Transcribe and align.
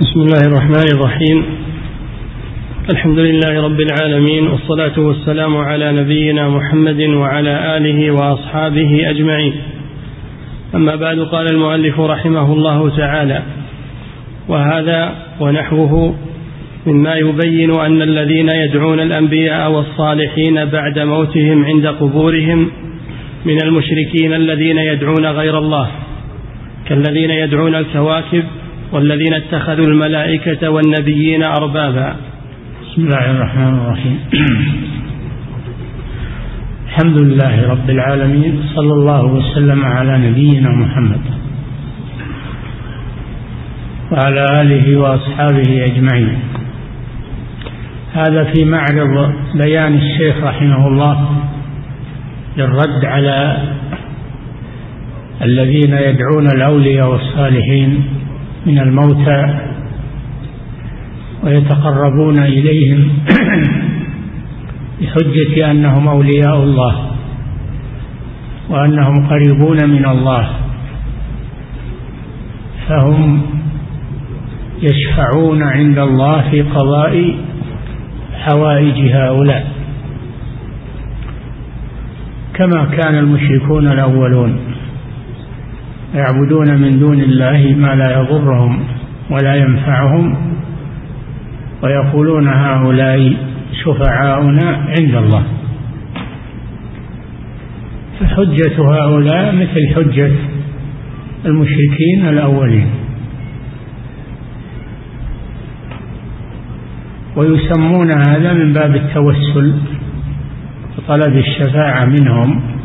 بسم 0.00 0.20
الله 0.20 0.40
الرحمن 0.46 0.88
الرحيم. 0.92 1.44
الحمد 2.90 3.18
لله 3.18 3.62
رب 3.62 3.80
العالمين 3.80 4.46
والصلاة 4.46 4.98
والسلام 4.98 5.56
على 5.56 5.92
نبينا 5.92 6.48
محمد 6.48 7.00
وعلى 7.00 7.76
آله 7.76 8.10
وأصحابه 8.10 9.10
أجمعين. 9.10 9.52
أما 10.74 10.96
بعد 10.96 11.18
قال 11.18 11.46
المؤلف 11.52 12.00
رحمه 12.00 12.52
الله 12.52 12.96
تعالى 12.96 13.42
وهذا 14.48 15.14
ونحوه 15.40 16.14
مما 16.86 17.14
يبين 17.14 17.70
أن 17.70 18.02
الذين 18.02 18.48
يدعون 18.48 19.00
الأنبياء 19.00 19.70
والصالحين 19.70 20.64
بعد 20.64 20.98
موتهم 20.98 21.64
عند 21.64 21.86
قبورهم 21.86 22.70
من 23.44 23.62
المشركين 23.62 24.34
الذين 24.34 24.78
يدعون 24.78 25.26
غير 25.26 25.58
الله 25.58 25.88
كالذين 26.88 27.30
يدعون 27.30 27.74
الكواكب 27.74 28.44
والذين 28.92 29.34
اتخذوا 29.34 29.86
الملائكة 29.86 30.70
والنبيين 30.70 31.42
أربابا. 31.42 32.16
بسم 32.82 33.02
الله 33.02 33.30
الرحمن 33.30 33.74
الرحيم. 33.78 34.18
الحمد 36.86 37.18
لله 37.20 37.70
رب 37.70 37.90
العالمين 37.90 38.62
صلى 38.74 38.92
الله 38.92 39.24
وسلم 39.24 39.84
على 39.84 40.18
نبينا 40.30 40.70
محمد 40.70 41.20
وعلى 44.12 44.46
آله 44.62 44.96
وأصحابه 44.96 45.84
أجمعين. 45.84 46.38
هذا 48.14 48.44
في 48.44 48.64
معرض 48.64 49.32
بيان 49.54 49.94
الشيخ 49.94 50.44
رحمه 50.44 50.88
الله 50.88 51.28
للرد 52.56 53.04
على 53.04 53.56
الذين 55.42 55.92
يدعون 55.92 56.46
الأولياء 56.56 57.10
والصالحين 57.10 58.04
من 58.68 58.78
الموتى 58.78 59.58
ويتقربون 61.42 62.38
إليهم 62.38 63.08
بحجة 65.00 65.70
أنهم 65.70 66.08
أولياء 66.08 66.62
الله 66.62 67.10
وأنهم 68.70 69.26
قريبون 69.26 69.90
من 69.90 70.06
الله 70.06 70.48
فهم 72.88 73.42
يشفعون 74.82 75.62
عند 75.62 75.98
الله 75.98 76.50
في 76.50 76.62
قضاء 76.62 77.34
حوائج 78.34 79.12
هؤلاء 79.12 79.66
كما 82.54 82.84
كان 82.84 83.14
المشركون 83.14 83.92
الأولون. 83.92 84.67
يعبدون 86.14 86.80
من 86.80 86.98
دون 86.98 87.20
الله 87.20 87.74
ما 87.78 87.94
لا 87.94 88.20
يضرهم 88.20 88.80
ولا 89.30 89.54
ينفعهم 89.54 90.36
ويقولون 91.82 92.48
هؤلاء 92.48 93.36
شفعاؤنا 93.84 94.68
عند 94.98 95.14
الله. 95.14 95.44
فحجة 98.20 98.76
هؤلاء 98.78 99.54
مثل 99.54 99.94
حجة 99.94 100.30
المشركين 101.46 102.28
الأولين. 102.28 102.90
ويسمون 107.36 108.10
هذا 108.10 108.52
من 108.52 108.72
باب 108.72 108.96
التوسل 108.96 109.74
وطلب 110.98 111.36
الشفاعة 111.36 112.04
منهم. 112.04 112.77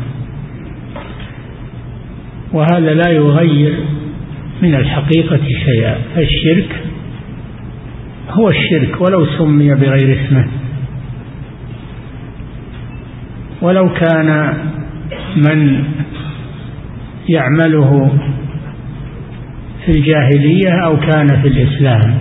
وهذا 2.54 2.94
لا 2.94 3.10
يغير 3.10 3.74
من 4.62 4.74
الحقيقة 4.74 5.40
شيئا. 5.64 5.96
الشرك 6.16 6.76
هو 8.30 8.48
الشرك 8.48 9.00
ولو 9.00 9.26
سمي 9.26 9.74
بغير 9.74 10.18
اسمه. 10.20 10.46
ولو 13.62 13.88
كان 13.92 14.54
من 15.36 15.84
يعمله 17.28 18.10
في 19.84 19.92
الجاهلية 19.92 20.70
أو 20.84 20.96
كان 20.96 21.26
في 21.42 21.48
الإسلام. 21.48 22.18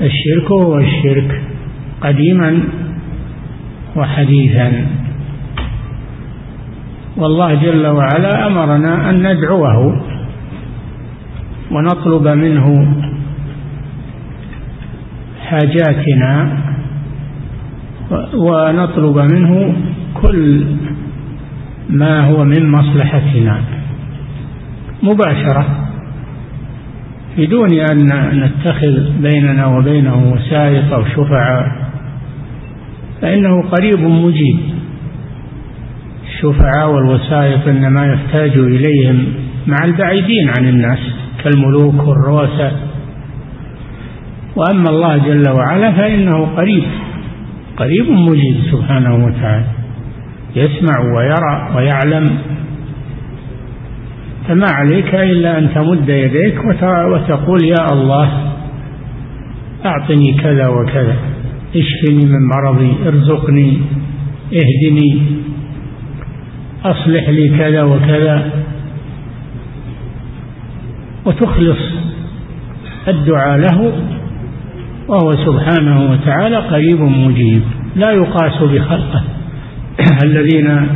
الشرك 0.00 0.50
هو 0.50 0.78
الشرك 0.78 1.42
قديما 2.00 2.60
وحديثا. 3.96 4.86
والله 7.16 7.54
جل 7.54 7.86
وعلا 7.86 8.46
أمرنا 8.46 9.10
أن 9.10 9.32
ندعوه 9.32 10.00
ونطلب 11.70 12.28
منه 12.28 12.94
حاجاتنا 15.46 16.58
ونطلب 18.34 19.18
منه 19.18 19.74
كل 20.22 20.64
ما 21.90 22.20
هو 22.20 22.44
من 22.44 22.70
مصلحتنا 22.70 23.60
مباشرة 25.02 25.66
بدون 27.38 27.72
أن 27.72 28.40
نتخذ 28.40 29.22
بيننا 29.22 29.66
وبينه 29.66 30.32
وسائط 30.32 30.92
أو 30.92 31.04
شفعاء 31.04 31.84
فإنه 33.22 33.62
قريب 33.62 34.00
مجيب. 34.00 34.58
الشفعاء 36.44 36.90
والوسائط 36.90 37.68
إنما 37.68 38.06
يحتاج 38.06 38.50
إليهم 38.58 39.26
مع 39.66 39.76
البعيدين 39.84 40.50
عن 40.58 40.68
الناس 40.68 40.98
كالملوك 41.44 41.94
والرؤساء 41.94 42.88
وأما 44.56 44.90
الله 44.90 45.16
جل 45.16 45.42
وعلا 45.50 45.92
فإنه 45.92 46.46
قريب 46.56 46.82
قريب 47.76 48.10
مجيب 48.10 48.56
سبحانه 48.72 49.26
وتعالى 49.26 49.66
يسمع 50.56 51.14
ويرى 51.16 51.76
ويعلم. 51.76 52.30
فما 54.48 54.66
عليك 54.70 55.14
إلا 55.14 55.58
أن 55.58 55.74
تمد 55.74 56.08
يديك 56.08 56.64
وتقول 57.12 57.64
يا 57.64 57.92
الله 57.92 58.28
أعطني 59.84 60.32
كذا 60.32 60.68
وكذا 60.68 61.16
اشفني 61.76 62.24
من 62.24 62.48
مرضي 62.56 62.92
ارزقني 63.06 63.78
اهدني. 64.52 65.26
أصلح 66.84 67.28
لي 67.28 67.48
كذا 67.58 67.82
وكذا. 67.82 68.50
وتخلص 71.24 71.78
الدعاء 73.08 73.58
له 73.58 73.92
وهو 75.08 75.36
سبحانه 75.36 76.10
وتعالى 76.10 76.56
قريب 76.56 77.00
مجيب. 77.00 77.62
لا 77.96 78.10
يقاس 78.12 78.62
بخلقه. 78.62 79.22
الذين 80.24 80.88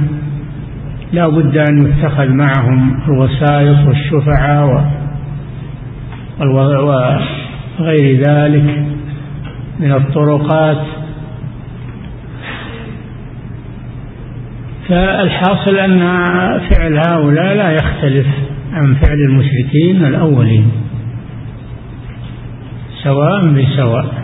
لا 1.12 1.28
بد 1.28 1.56
أن 1.56 1.86
يتخذ 1.86 2.28
معهم 2.28 3.00
الوسائط 3.08 3.88
والشفعاء 3.88 4.92
وغير 7.80 8.22
ذلك 8.28 8.84
من 9.80 9.92
الطرقات. 9.92 10.97
فالحاصل 14.88 15.76
أن 15.78 15.98
فعل 16.70 16.98
هؤلاء 17.08 17.54
لا 17.54 17.70
يختلف 17.72 18.26
عن 18.72 18.94
فعل 18.94 19.18
المشركين 19.18 20.04
الأولين 20.04 20.70
سواء 23.02 23.46
بسواء. 23.46 24.14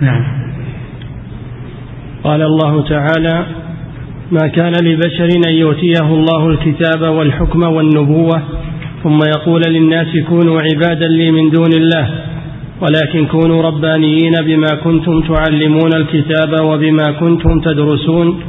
نعم. 0.00 0.24
قال 2.24 2.42
الله 2.42 2.88
تعالى 2.88 3.46
ما 4.32 4.48
كان 4.48 4.72
لبشر 4.82 5.28
أن 5.48 5.54
يؤتيه 5.54 6.06
الله 6.06 6.48
الكتاب 6.48 7.02
والحكم 7.02 7.62
والنبوة 7.62 8.42
ثم 9.02 9.18
يقول 9.36 9.62
للناس 9.68 10.16
كونوا 10.28 10.60
عبادا 10.60 11.06
لي 11.08 11.30
من 11.30 11.50
دون 11.50 11.72
الله 11.76 12.31
ولكن 12.82 13.26
كونوا 13.26 13.62
ربانيين 13.62 14.32
بما 14.46 14.74
كنتم 14.84 15.20
تعلمون 15.20 15.90
الكتاب 15.96 16.64
وبما 16.64 17.12
كنتم 17.20 17.60
تدرسون 17.60 18.40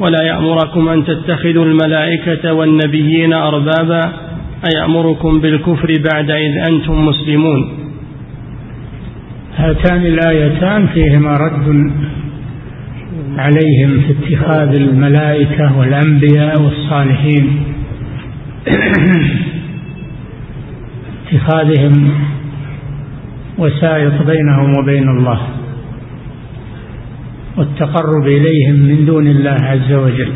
ولا 0.00 0.24
يأمركم 0.24 0.88
أن 0.88 1.04
تتخذوا 1.04 1.64
الملائكة 1.64 2.52
والنبيين 2.52 3.32
أربابا 3.32 4.00
أيأمركم 4.74 5.40
بالكفر 5.40 5.94
بعد 6.12 6.30
إذ 6.30 6.70
أنتم 6.70 7.06
مسلمون. 7.06 7.72
هاتان 9.56 10.06
الآيتان 10.06 10.86
فيهما 10.86 11.36
رد 11.36 11.92
عليهم 13.38 14.00
في 14.00 14.12
اتخاذ 14.12 14.74
الملائكة 14.74 15.78
والأنبياء 15.78 16.62
والصالحين. 16.62 17.62
اتخاذهم 21.32 22.10
وسائط 23.60 24.22
بينهم 24.26 24.78
وبين 24.78 25.08
الله 25.08 25.40
والتقرب 27.56 28.26
إليهم 28.26 28.74
من 28.74 29.04
دون 29.06 29.26
الله 29.26 29.56
عز 29.62 29.92
وجل. 29.92 30.32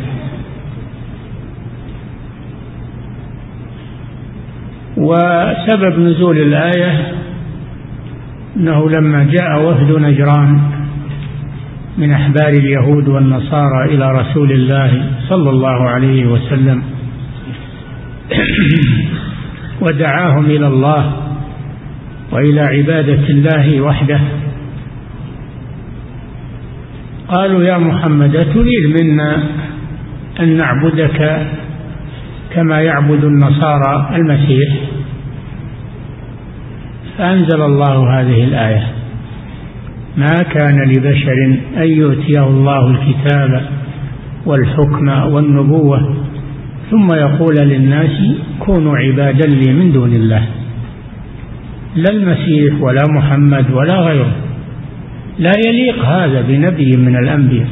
وسبب 4.97 5.99
نزول 5.99 6.37
الآية 6.37 7.13
أنه 8.57 8.89
لما 8.89 9.23
جاء 9.23 9.61
وفد 9.61 9.91
نجران 9.91 10.59
من 11.97 12.11
أحبار 12.11 12.49
اليهود 12.49 13.07
والنصارى 13.07 13.85
إلى 13.85 14.11
رسول 14.11 14.51
الله 14.51 15.11
صلى 15.29 15.49
الله 15.49 15.89
عليه 15.89 16.25
وسلم 16.25 16.83
ودعاهم 19.81 20.45
إلى 20.45 20.67
الله 20.67 21.24
وإلى 22.31 22.61
عبادة 22.61 23.29
الله 23.29 23.81
وحده. 23.81 24.19
قالوا 27.27 27.63
يا 27.63 27.77
محمد 27.77 28.47
تريد 28.53 29.01
منا 29.01 29.43
أن 30.39 30.57
نعبدك 30.57 31.47
كما 32.53 32.81
يعبد 32.81 33.23
النصارى 33.23 34.09
المسيح؟ 34.15 34.73
فأنزل 37.17 37.61
الله 37.61 38.19
هذه 38.19 38.43
الآية 38.43 38.87
ما 40.17 40.43
كان 40.51 40.91
لبشر 40.91 41.57
أن 41.77 41.87
يؤتيه 41.87 42.47
الله 42.47 42.91
الكتاب 42.91 43.61
والحكم 44.45 45.07
والنبوة 45.33 46.15
ثم 46.91 47.13
يقول 47.13 47.55
للناس 47.55 48.21
كونوا 48.59 48.97
عبادا 48.97 49.47
لي 49.47 49.73
من 49.73 49.91
دون 49.91 50.13
الله. 50.13 50.45
لا 51.95 52.11
المسيح 52.11 52.81
ولا 52.81 53.03
محمد 53.09 53.71
ولا 53.71 53.95
غيره. 53.95 54.31
لا 55.39 55.51
يليق 55.67 56.05
هذا 56.05 56.41
بنبي 56.41 56.97
من 56.97 57.15
الأنبياء. 57.15 57.67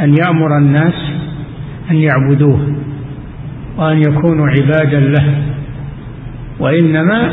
أن 0.00 0.14
يأمر 0.24 0.58
الناس 0.58 0.94
أن 1.90 1.96
يعبدوه 1.96 2.76
وأن 3.76 3.98
يكونوا 3.98 4.48
عبادا 4.48 5.00
له. 5.00 5.34
وإنما 6.60 7.32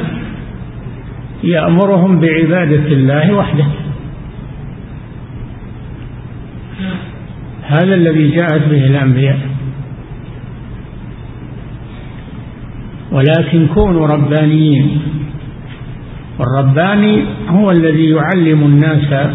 يأمرهم 1.44 2.20
بعبادة 2.20 2.88
الله 2.88 3.34
وحده. 3.34 3.66
هذا 7.68 7.94
الذي 7.94 8.28
جاءت 8.32 8.68
به 8.70 8.86
الأنبياء. 8.86 9.40
ولكن 13.12 13.68
كونوا 13.68 14.08
ربانيين. 14.08 15.02
والرباني 16.40 17.24
هو 17.50 17.72
الذي 17.72 18.10
يعلم 18.10 18.64
الناس 18.64 19.30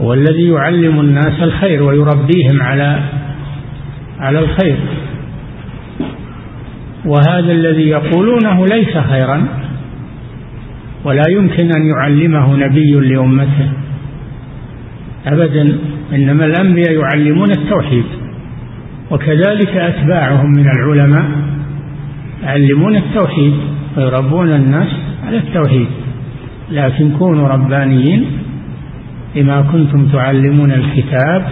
هو 0.00 0.14
الذي 0.14 0.48
يعلم 0.48 1.00
الناس 1.00 1.42
الخير 1.42 1.82
ويربيهم 1.82 2.62
على 2.62 3.02
على 4.20 4.38
الخير. 4.38 4.76
وهذا 7.04 7.52
الذي 7.52 7.88
يقولونه 7.88 8.66
ليس 8.66 8.98
خيرا 8.98 9.46
ولا 11.04 11.22
يمكن 11.30 11.70
أن 11.76 11.86
يعلمه 11.86 12.56
نبي 12.56 12.90
لأمته 12.90 13.68
ابدا 15.26 15.78
إنما 16.12 16.44
الأنبياء 16.44 16.92
يعلمون 16.92 17.50
التوحيد 17.50 18.04
وكذلك 19.10 19.76
أتباعهم 19.76 20.50
من 20.52 20.66
العلماء 20.70 21.24
يعلمون 22.42 22.96
التوحيد 22.96 23.54
ويربون 23.96 24.52
الناس 24.52 24.88
على 25.28 25.38
التوحيد. 25.38 25.86
لكن 26.70 27.10
كونوا 27.18 27.48
ربانيين 27.48 28.24
بما 29.34 29.62
كنتم 29.62 30.06
تعلمون 30.06 30.72
الكتاب 30.72 31.42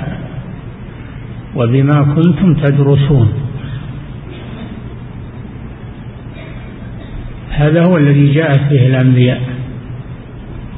وبما 1.56 2.14
كنتم 2.14 2.54
تدرسون. 2.54 3.28
هذا 7.50 7.84
هو 7.84 7.96
الذي 7.96 8.32
جاءت 8.32 8.60
به 8.70 8.86
الأنبياء 8.86 9.40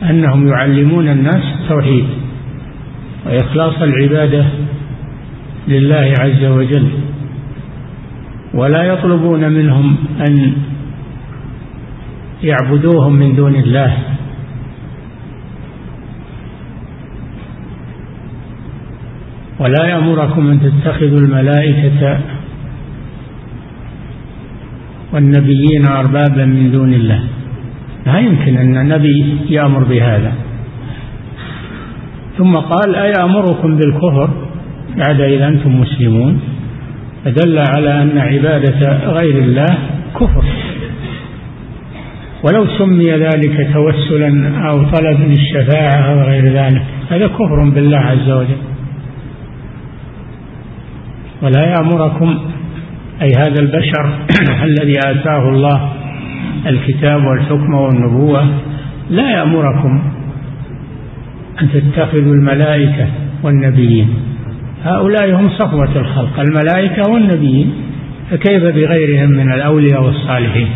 أنهم 0.02 0.48
يعلمون 0.48 1.08
الناس 1.08 1.42
التوحيد 1.60 2.04
وإخلاص 3.26 3.82
العبادة 3.82 4.44
لله 5.68 6.14
عز 6.20 6.44
وجل 6.44 6.88
ولا 8.54 8.82
يطلبون 8.82 9.52
منهم 9.52 9.96
أن 10.28 10.52
يعبدوهم 12.42 13.12
من 13.12 13.36
دون 13.36 13.54
الله. 13.54 13.98
ولا 19.58 19.84
يأمركم 19.88 20.50
أن 20.50 20.60
تتخذوا 20.60 21.18
الملائكة 21.18 22.20
والنبيين 25.12 25.84
أربابا 25.90 26.44
من 26.44 26.70
دون 26.70 26.92
الله. 26.94 27.20
لا 28.06 28.18
يمكن 28.18 28.56
أن 28.56 28.88
نبي 28.88 29.36
يأمر 29.50 29.84
بهذا. 29.84 30.32
ثم 32.38 32.56
قال 32.56 32.94
أيأمركم 32.94 33.76
بالكفر 33.76 34.30
بعد 34.96 35.20
إذا 35.20 35.48
أنتم 35.48 35.80
مسلمون؟ 35.80 36.40
فدل 37.24 37.58
على 37.58 38.02
أن 38.02 38.18
عبادة 38.18 38.98
غير 39.06 39.38
الله 39.38 39.78
كفر. 40.14 40.44
ولو 42.42 42.66
سمي 42.66 43.10
ذلك 43.10 43.70
توسلا 43.72 44.58
أو 44.68 44.82
طلب 44.82 45.20
للشفاعة 45.20 46.12
أو 46.12 46.20
غير 46.20 46.44
ذلك 46.44 46.82
هذا 47.10 47.26
كفر 47.26 47.70
بالله 47.74 47.98
عز 47.98 48.30
وجل. 48.30 48.56
ولا 51.42 51.66
يأمركم 51.66 52.38
أي 53.22 53.28
هذا 53.38 53.60
البشر 53.60 54.18
الذي 54.68 54.98
آتاه 55.06 55.48
الله 55.48 55.92
الكتاب 56.66 57.24
والحكم 57.24 57.74
والنبوة 57.74 58.46
لا 59.10 59.30
يأمركم 59.30 60.02
أن 61.62 61.68
تتخذوا 61.72 62.34
الملائكة 62.34 63.06
والنبيين. 63.42 64.08
هؤلاء 64.84 65.34
هم 65.34 65.48
صفوة 65.48 65.96
الخلق 65.96 66.40
الملائكة 66.40 67.12
والنبيين 67.12 67.72
فكيف 68.30 68.62
بغيرهم 68.62 69.30
من 69.30 69.52
الأولياء 69.52 70.02
والصالحين؟ 70.02 70.68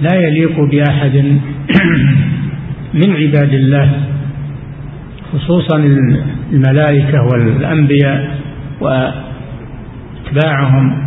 لا 0.00 0.16
يليق 0.16 0.60
بأحد 0.60 1.16
من 3.00 3.16
عباد 3.16 3.54
الله 3.54 3.90
خصوصا 5.32 5.76
الملائكة 6.52 7.22
والأنبياء 7.22 8.38
وأتباعهم 10.30 11.06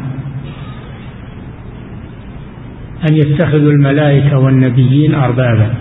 أن 3.10 3.16
يتخذوا 3.16 3.72
الملائكة 3.72 4.40
والنبيين 4.40 5.16
أربابا. 5.16 5.74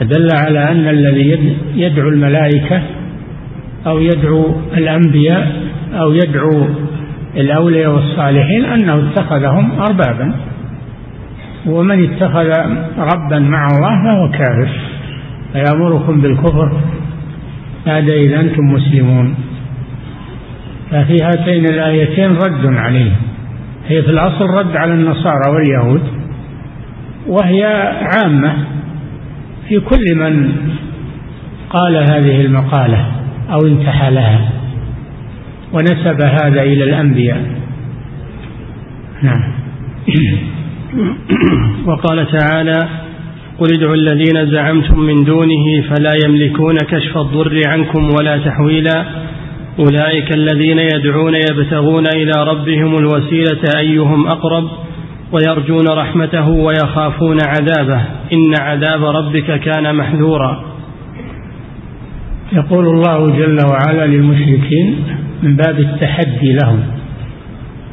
فدل 0.00 0.28
على 0.34 0.70
أن 0.70 0.88
الذي 0.88 1.56
يدعو 1.74 2.08
الملائكة 2.08 2.82
أو 3.86 4.00
يدعو 4.00 4.54
الأنبياء 4.76 5.62
أو 5.92 6.12
يدعو 6.12 6.68
الأولياء 7.36 7.90
والصالحين 7.90 8.64
أنه 8.64 9.08
اتخذهم 9.08 9.80
أربابا. 9.80 10.34
ومن 11.66 12.04
اتخذ 12.04 12.46
ربا 12.98 13.38
مع 13.38 13.66
الله 13.66 14.04
فهو 14.04 14.30
كافر. 14.30 14.68
فيأمركم 15.52 16.20
بالكفر. 16.20 16.80
بعد 17.86 18.10
إذا 18.10 18.40
أنتم 18.40 18.64
مسلمون. 18.64 19.34
ففي 20.90 21.16
هاتين 21.22 21.64
الآيتين 21.64 22.30
رد 22.30 22.66
عليهم 22.66 23.16
هي 23.88 24.02
في 24.02 24.10
الأصل 24.10 24.46
رد 24.46 24.76
على 24.76 24.94
النصارى 24.94 25.50
واليهود. 25.50 26.02
وهي 27.26 27.64
عامة. 28.14 28.54
في 29.68 29.80
كل 29.80 30.14
من 30.14 30.52
قال 31.70 31.96
هذه 31.96 32.40
المقالة 32.40 33.06
أو 33.50 33.66
انتحلها 33.66 34.50
ونسب 35.72 36.20
هذا 36.22 36.62
إلى 36.62 36.84
الأنبياء. 36.84 37.42
نعم. 39.22 39.42
وقال 41.86 42.26
تعالى 42.38 42.88
قل 43.58 43.66
ادعوا 43.74 43.94
الذين 43.94 44.50
زعمتم 44.50 45.00
من 45.00 45.24
دونه 45.24 45.82
فلا 45.88 46.14
يملكون 46.26 46.74
كشف 46.74 47.18
الضر 47.18 47.60
عنكم 47.66 48.10
ولا 48.18 48.38
تحويلا. 48.38 49.04
أولئك 49.78 50.36
الذين 50.36 50.78
يدعون 50.78 51.34
يبتغون 51.34 52.04
إلى 52.16 52.32
ربهم 52.50 52.98
الوسيلة 52.98 53.62
أيهم 53.78 54.26
أقرب 54.26 54.64
ويرجون 55.32 55.88
رحمته 55.88 56.48
ويخافون 56.50 57.38
عذابه. 57.46 58.00
إن 58.32 58.52
عذاب 58.60 59.04
ربك 59.04 59.60
كان 59.60 59.96
محذورا. 59.96 60.64
يقول 62.52 62.86
الله 62.86 63.36
جل 63.38 63.58
وعلا 63.70 64.06
للمشركين 64.06 64.96
من 65.42 65.56
باب 65.56 65.80
التحدي 65.80 66.52
لهم 66.62 66.80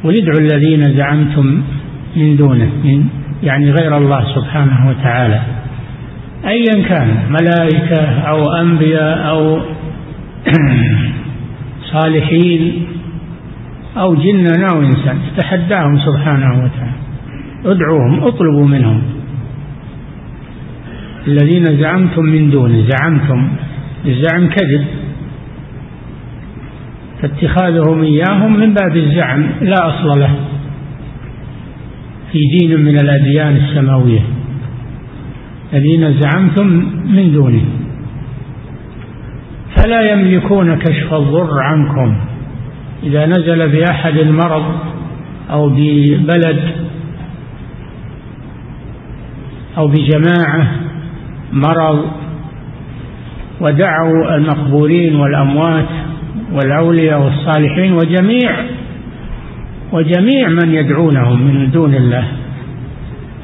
ولدعوا 0.04 0.40
الذين 0.40 0.98
زعمتم 0.98 1.62
من 2.16 2.38
دونه 2.38 2.70
من 2.84 3.06
يعني 3.44 3.72
غير 3.72 3.98
الله 3.98 4.36
سبحانه 4.36 4.90
وتعالى. 4.90 5.42
أيا 6.46 6.84
كان 6.90 7.18
ملائكة 7.30 8.04
أو 8.28 8.54
أنبياء 8.54 9.30
أو 9.30 9.60
صالحين 11.94 12.88
أو 13.98 14.16
جنا 14.16 14.68
أو 14.74 14.82
إنسان 14.82 15.18
تحداهم 15.38 16.00
سبحانه 16.00 16.52
وتعالى. 16.64 17.02
ادعوهم 17.66 18.24
اطلبوا 18.24 18.68
منهم. 18.68 19.02
الذين 21.28 21.66
زعمتم 21.82 22.26
من 22.26 22.50
دونه 22.50 22.86
زعمتم 22.90 23.48
الزعم 24.06 24.50
كذب. 24.50 24.86
فاتخاذهم 27.22 28.02
إياهم 28.02 28.58
من 28.58 28.74
باب 28.74 28.98
الزعم 28.98 29.46
لا 29.62 29.88
أصل 29.88 30.20
له. 30.20 30.36
في 32.32 32.40
دين 32.60 32.80
من 32.80 32.96
الأديان 32.96 33.56
السماوية 33.58 34.22
الذين 35.74 36.22
زعمتم 36.22 36.68
من 37.06 37.32
دونه 37.32 37.64
فلا 39.76 40.12
يملكون 40.12 40.78
كشف 40.78 41.14
الضر 41.14 41.60
عنكم. 41.60 42.16
إذا 43.04 43.26
نزل 43.26 43.70
بأحد 43.70 44.18
المرض 44.18 44.64
أو 45.50 45.70
ببلد 45.70 46.72
أو 49.78 49.88
بجماعة 49.88 50.72
مرض 51.54 52.06
ودعوا 53.62 54.36
المقبورين 54.36 55.16
والأموات 55.16 55.90
والأولياء 56.54 57.22
والصالحين 57.22 57.94
وجميع 57.94 58.52
وجميع 59.92 60.50
من 60.50 60.74
يدعونهم 60.74 61.42
من 61.42 61.72
دون 61.72 61.96
الله 61.96 62.24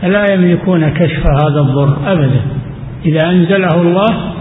فلا 0.01 0.25
يملكون 0.33 0.89
كشف 0.89 1.23
هذا 1.41 1.59
الضر 1.59 2.11
أبدا. 2.11 2.41
إذا 3.05 3.29
أنزله 3.29 3.81
الله 3.81 4.33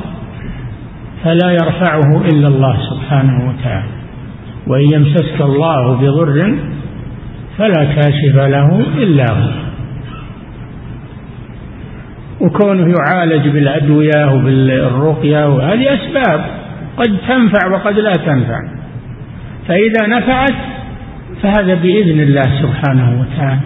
فلا 1.24 1.50
يرفعه 1.50 2.24
إلا 2.24 2.48
الله 2.48 2.76
سبحانه 2.90 3.48
وتعالى. 3.48 3.88
وإن 4.66 4.92
يمسسك 4.92 5.40
الله 5.40 5.94
بضر 5.94 6.54
فلا 7.58 7.84
كاشف 7.84 8.36
له 8.36 8.80
إلا 8.98 9.26
هو. 9.32 9.50
وكونه 12.40 12.94
يعالج 12.98 13.48
بالأدوية 13.48 14.32
وبالرقية 14.34 15.48
وهذه 15.48 15.94
أسباب 15.94 16.44
قد 16.96 17.16
تنفع 17.28 17.66
وقد 17.72 17.98
لا 17.98 18.12
تنفع. 18.12 18.60
فإذا 19.68 20.06
نفعت 20.06 20.75
فهذا 21.42 21.74
بإذن 21.74 22.20
الله 22.20 22.42
سبحانه 22.42 23.20
وتعالى. 23.20 23.60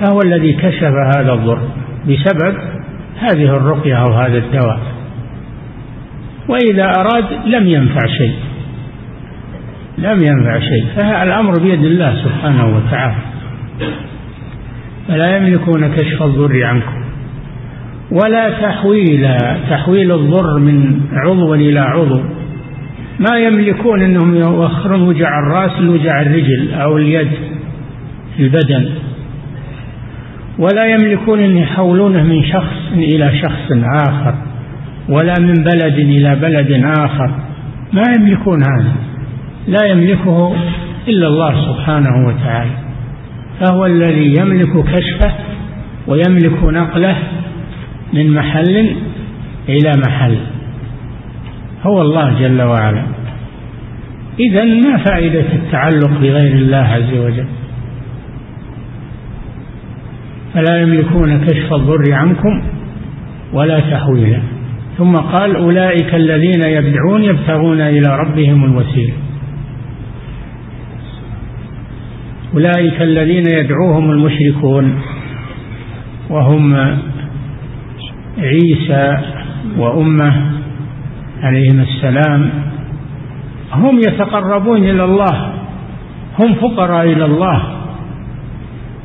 فهو 0.00 0.20
الذي 0.24 0.52
كشف 0.52 0.92
هذا 1.16 1.32
الضر 1.32 1.58
بسبب 2.08 2.54
هذه 3.20 3.56
الرقية 3.56 3.94
أو 3.94 4.12
هذا 4.12 4.38
الدواء. 4.38 4.80
وإذا 6.48 6.92
أراد 6.98 7.24
لم 7.46 7.66
ينفع 7.66 8.06
شيء. 8.06 8.34
لم 9.98 10.22
ينفع 10.22 10.58
شيء. 10.58 10.84
فالأمر 10.96 11.52
بيد 11.62 11.84
الله 11.84 12.16
سبحانه 12.24 12.76
وتعالى. 12.76 13.14
فلا 15.08 15.36
يملكون 15.36 15.94
كشف 15.94 16.22
الضر 16.22 16.64
عنكم. 16.64 17.04
ولا 18.10 18.50
تحويل 18.50 19.28
تحويل 19.70 20.12
الضر 20.12 20.58
من 20.58 21.00
عضو 21.12 21.54
إلى 21.54 21.80
عضو. 21.80 22.20
ما 23.18 23.38
يملكون 23.38 24.02
أنهم 24.02 24.34
يؤخرون 24.34 25.02
وجع 25.02 25.38
الرأس 25.38 25.80
لوجع 25.80 26.22
الرجل 26.22 26.74
أو 26.74 26.96
اليد 26.96 27.28
البدن. 28.38 28.88
ولا 30.58 30.86
يملكون 30.86 31.40
أن 31.40 31.56
يحولونه 31.56 32.22
من 32.22 32.44
شخص 32.44 32.76
إلى 32.92 33.38
شخص 33.42 33.72
آخر 34.08 34.34
ولا 35.08 35.34
من 35.40 35.54
بلد 35.54 35.98
إلى 35.98 36.36
بلد 36.36 36.84
آخر. 36.98 37.30
ما 37.92 38.02
يملكون 38.16 38.58
هذا. 38.62 38.92
لا 39.68 39.86
يملكه 39.86 40.56
إلا 41.08 41.26
الله 41.26 41.72
سبحانه 41.72 42.26
وتعالى. 42.28 42.70
فهو 43.60 43.86
الذي 43.86 44.34
يملك 44.40 44.84
كشفه 44.84 45.32
ويملك 46.06 46.64
نقله 46.64 47.16
من 48.12 48.30
محل 48.30 48.90
إلى 49.68 49.92
محل. 50.06 50.36
هو 51.82 52.02
الله 52.02 52.40
جل 52.40 52.62
وعلا. 52.62 53.02
إذا 54.40 54.64
ما 54.64 54.96
فائدة 54.96 55.44
التعلق 55.52 56.20
بغير 56.20 56.52
الله 56.52 56.76
عز 56.76 57.18
وجل؟ 57.18 57.46
فلا 60.54 60.80
يملكون 60.82 61.44
كشف 61.44 61.72
الضر 61.72 62.12
عنكم 62.12 62.62
ولا 63.52 63.80
تحويلا. 63.80 64.40
ثم 64.98 65.12
قال 65.12 65.56
أولئك 65.56 66.14
الذين 66.14 66.62
يدعون 66.62 67.22
يبتغون 67.22 67.80
إلى 67.80 68.18
ربهم 68.18 68.64
الوسيلة. 68.64 69.12
أولئك 72.54 73.02
الذين 73.02 73.44
يدعوهم 73.46 74.10
المشركون 74.10 75.00
وهم 76.30 76.76
عيسى 78.38 79.18
وأمة 79.78 80.57
عليهم 81.42 81.80
السلام 81.80 82.50
هم 83.72 83.98
يتقربون 83.98 84.76
إلى 84.76 85.04
الله 85.04 85.52
هم 86.38 86.54
فقراء 86.54 87.04
إلى 87.04 87.24
الله 87.24 87.62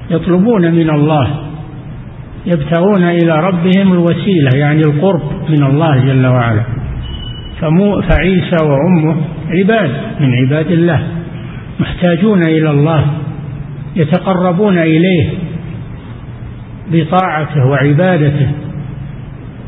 يطلبون 0.10 0.62
من 0.62 0.90
الله 0.90 1.28
يبتغون 2.46 3.04
إلى 3.04 3.40
ربهم 3.40 3.94
الوسيلة 3.94 4.50
يعني 4.56 4.82
القرب 4.82 5.22
من 5.50 5.64
الله 5.64 5.98
جل 5.98 6.28
وعلا. 6.28 6.64
فعيسى 8.10 8.56
وأمه 8.66 9.16
عباد 9.50 9.92
من 10.20 10.34
عباد 10.34 10.72
الله 10.72 11.08
محتاجون 11.80 12.42
إلى 12.48 12.70
الله 12.70 13.06
يتقربون 13.96 14.78
إليه 14.78 15.30
بطاعته 16.92 17.66
وعبادته. 17.66 18.52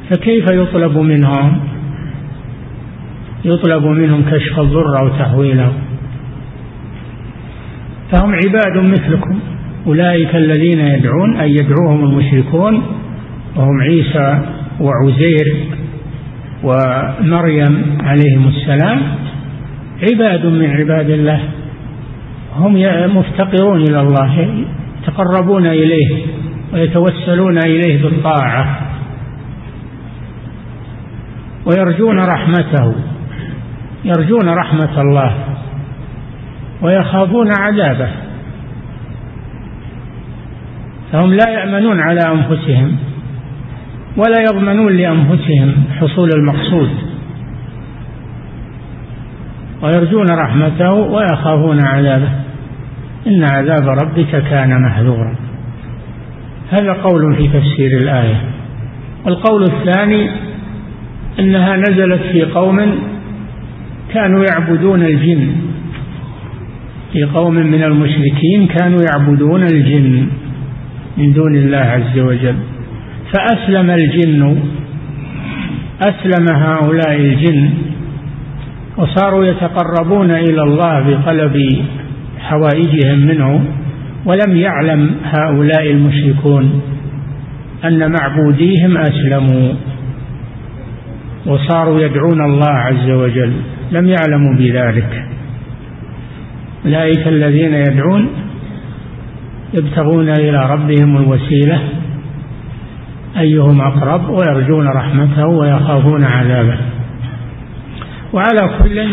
فكيف 0.10 0.46
يطلب 0.52 0.98
منهم؟ 0.98 1.60
يطلب 3.46 3.86
منهم 3.86 4.24
كشف 4.32 4.60
الضر 4.60 5.00
أو 5.02 5.10
تحويله 5.10 5.74
فهم 8.12 8.34
عباد 8.34 8.78
مثلكم 8.78 9.40
أولئك 9.88 10.36
الذين 10.36 10.80
يدعون 10.80 11.36
أي 11.38 11.56
يدعوهم 11.56 12.04
المشركون 12.04 12.84
وهم 13.56 13.82
عيسى 13.82 14.42
وعزير 14.80 15.56
ومريم 16.64 17.98
عليهم 18.02 18.48
السلام. 18.48 19.02
عباد 20.12 20.46
من 20.46 20.70
عباد 20.70 21.10
الله 21.10 21.40
هم 22.56 22.74
مفتقرون 23.18 23.82
إلى 23.82 24.02
الله 24.02 24.66
يتقربون 25.02 25.68
إليه 25.68 26.26
ويتوسلون 26.74 27.58
إليه 27.58 28.04
بالطاعة 28.04 28.80
ويرجون 31.66 32.20
رحمته. 32.20 32.96
يرجون 34.06 34.50
رحمة 34.50 35.02
الله 35.02 35.34
ويخافون 36.82 37.52
عذابه. 37.60 38.10
فهم 41.12 41.34
لا 41.34 41.50
يأمنون 41.50 42.00
على 42.00 42.20
أنفسهم 42.22 42.98
ولا 44.18 44.42
يضمنون 44.42 44.98
لأنفسهم 44.98 45.74
حصول 46.00 46.30
المقصود. 46.36 46.90
ويرجون 49.82 50.26
رحمته 50.30 50.92
ويخافون 50.92 51.80
عذابه. 51.80 52.30
إن 53.28 53.44
عذاب 53.44 53.88
ربك 53.88 54.44
كان 54.50 54.82
محذورا 54.82 55.36
هذا 56.72 56.94
قول 56.94 57.36
في 57.36 57.44
تفسير 57.44 57.98
الآية. 57.98 58.42
والقول 59.26 59.64
الثاني 59.64 60.30
أنها 61.40 61.78
نزلت 61.78 62.22
في 62.22 62.44
قوم 62.44 63.00
كانوا 64.14 64.46
يعبدون 64.52 65.02
الجن. 65.02 65.48
في 67.14 67.24
قوم 67.24 67.56
من 67.56 67.84
المشركين 67.84 68.68
كانوا 68.68 69.00
يعبدون 69.10 69.64
الجن 69.64 70.28
من 71.18 71.34
دون 71.34 71.56
الله 71.56 71.78
عز 71.78 72.20
وجل. 72.20 72.56
فأسلم 73.34 73.90
الجن 73.90 74.58
أسلم 76.02 76.46
هؤلاء 76.56 77.16
الجن 77.16 77.70
وصاروا 78.98 79.46
يتقربون 79.46 80.32
إلى 80.32 80.62
الله 80.62 81.00
بطلب 81.02 81.82
حوائجهم 82.40 83.20
منه 83.20 83.66
ولم 84.26 84.56
يعلم 84.56 85.12
هؤلاء 85.24 85.92
المشركون 85.92 86.82
أن 87.86 88.12
معبوديهم 88.12 88.98
أسلموا 88.98 89.74
وصاروا 91.46 92.02
يدعون 92.02 92.42
الله 92.42 92.72
عز 92.72 93.10
وجل. 93.10 93.54
لم 93.92 94.08
يعلموا 94.08 94.56
بذلك. 94.58 95.26
أولئك 96.86 97.28
الذين 97.28 97.74
يدعون 97.74 98.30
يبتغون 99.74 100.30
إلى 100.30 100.70
ربهم 100.72 101.18
الوسيلة 101.18 101.80
أيهم 103.40 103.82
أقرب 103.82 104.30
ويرجون 104.30 104.88
رحمته 104.88 105.48
ويخافون 105.48 106.24
عذابه. 106.24 106.78
وعلى 108.34 108.70
كل 108.84 109.08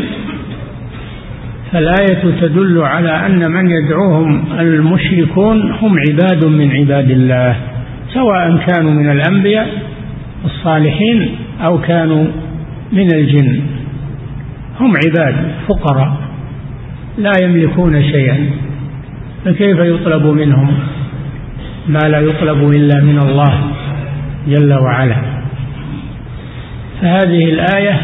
فالآية 1.73 2.41
تدل 2.41 2.83
على 2.83 3.27
أن 3.27 3.51
من 3.51 3.71
يدعوهم 3.71 4.45
المشركون 4.61 5.73
هم 5.73 5.97
عباد 5.99 6.45
من 6.45 6.71
عباد 6.71 7.11
الله 7.11 7.57
سواء 8.15 8.57
كانوا 8.67 8.91
من 8.91 9.11
الأنبياء 9.11 9.69
الصالحين 10.45 11.31
أو 11.65 11.81
كانوا 11.81 12.25
من 12.93 13.15
الجن. 13.15 13.61
هم 14.81 14.97
عباد 14.97 15.53
فقراء 15.69 16.17
لا 17.19 17.33
يملكون 17.43 18.03
شيئا 18.03 18.51
فكيف 19.45 19.79
يطلب 19.79 20.27
منهم 20.27 20.75
ما 21.89 21.99
لا 22.09 22.21
يطلب 22.21 22.71
إلا 22.71 23.01
من 23.01 23.19
الله 23.19 23.61
جل 24.49 24.73
وعلا؟ 24.73 25.17
فهذه 27.01 27.45
الآية 27.45 28.01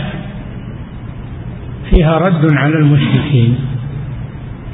فيها 1.91 2.19
رد 2.19 2.57
على 2.57 2.75
المشركين 2.75 3.59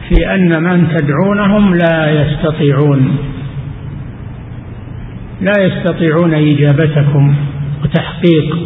في 0.08 0.34
أن 0.34 0.62
من 0.62 0.88
تدعونهم 0.96 1.74
لا 1.74 2.10
يستطيعون 2.10 3.16
لا 5.40 5.52
يستطيعون 5.60 6.34
إجابتكم 6.34 7.34
وتحقيق 7.84 8.56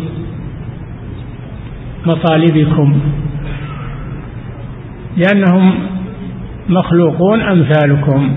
مطالبكم 2.06 3.00
لأنهم 5.16 5.74
مخلوقون 6.68 7.40
أمثالكم. 7.40 8.36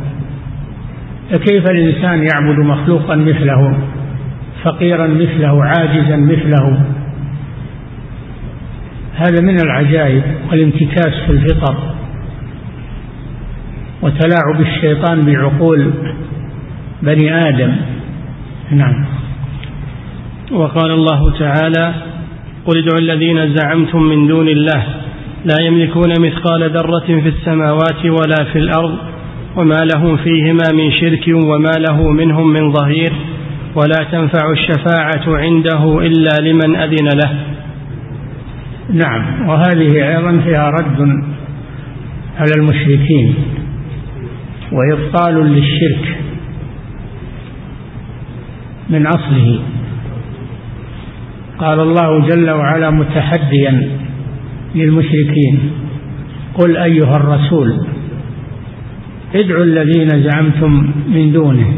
فكيف 1.32 1.64
الإنسان 1.72 2.28
يعبد 2.34 2.60
مخلوقا 2.60 3.16
مثله 3.16 3.78
فقيرا 4.64 5.08
مثله 5.08 5.64
عاجزا 5.64 6.18
مثله؟ 6.18 6.86
هذا 9.16 9.42
من 9.42 9.60
العجائب 9.60 10.24
والانتكاس 10.52 11.14
في 11.26 11.32
الفطر 11.32 11.76
وتلاعب 14.02 14.62
الشيطان 14.62 15.22
بعقول 15.22 15.94
بني 17.02 17.38
آدم. 17.50 17.76
نعم. 18.72 19.06
وقال 20.52 20.92
الله 20.92 21.40
تعالى 21.40 22.11
قل 22.66 22.78
ادعوا 22.78 23.00
الذين 23.02 23.56
زعمتم 23.56 24.04
من 24.04 24.28
دون 24.28 24.48
الله 24.48 24.84
لا 25.46 25.66
يملكون 25.66 26.10
مثقال 26.20 26.70
ذرة 26.70 27.22
في 27.22 27.30
السماوات 27.30 28.06
ولا 28.06 28.46
في 28.54 28.60
الأرض 28.60 28.98
وما 29.56 29.80
لهم 29.96 30.18
فيهما 30.18 30.64
من 30.74 30.92
شرك 30.92 31.28
وما 31.28 31.72
له 31.90 32.12
منهم 32.12 32.54
من 32.54 32.72
ظهير 32.72 33.14
ولا 33.76 34.06
تنفع 34.12 34.52
الشفاعة 34.52 35.38
عنده 35.38 36.00
إلا 36.00 36.50
لمن 36.50 36.76
أذن 36.76 37.08
له. 37.24 37.32
نعم 39.06 39.50
وهذه 39.50 40.10
أيضا 40.10 40.42
فيها 40.44 40.70
رد 40.70 41.24
على 42.38 42.52
المشركين 42.58 43.36
وإبطال 44.72 45.36
للشرك 45.36 46.18
من 48.90 49.08
أصله. 49.08 49.60
قال 51.62 51.80
الله 51.80 52.28
جل 52.28 52.50
وعلا 52.50 52.90
متحديا 52.90 53.88
للمشركين 54.76 55.60
قل 56.54 56.78
أيها 56.78 57.16
الرسول 57.16 57.86
ادعوا 59.36 59.64
الذين 59.64 60.08
زعمتم 60.08 60.92
من 61.08 61.32
دونه 61.32 61.74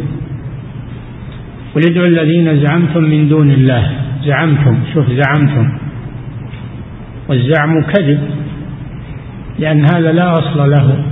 قل 1.75 1.82
ادعوا 1.90 2.08
الذين 2.08 2.66
زعمتم 2.66 3.04
من 3.04 3.30
دون 3.30 3.52
الله 3.52 3.92
زعمتم 4.25 4.78
شوف 4.94 5.06
زعمتم 5.10 5.78
والزعم 7.30 7.82
كذب 7.82 8.20
لأن 9.60 9.86
هذا 9.96 10.12
لا 10.12 10.34
أصل 10.34 10.72
له. 10.72 11.06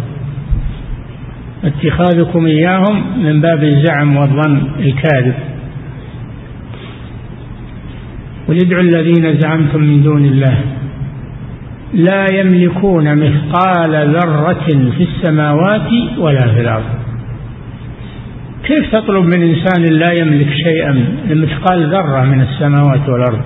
اتخاذكم 1.63 2.45
إياهم 2.45 3.23
من 3.23 3.41
باب 3.41 3.63
الزعم 3.63 4.17
والظن 4.17 4.61
الكاذب. 4.79 5.33
قل 8.51 8.57
ادعوا 8.57 8.81
الذين 8.81 9.39
زعمتم 9.39 9.81
من 9.81 10.03
دون 10.03 10.25
الله 10.25 10.57
لا 11.93 12.25
يملكون 12.33 13.15
مثقال 13.15 14.15
ذرة 14.15 14.67
في 14.97 15.03
السماوات 15.03 15.91
ولا 16.17 16.53
في 16.53 16.61
الأرض. 16.61 16.83
كيف 18.63 18.95
تطلب 18.95 19.25
من 19.25 19.41
إنسان 19.41 19.85
لا 19.85 20.13
يملك 20.13 20.47
شيئا 20.53 21.05
مثقال 21.29 21.89
ذرة 21.89 22.21
من 22.25 22.41
السماوات 22.41 23.09
والأرض؟ 23.09 23.41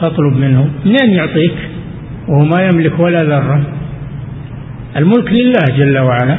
تطلب 0.00 0.36
منه. 0.36 0.68
منين 0.84 1.10
يعطيك؟ 1.10 1.54
وهو 2.28 2.44
ما 2.44 2.68
يملك 2.72 3.00
ولا 3.00 3.24
ذرة. 3.24 3.62
الملك 4.96 5.32
لله 5.32 5.76
جل 5.78 5.98
وعلا. 5.98 6.38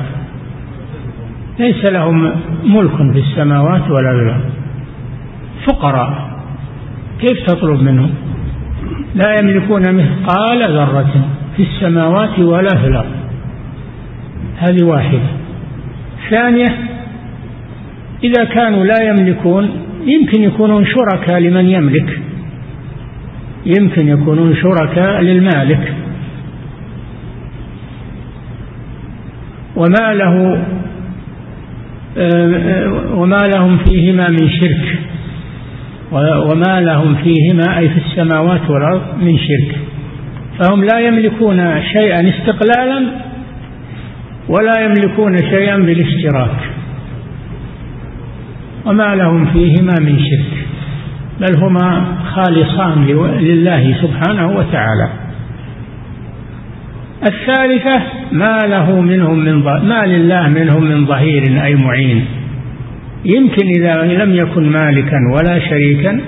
ليس 1.60 1.86
لهم 1.86 2.32
ملك 2.66 3.12
في 3.14 3.20
السماوات 3.20 3.92
ولا 3.92 4.12
في 4.12 4.22
الأرض. 4.24 4.50
فقراء. 5.68 6.35
كيف 7.22 7.44
تطلب 7.48 7.82
منهم؟ 7.82 8.10
لا 9.16 9.36
يملكون 9.42 9.82
مثقال 9.82 10.60
ذرة 10.60 11.26
في 11.58 11.64
السماوات 11.64 12.40
ولا 12.40 12.70
في 12.82 12.88
الأرض. 12.88 13.16
هذه 14.58 14.84
واحدة. 14.84 15.20
ثانية 16.30 16.66
إذا 18.24 18.44
كانوا 18.44 18.86
لا 18.86 19.04
يملكون 19.10 19.70
يمكن 20.06 20.44
يكونون 20.44 20.86
شركاء 20.86 21.40
لمن 21.40 21.70
يملك. 21.70 22.20
يمكن 23.66 24.08
يكونون 24.08 24.56
شركاء 24.56 25.22
للمالك. 25.22 25.94
وما 29.76 30.14
له 30.14 30.66
وما 33.16 33.44
لهم 33.56 33.78
فيهما 33.78 34.28
من 34.30 34.50
شرك. 34.50 35.00
وما 36.12 36.82
لهم 36.82 37.16
فيهما 37.16 37.78
أي 37.78 37.90
في 37.90 37.98
السماوات 37.98 38.70
والأرض 38.70 39.02
من 39.22 39.38
شرك. 39.38 39.76
فهم 40.60 40.84
لا 40.84 41.00
يملكون 41.00 41.82
شيئا 41.82 42.30
استقلالا 42.30 43.04
ولا 44.50 44.82
يملكون 44.82 45.38
شيئا 45.38 45.78
بالاشتراك. 45.78 46.60
وما 48.86 49.16
لهم 49.16 49.46
فيهما 49.46 49.94
من 50.00 50.20
شرك. 50.20 50.66
بل 51.40 51.56
هما 51.56 52.06
خالصان 52.34 53.06
لله 53.40 53.96
سبحانه 54.02 54.58
وتعالى. 54.58 55.10
الثالثة 57.24 58.02
ما 58.32 58.58
له 58.66 59.02
منهم 59.02 59.40
من 59.40 59.64
ما 59.64 60.06
لله 60.06 60.48
منهم 60.50 60.84
من 60.84 61.06
ظهير 61.06 61.44
أي 61.66 61.76
معين. 61.76 62.26
يمكن 63.26 63.68
إذا 63.80 63.94
لم 63.94 64.36
يكن 64.36 64.70
مالكا 64.70 65.18
ولا 65.34 65.60
شريكا 65.60 66.20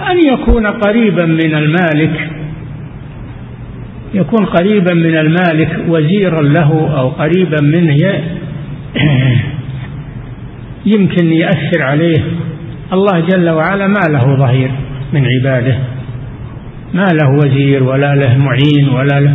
أن 0.00 0.18
يكون 0.32 0.66
قريبا 0.66 1.24
من 1.24 1.54
المالك. 1.54 2.30
يكون 4.14 4.46
قريبا 4.46 4.94
من 4.94 5.16
المالك 5.16 5.78
وزيرا 5.88 6.42
له 6.42 6.98
أو 6.98 7.08
قريبا 7.08 7.62
منه 7.62 7.96
يمكن 10.96 11.32
يأثر 11.32 11.82
عليه. 11.82 12.24
الله 12.92 13.20
جل 13.20 13.50
وعلا 13.50 13.86
ما 13.86 14.08
له 14.10 14.36
ظهير 14.36 14.70
من 15.12 15.24
عباده. 15.26 15.76
ما 16.94 17.06
له 17.20 17.30
وزير 17.30 17.82
ولا 17.82 18.14
له 18.14 18.38
معين 18.38 18.88
ولا 18.88 19.20
له 19.20 19.34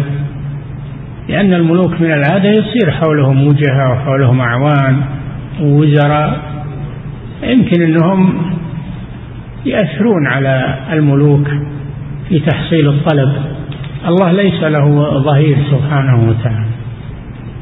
لأن 1.30 1.54
الملوك 1.54 2.02
من 2.02 2.12
العادة 2.12 2.50
يصير 2.50 2.92
حولهم 2.92 3.48
وجهاء 3.48 3.92
وحولهم 3.92 4.42
أعوان 4.42 5.02
ووزراء. 5.62 6.61
يمكن 7.44 7.82
أنهم 7.82 8.42
يأثرون 9.66 10.28
على 10.28 10.78
الملوك 10.94 11.48
في 12.30 12.40
تحصيل 12.40 12.90
الطلب. 12.90 13.34
الله 14.08 14.32
ليس 14.32 14.64
له 14.64 15.20
ظهير 15.20 15.58
سبحانه 15.72 16.30
وتعالى. 16.30 16.72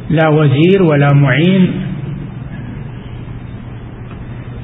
لا 0.09 0.29
وزير 0.29 0.83
ولا 0.83 1.07
معين. 1.13 1.71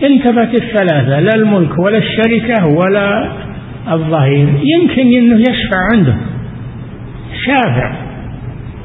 انتبت 0.04 0.56
الثلاثة 0.56 1.20
لا 1.20 1.36
الملك 1.36 1.80
ولا 1.80 1.98
الشركة 1.98 2.66
ولا 2.66 3.32
الظهير. 3.92 4.48
يمكن 4.48 5.02
أنه 5.02 5.40
يشفع 5.40 5.78
عنده 5.94 6.16
شافع. 7.46 7.96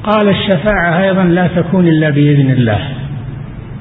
قال 0.04 0.28
الشفاعة 0.28 1.02
أيضا 1.02 1.24
لا 1.24 1.46
تكون 1.46 1.88
إلا 1.88 2.10
بإذن 2.10 2.50
الله. 2.50 2.99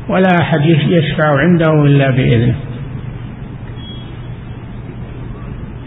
ولا 0.10 0.30
أحد 0.42 0.66
يشفع 0.66 1.40
عنده 1.40 1.84
إلا 1.86 2.10
بإذنه. 2.12 2.56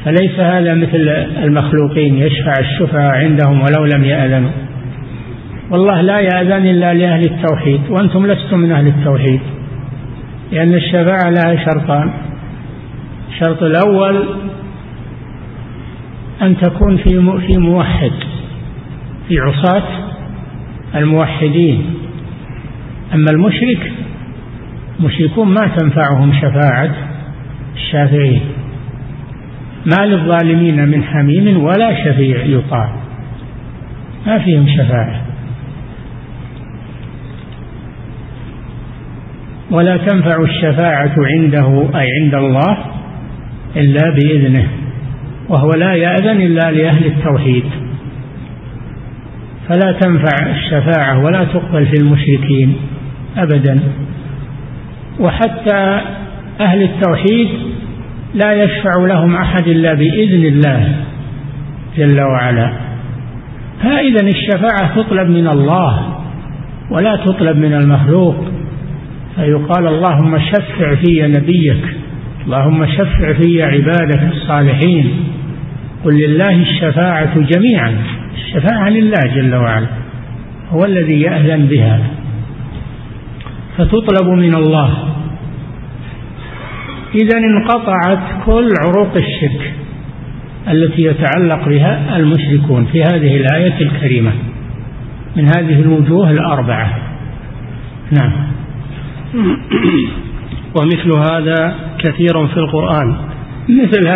فليس 0.05 0.41
هذا 0.41 0.75
مثل 0.75 1.09
المخلوقين 1.45 2.19
يشفع 2.19 2.53
الشفعاء 2.61 3.17
عندهم 3.17 3.61
ولو 3.61 3.85
لم 3.97 4.05
يأذنوا. 4.05 4.51
والله 5.71 6.01
لا 6.01 6.21
يأذن 6.21 6.67
إلا 6.67 6.95
لأهل 6.95 7.21
التوحيد 7.21 7.81
وأنتم 7.91 8.27
لستم 8.27 8.59
من 8.59 8.73
أهل 8.73 8.87
التوحيد 8.87 9.41
لأن 10.53 10.75
الشفاعة 10.75 11.31
لها 11.31 11.65
شرطان. 11.65 12.13
الشرط 13.31 13.63
الأول 13.63 14.25
أن 16.43 16.57
تكون 16.57 16.97
في 16.97 17.41
في 17.47 17.59
موحد 17.59 18.13
في 19.29 19.39
عصاة 19.41 19.89
الموحدين. 20.95 21.85
أما 23.15 23.31
المشرك 23.33 23.93
مشركون 25.01 25.49
ما 25.49 25.67
تنفعهم 25.77 26.33
شفاعة 26.33 26.91
الشافعين 27.75 28.43
ما 29.87 30.07
للظالمين 30.07 30.89
من 30.89 31.05
حميم 31.05 31.65
ولا 31.65 32.05
شفيع 32.05 32.45
يطاع. 32.45 32.93
ما 34.27 34.39
فيهم 34.39 34.67
شفاعة. 34.69 35.23
ولا 39.71 39.97
تنفع 39.97 40.43
الشفاعة 40.43 41.15
عنده 41.19 41.89
أي 41.95 42.09
عند 42.23 42.35
الله 42.35 42.79
إلا 43.77 44.11
بإذنه. 44.11 44.69
وهو 45.49 45.71
لا 45.71 45.95
يأذن 45.95 46.41
إلا 46.41 46.71
لأهل 46.71 47.07
التوحيد. 47.07 47.65
فلا 49.69 49.93
تنفع 49.93 50.51
الشفاعة 50.51 51.25
ولا 51.25 51.45
تقبل 51.45 51.87
في 51.87 51.97
المشركين 52.03 52.77
أبدا. 53.37 53.81
وحتى 55.23 56.01
أهل 56.61 56.83
التوحيد 56.83 57.49
لا 58.35 58.65
يشفع 58.65 59.07
لهم 59.07 59.37
أحد 59.37 59.69
إلا 59.69 59.95
بإذن 59.95 60.47
الله 60.47 60.95
جل 61.97 62.21
وعلا. 62.21 62.73
فإذا 63.83 64.27
الشفاعة 64.27 64.97
تطلب 64.97 65.31
من 65.31 65.49
الله 65.49 66.19
ولا 66.91 67.17
تطلب 67.17 67.57
من 67.57 67.75
المخلوق. 67.75 68.37
فيقال 69.37 69.87
اللهم 69.87 70.39
شفع 70.39 70.95
في 70.95 71.23
نبيك 71.23 71.85
اللهم 72.47 72.87
شفع 72.87 73.33
في 73.33 73.63
عبادك 73.63 74.23
الصالحين. 74.33 75.11
قل 76.05 76.15
لله 76.15 76.63
الشفاعة 76.63 77.39
جميعا 77.39 77.97
الشفاعة 78.35 78.89
لله 78.89 79.21
جل 79.35 79.55
وعلا 79.55 79.87
هو 80.71 80.85
الذي 80.85 81.21
يأذن 81.21 81.67
بها. 81.67 82.01
فتطلب 83.79 84.29
من 84.29 84.55
الله 84.55 85.12
إذا 87.15 87.39
انقطعت 87.39 88.45
كل 88.47 88.69
عروق 88.85 89.17
الشرك 89.17 89.73
التي 90.69 91.03
يتعلق 91.03 91.69
بها 91.69 92.17
المشركون 92.17 92.85
في 92.93 93.03
هذه 93.03 93.37
الآية 93.37 93.81
الكريمة 93.81 94.33
من 95.37 95.45
هذه 95.45 95.81
الوجوه 95.81 96.31
الأربعة. 96.31 96.99
نعم. 98.13 98.33
ومثل 100.81 101.17
هذا 101.33 101.75
كثير 101.99 102.47
في 102.47 102.57
القرآن. 102.57 103.15
مثل 103.69 104.09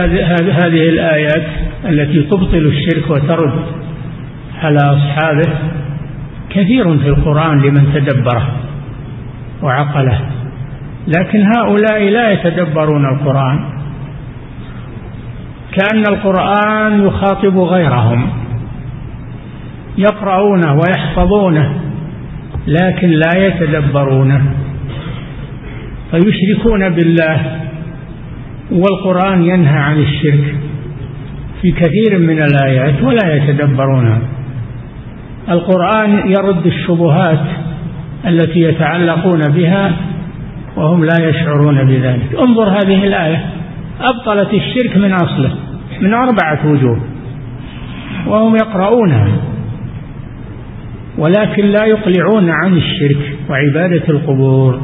هذه 0.51 0.89
الآيات 0.89 1.47
التي 1.89 2.23
تبطل 2.23 2.67
الشرك 2.67 3.11
وترد 3.11 3.65
على 4.63 4.79
أصحابه 4.79 5.53
كثير 6.51 6.99
في 6.99 7.09
القرآن 7.09 7.59
لمن 7.61 7.93
تدبره 7.95 8.57
وعقله. 9.63 10.36
لكن 11.07 11.45
هؤلاء 11.57 12.11
لا 12.11 12.33
يتدبرون 12.33 13.05
القرآن. 13.05 13.59
كأن 15.73 16.03
القرآن 16.09 17.07
يخاطب 17.07 17.59
غيرهم 17.59 18.29
يقرؤونه 19.99 20.73
ويحفظونه 20.73 21.73
لكن 22.67 23.09
لا 23.09 23.31
يتدبرونه. 23.37 24.43
فيشركون 26.11 26.89
بالله 26.89 27.61
والقرآن 28.71 29.45
ينهى 29.45 29.79
عن 29.79 29.99
الشرك 29.99 30.55
في 31.63 31.73
كثير 31.73 32.19
من 32.19 32.43
الآيات 32.43 33.03
ولا 33.03 33.35
يتدبرونها 33.35 34.19
القرآن 35.51 36.31
يرد 36.31 36.67
الشبهات 36.67 37.45
التي 38.27 38.61
يتعلقون 38.61 39.41
بها 39.49 39.93
وهم 40.77 41.05
لا 41.05 41.29
يشعرون 41.29 41.85
بذلك. 41.85 42.35
انظر 42.49 42.69
هذه 42.69 43.05
الآية. 43.05 43.47
أبطلت 44.01 44.55
الشرك 44.55 44.97
من 44.97 45.13
أصله 45.13 45.55
من 46.01 46.15
أربعة 46.15 46.73
وجوه. 46.73 47.01
وهم 48.27 48.57
يقرؤونها 48.57 49.29
ولكن 51.19 51.65
لا 51.65 51.85
يقلعون 51.85 52.51
عن 52.51 52.77
الشرك 52.77 53.39
وعبادة 53.51 54.03
القبور. 54.09 54.81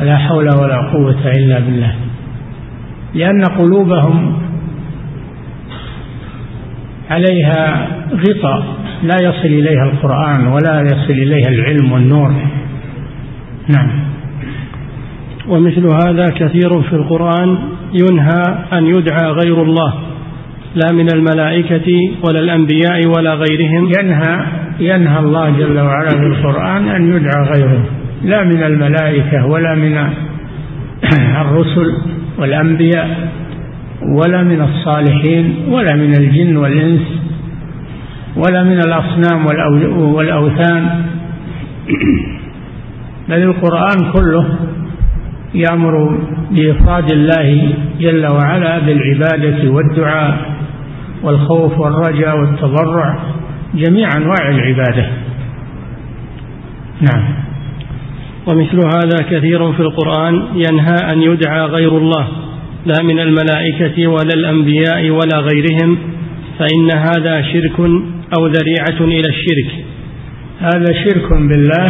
لا 0.00 0.16
حول 0.16 0.48
ولا 0.62 0.90
قوة 0.92 1.30
إلا 1.36 1.58
بالله. 1.58 1.94
لأن 3.14 3.44
قلوبهم 3.44 4.38
عليها 7.10 7.88
غطاء 8.12 8.64
لا 9.02 9.16
يصل 9.22 9.46
إليها 9.46 9.84
القرآن 9.84 10.46
ولا 10.46 10.80
يصل 10.80 11.10
إليها 11.12 11.48
العلم 11.48 11.92
والنور. 11.92 12.34
نعم. 13.68 14.11
ومثل 15.48 15.86
هذا 15.86 16.30
كثير 16.30 16.82
في 16.82 16.92
القرآن 16.92 17.58
ينهى 17.92 18.42
أن 18.72 18.86
يدعى 18.86 19.30
غير 19.30 19.62
الله 19.62 19.94
لا 20.74 20.92
من 20.92 21.06
الملائكة 21.14 22.10
ولا 22.24 22.40
الأنبياء 22.40 23.06
ولا 23.16 23.34
غيرهم. 23.34 23.90
ينهى 23.98 24.46
ينهى 24.80 25.18
الله 25.18 25.50
جل 25.50 25.80
وعلا 25.80 26.08
في 26.08 26.26
القرآن 26.26 26.88
أن 26.88 27.12
يدعى 27.12 27.44
غيره 27.54 27.84
لا 28.24 28.44
من 28.44 28.62
الملائكة 28.62 29.46
ولا 29.46 29.74
من 29.74 29.98
الرسل 31.42 31.92
والأنبياء 32.38 33.28
ولا 34.02 34.42
من 34.42 34.60
الصالحين 34.60 35.54
ولا 35.68 35.96
من 35.96 36.14
الجن 36.18 36.56
والإنس 36.56 37.02
ولا 38.36 38.62
من 38.62 38.78
الأصنام 38.78 39.46
والأوثان. 39.98 41.04
بل 43.28 43.42
القرآن 43.42 44.12
كله 44.12 44.46
يأمر 45.54 46.18
بإفراد 46.50 47.12
الله 47.12 47.74
جل 48.00 48.26
وعلا 48.26 48.78
بالعبادة 48.78 49.70
والدعاء 49.70 50.56
والخوف 51.22 51.78
والرجاء 51.78 52.38
والتضرع 52.38 53.18
جميع 53.74 54.08
أنواع 54.16 54.48
العبادة. 54.48 55.06
نعم. 57.00 57.24
ومثل 58.46 58.76
هذا 58.76 59.30
كثير 59.30 59.72
في 59.72 59.80
القرآن 59.80 60.42
ينهى 60.54 60.96
أن 61.12 61.22
يدعى 61.22 61.60
غير 61.66 61.98
الله 61.98 62.28
لا 62.86 63.02
من 63.02 63.20
الملائكة 63.20 64.06
ولا 64.06 64.34
الأنبياء 64.34 65.10
ولا 65.10 65.38
غيرهم 65.38 65.98
فإن 66.58 66.90
هذا 66.98 67.42
شرك 67.42 67.80
أو 68.38 68.46
ذريعة 68.46 69.00
إلى 69.00 69.28
الشرك. 69.28 69.84
هذا 70.60 70.92
شرك 71.04 71.32
بالله 71.32 71.86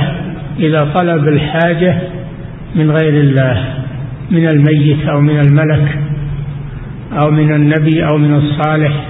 إذا 0.58 0.90
طلب 0.94 1.28
الحاجة 1.28 1.98
من 2.74 2.90
غير 2.90 3.20
الله 3.20 3.64
من 4.30 4.48
الميت 4.48 5.08
أو 5.08 5.20
من 5.20 5.40
الملك 5.40 5.98
أو 7.12 7.30
من 7.30 7.54
النبي 7.54 8.04
أو 8.04 8.18
من 8.18 8.34
الصالح 8.34 9.08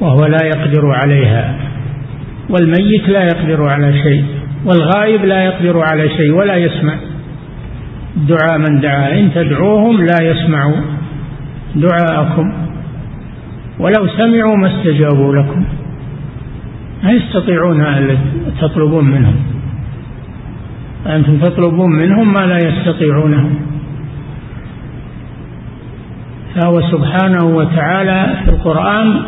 وهو 0.00 0.26
لا 0.26 0.46
يقدر 0.46 0.90
عليها. 0.90 1.54
والميت 2.48 3.08
لا 3.08 3.22
يقدر 3.24 3.68
على 3.68 4.02
شيء 4.02 4.24
والغائب 4.64 5.24
لا 5.24 5.44
يقدر 5.44 5.80
على 5.92 6.08
شيء 6.08 6.32
ولا 6.32 6.56
يسمع. 6.56 6.94
دعاء 8.28 8.58
من 8.58 8.80
دعا 8.80 9.20
إن 9.20 9.30
تدعوهم 9.34 9.96
لا 9.96 10.22
يسمعوا 10.22 10.76
دعاءكم 11.74 12.52
ولو 13.78 14.06
سمعوا 14.18 14.56
ما 14.56 14.66
استجابوا 14.66 15.36
لكم. 15.36 15.64
ما 17.02 17.10
يستطيعون 17.12 17.80
أن 17.80 18.18
تطلبون 18.60 19.04
منهم. 19.04 19.36
أنتم 21.06 21.38
تطلبون 21.38 21.90
منهم 21.90 22.32
ما 22.32 22.46
لا 22.46 22.56
يستطيعونه. 22.56 23.50
فهو 26.54 26.80
سبحانه 26.80 27.44
وتعالى 27.44 28.36
في 28.44 28.50
القرآن 28.50 29.22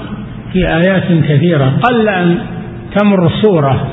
في 0.52 0.58
آيات 0.58 1.24
كثيرة 1.28 1.72
قل 1.82 2.08
أن 2.08 2.38
تمر 2.96 3.30
سورة 3.42 3.86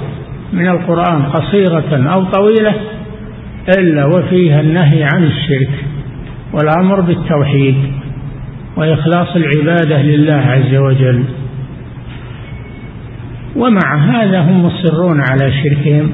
من 0.53 0.67
القرآن 0.67 1.21
قصيرة 1.23 2.11
أو 2.13 2.23
طويلة 2.23 2.73
إلا 3.77 4.05
وفيها 4.05 4.61
النهي 4.61 5.03
عن 5.13 5.23
الشرك 5.23 5.69
والأمر 6.53 7.01
بالتوحيد 7.01 7.75
وإخلاص 8.75 9.35
العبادة 9.35 10.01
لله 10.01 10.33
عز 10.33 10.75
وجل. 10.75 11.23
ومع 13.55 13.95
هذا 13.97 14.39
هم 14.41 14.65
مصرون 14.65 15.21
على 15.31 15.53
شركهم. 15.63 16.09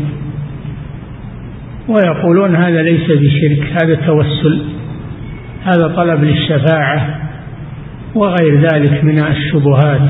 ويقولون 1.88 2.56
هذا 2.56 2.82
ليس 2.82 3.12
بشرك 3.12 3.84
هذا 3.84 3.96
توسل 3.96 4.62
هذا 5.66 5.88
طلب 5.88 6.24
للشفاعة 6.24 7.20
وغير 8.16 8.60
ذلك 8.60 9.04
من 9.04 9.20
الشبهات. 9.20 10.10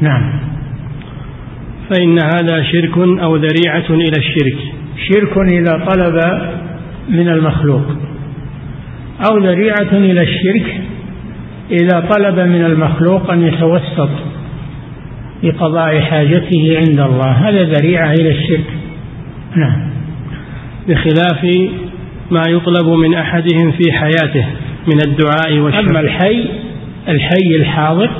نعم. 0.00 0.40
فإن 1.90 2.18
هذا 2.18 2.62
شرك 2.62 2.98
أو 2.98 3.36
ذريعة 3.36 3.90
إلى 3.90 4.18
الشرك. 4.18 4.58
شرك 5.08 5.38
إذا 5.38 5.84
طلب 5.86 6.20
من 7.08 7.28
المخلوق. 7.28 7.86
أو 9.30 9.38
ذريعة 9.38 9.92
إلى 9.92 10.22
الشرك 10.22 10.80
إذا 11.70 12.00
طلب 12.00 12.38
من 12.38 12.64
المخلوق 12.64 13.30
أن 13.30 13.42
يتوسط 13.42 14.10
في 15.40 15.50
قضاء 15.50 16.00
حاجته 16.00 16.76
عند 16.76 17.00
الله. 17.00 17.30
هذا 17.30 17.62
ذريعة 17.62 18.12
إلى 18.12 18.30
الشرك. 18.30 18.70
نعم. 19.56 19.95
بخلاف 20.88 21.44
ما 22.30 22.42
يطلب 22.48 22.88
من 22.88 23.14
أحدهم 23.14 23.72
في 23.72 23.92
حياته 23.92 24.46
من 24.86 25.00
الدعاء 25.06 25.58
والشفاعة 25.58 25.90
أما 25.90 26.00
الحي 26.00 26.48
الحي 27.08 27.56
الحاضر 27.56 28.10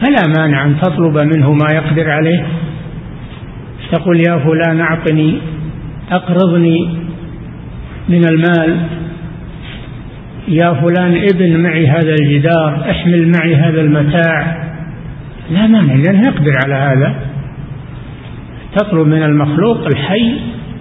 فلا 0.00 0.32
مانع 0.38 0.64
أن 0.64 0.76
تطلب 0.80 1.18
منه 1.18 1.52
ما 1.52 1.66
يقدر 1.74 2.10
عليه. 2.10 2.46
تقول 3.92 4.20
يا 4.28 4.38
فلان 4.38 4.80
أعطني 4.80 5.38
أقرضني 6.10 6.88
من 8.08 8.24
المال. 8.24 8.76
يا 10.48 10.74
فلان 10.74 11.16
ابن 11.34 11.56
معي 11.62 11.86
هذا 11.86 12.14
الجدار 12.20 12.90
أحمل 12.90 13.32
معي 13.38 13.54
هذا 13.54 13.80
المتاع. 13.80 14.70
لا 15.50 15.66
مانع 15.66 15.94
لأنه 15.94 16.28
يقدر 16.28 16.52
على 16.64 16.74
هذا. 16.74 17.14
تطلب 18.76 19.06
من 19.06 19.22
المخلوق 19.22 19.86
الحي 19.86 20.34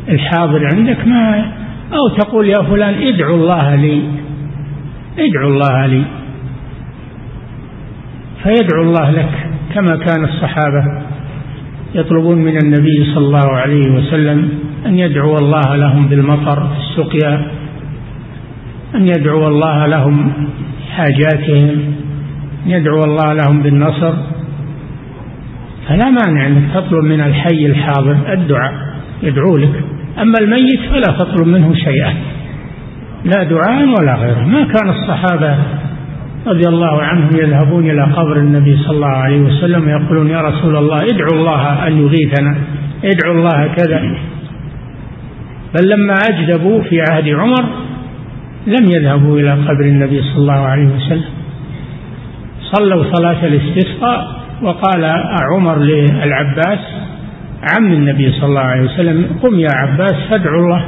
الحاضر 0.09 0.67
عندك 0.75 1.07
ما 1.07 1.51
أو 1.93 2.17
تقول 2.17 2.49
يا 2.49 2.63
فلان 2.69 2.93
ادعو 2.93 3.35
الله 3.35 3.75
لي 3.75 4.03
ادعو 5.19 5.47
الله 5.49 5.85
لي. 5.85 6.03
فيدعو 8.43 8.81
الله 8.81 9.11
لك 9.11 9.49
كما 9.73 9.95
كان 9.95 10.23
الصحابة 10.23 10.83
يطلبون 11.95 12.37
من 12.37 12.57
النبي 12.63 13.05
صلى 13.13 13.25
الله 13.25 13.51
عليه 13.55 13.91
وسلم 13.91 14.49
أن 14.85 14.97
يدعو 14.97 15.35
الله 15.35 15.75
لهم 15.75 16.07
بالمطر 16.07 16.67
في 16.67 16.79
السقيا 16.79 17.51
أن 18.95 19.07
يدعو 19.07 19.47
الله 19.47 19.85
لهم 19.85 20.33
حاجاتهم 20.95 21.69
أن 22.65 22.71
يدعو 22.71 23.03
الله 23.03 23.33
لهم 23.33 23.61
بالنصر. 23.61 24.13
فلا 25.87 26.09
مانع 26.09 26.47
أنك 26.47 26.63
تطلب 26.73 27.03
من 27.03 27.21
الحي 27.21 27.65
الحاضر 27.65 28.17
الدعاء 28.33 28.73
يدعو 29.23 29.57
لك. 29.57 29.83
أما 30.21 30.39
الميت 30.41 30.79
فلا 30.89 31.17
تطلب 31.19 31.47
منه 31.47 31.73
شيئا 31.73 32.13
لا 33.25 33.43
دعاء 33.43 33.87
ولا 33.99 34.15
غيره. 34.15 34.43
ما 34.45 34.63
كان 34.63 34.89
الصحابة 34.89 35.57
رضي 36.47 36.67
الله 36.67 37.01
عنهم 37.01 37.29
يذهبون 37.35 37.89
إلى 37.89 38.03
قبر 38.03 38.37
النبي 38.37 38.77
صلى 38.77 38.95
الله 38.95 39.07
عليه 39.07 39.39
وسلم 39.39 39.87
ويقولون 39.87 40.29
يا 40.29 40.41
رسول 40.41 40.75
الله 40.75 40.97
ادعو 40.97 41.39
الله 41.39 41.87
أن 41.87 42.01
يغيثنا 42.01 42.57
ادعو 43.03 43.31
الله 43.31 43.67
كذا. 43.67 43.99
بل 45.75 45.89
لما 45.89 46.15
أجدبوا 46.29 46.81
في 46.81 47.01
عهد 47.11 47.27
عمر 47.27 47.65
لم 48.67 48.91
يذهبوا 48.91 49.39
إلى 49.39 49.51
قبر 49.51 49.85
النبي 49.85 50.21
صلى 50.21 50.37
الله 50.37 50.53
عليه 50.53 50.87
وسلم. 50.95 51.29
صلوا 52.61 53.03
صلاة 53.13 53.45
الاستسقاء 53.45 54.39
وقال 54.61 55.05
عمر 55.53 55.77
للعباس 55.79 56.79
عم 57.63 57.93
النبي 57.93 58.31
صلى 58.31 58.45
الله 58.45 58.61
عليه 58.61 58.81
وسلم 58.81 59.25
قم 59.43 59.59
يا 59.59 59.69
عباس 59.73 60.15
فادعو 60.29 60.59
الله. 60.59 60.87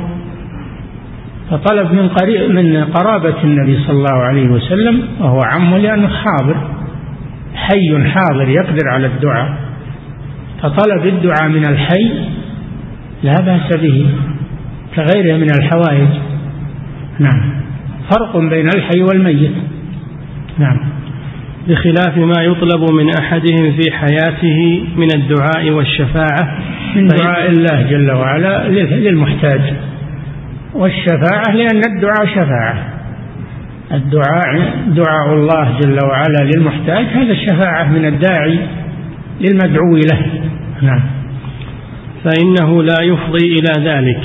فطلب 1.52 1.94
من 1.94 2.08
قريب 2.08 2.52
من 2.52 2.86
قرابة 2.86 3.44
النبي 3.44 3.80
صلى 3.80 3.98
الله 3.98 4.18
عليه 4.24 4.48
وسلم 4.48 5.02
وهو 5.20 5.40
عمه 5.46 5.78
لأنه 5.78 6.08
حاضر 6.08 6.56
حي 7.56 8.10
حاضر 8.10 8.50
يقدر 8.50 8.90
على 8.90 9.08
الدعاء. 9.08 9.54
فطلب 10.62 11.06
الدعاء 11.06 11.50
من 11.50 11.66
الحي 11.70 12.12
لا 13.24 13.34
بأس 13.46 13.82
به 13.82 14.06
كغيره 14.96 15.38
من 15.38 15.48
الحوائج. 15.60 16.10
نعم. 17.20 17.62
فرق 18.12 18.38
بين 18.38 18.70
الحي 18.76 19.02
والميت. 19.02 19.52
نعم. 20.60 20.80
بخلاف 21.72 22.18
ما 22.18 22.44
يطلب 22.44 22.92
من 22.92 23.10
أحدهم 23.20 23.72
في 23.72 23.92
حياته 23.92 24.84
من 24.98 25.08
الدعاء 25.16 25.70
والشفاعة 25.70 26.58
من 26.96 27.08
دعاء 27.08 27.50
الله 27.50 27.82
جل 27.90 28.12
وعلا 28.12 28.68
للمحتاج. 28.68 29.62
والشفاعة 30.74 31.56
لأن 31.56 31.82
الدعاء 31.96 32.26
شفاعة. 32.26 32.76
الدعاء 33.92 34.74
دعاء 34.88 35.34
الله 35.34 35.80
جل 35.80 35.98
وعلا 36.06 36.50
للمحتاج 36.56 37.06
هذا 37.06 37.32
الشفاعة 37.32 37.84
من 37.84 38.06
الداعي 38.06 38.60
للمدعو 39.42 39.96
له. 39.96 40.22
نعم. 40.82 41.02
فإنه 42.24 42.84
لا 42.84 43.02
يفضي 43.02 43.48
إلى 43.48 43.90
ذلك. 43.90 44.22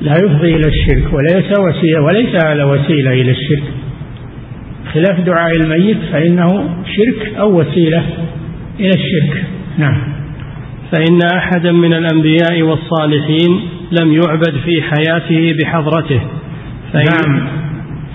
لا 0.00 0.12
يفضي 0.12 0.56
إلى 0.56 0.68
الشرك 0.68 1.12
وليس 1.12 1.58
وسيلة 1.58 2.00
وليس 2.00 2.44
هذا 2.44 2.64
وسيلة 2.64 3.12
إلى 3.12 3.30
الشرك. 3.30 3.72
خلاف 4.94 5.20
دعاء 5.20 5.52
الميت 5.56 5.98
فإنه 6.12 6.48
شرك 6.96 7.34
أو 7.38 7.60
وسيلة 7.60 8.04
إلى 8.80 8.90
الشرك. 8.90 9.44
نعم. 9.78 9.98
فإن 10.92 11.18
أحدا 11.36 11.72
من 11.72 11.92
الأنبياء 11.92 12.62
والصالحين 12.62 13.60
لم 14.00 14.12
يعبد 14.12 14.54
في 14.64 14.82
حياته 14.82 15.54
بحضرته. 15.60 16.20
نعم. 16.94 17.48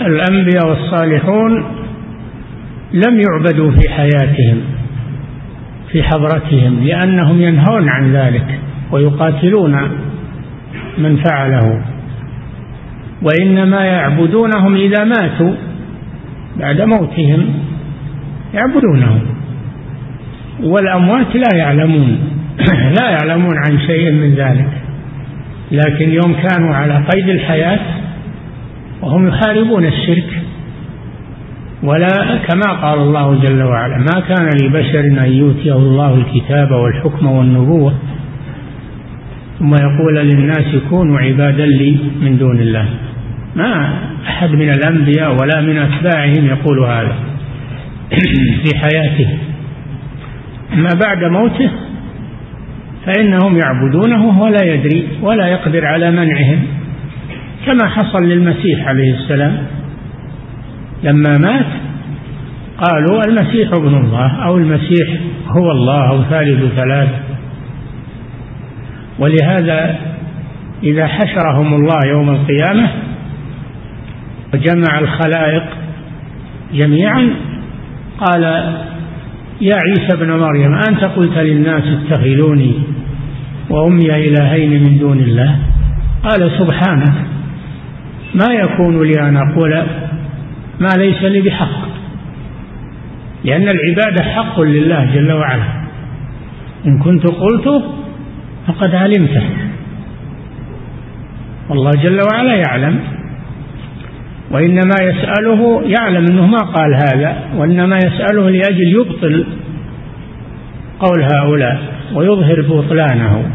الأنبياء 0.01 0.69
والصالحون 0.69 1.65
لم 2.93 3.21
يعبدوا 3.21 3.71
في 3.71 3.89
حياتهم 3.89 4.62
في 5.91 6.03
حضرتهم 6.03 6.83
لأنهم 6.83 7.41
ينهون 7.41 7.89
عن 7.89 8.13
ذلك 8.13 8.59
ويقاتلون 8.91 9.89
من 10.97 11.23
فعله. 11.23 11.86
وإنما 13.21 13.86
يعبدونهم 13.86 14.75
إذا 14.75 15.03
ماتوا 15.03 15.53
بعد 16.59 16.81
موتهم 16.81 17.45
يعبدونهم 18.53 19.19
والأموات 20.63 21.35
لا 21.35 21.57
يعلمون 21.57 22.17
لا 22.99 23.09
يعلمون 23.09 23.55
عن 23.57 23.79
شيء 23.79 24.11
من 24.11 24.33
ذلك. 24.35 24.69
لكن 25.71 26.09
يوم 26.09 26.35
كانوا 26.47 26.75
على 26.75 27.05
قيد 27.13 27.29
الحياة 27.29 27.79
وهم 29.01 29.27
يحاربون 29.27 29.85
الشرك. 29.85 30.29
ولا 31.83 32.37
كما 32.47 32.73
قال 32.81 32.99
الله 32.99 33.39
جل 33.43 33.63
وعلا 33.63 33.97
ما 33.97 34.19
كان 34.27 34.49
لبشر 34.63 34.99
أن 34.99 35.31
يؤتيه 35.31 35.75
الله 35.75 36.15
الكتاب 36.15 36.71
والحكم 36.71 37.25
والنبوة. 37.25 37.93
ثم 39.59 39.73
يقول 39.73 40.15
للناس 40.15 40.75
كونوا 40.89 41.19
عبادا 41.19 41.65
لي 41.65 41.97
من 42.21 42.37
دون 42.37 42.59
الله. 42.59 42.87
ما 43.55 43.99
أحد 44.27 44.49
من 44.49 44.69
الأنبياء 44.69 45.31
ولا 45.41 45.61
من 45.61 45.77
أتباعهم 45.77 46.45
يقول 46.45 46.79
هذا 46.79 47.15
في 48.63 48.77
حياته. 48.77 49.37
أما 50.73 50.89
بعد 51.05 51.23
موته 51.23 51.69
فإنهم 53.05 53.57
يعبدونه 53.57 54.41
ولا 54.41 54.65
يدري 54.65 55.07
ولا 55.21 55.47
يقدر 55.47 55.85
على 55.85 56.11
منعهم 56.11 56.59
كما 57.65 57.89
حصل 57.89 58.23
للمسيح 58.23 58.87
عليه 58.87 59.13
السلام. 59.13 59.57
لما 61.03 61.37
مات 61.37 61.65
قالوا 62.77 63.21
المسيح 63.27 63.69
ابن 63.73 63.95
الله 63.95 64.45
أو 64.45 64.57
المسيح 64.57 65.07
هو 65.47 65.71
الله 65.71 66.09
أو 66.09 66.23
ثالث 66.23 66.75
ثلاثة 66.75 67.19
ولهذا 69.19 69.99
إذا 70.83 71.07
حشرهم 71.07 71.73
الله 71.73 71.99
يوم 72.07 72.29
القيامة 72.29 72.89
وجمع 74.53 74.99
الخلائق 74.99 75.63
جميعا. 76.73 77.29
قال 78.19 78.43
يا 79.61 79.75
عيسى 79.87 80.07
ابن 80.13 80.31
مريم 80.31 80.73
أنت 80.89 81.03
قلت 81.03 81.37
للناس 81.37 81.83
اتخذوني 81.83 82.73
وأمي 83.69 84.27
إلهين 84.27 84.83
من 84.83 84.99
دون 84.99 85.19
الله؟ 85.19 85.57
قال 86.23 86.51
سبحانك 86.59 87.13
ما 88.35 88.53
يكون 88.53 89.03
لي 89.03 89.29
أن 89.29 89.37
أقول 89.37 89.83
ما 90.79 90.89
ليس 90.97 91.23
لي 91.23 91.41
بحق 91.41 91.83
لأن 93.43 93.67
العبادة 93.69 94.23
حق 94.23 94.61
لله 94.61 95.15
جل 95.15 95.31
وعلا. 95.31 95.83
إن 96.85 96.99
كنت 96.99 97.27
قلته 97.27 97.83
فقد 98.67 98.95
علمته. 98.95 99.43
والله 101.69 101.91
جل 102.03 102.19
وعلا 102.31 102.55
يعلم. 102.55 102.99
وإنما 104.51 104.95
يسأله 105.01 105.82
يعلم 105.86 106.25
أنه 106.32 106.45
ما 106.45 106.58
قال 106.58 106.93
هذا 106.93 107.43
وإنما 107.58 107.95
يسأله 107.97 108.49
لأجل 108.49 108.88
يبطل 108.88 109.45
قول 110.99 111.23
هؤلاء 111.34 111.82
ويظهر 112.15 112.62
بطلانه. 112.62 113.45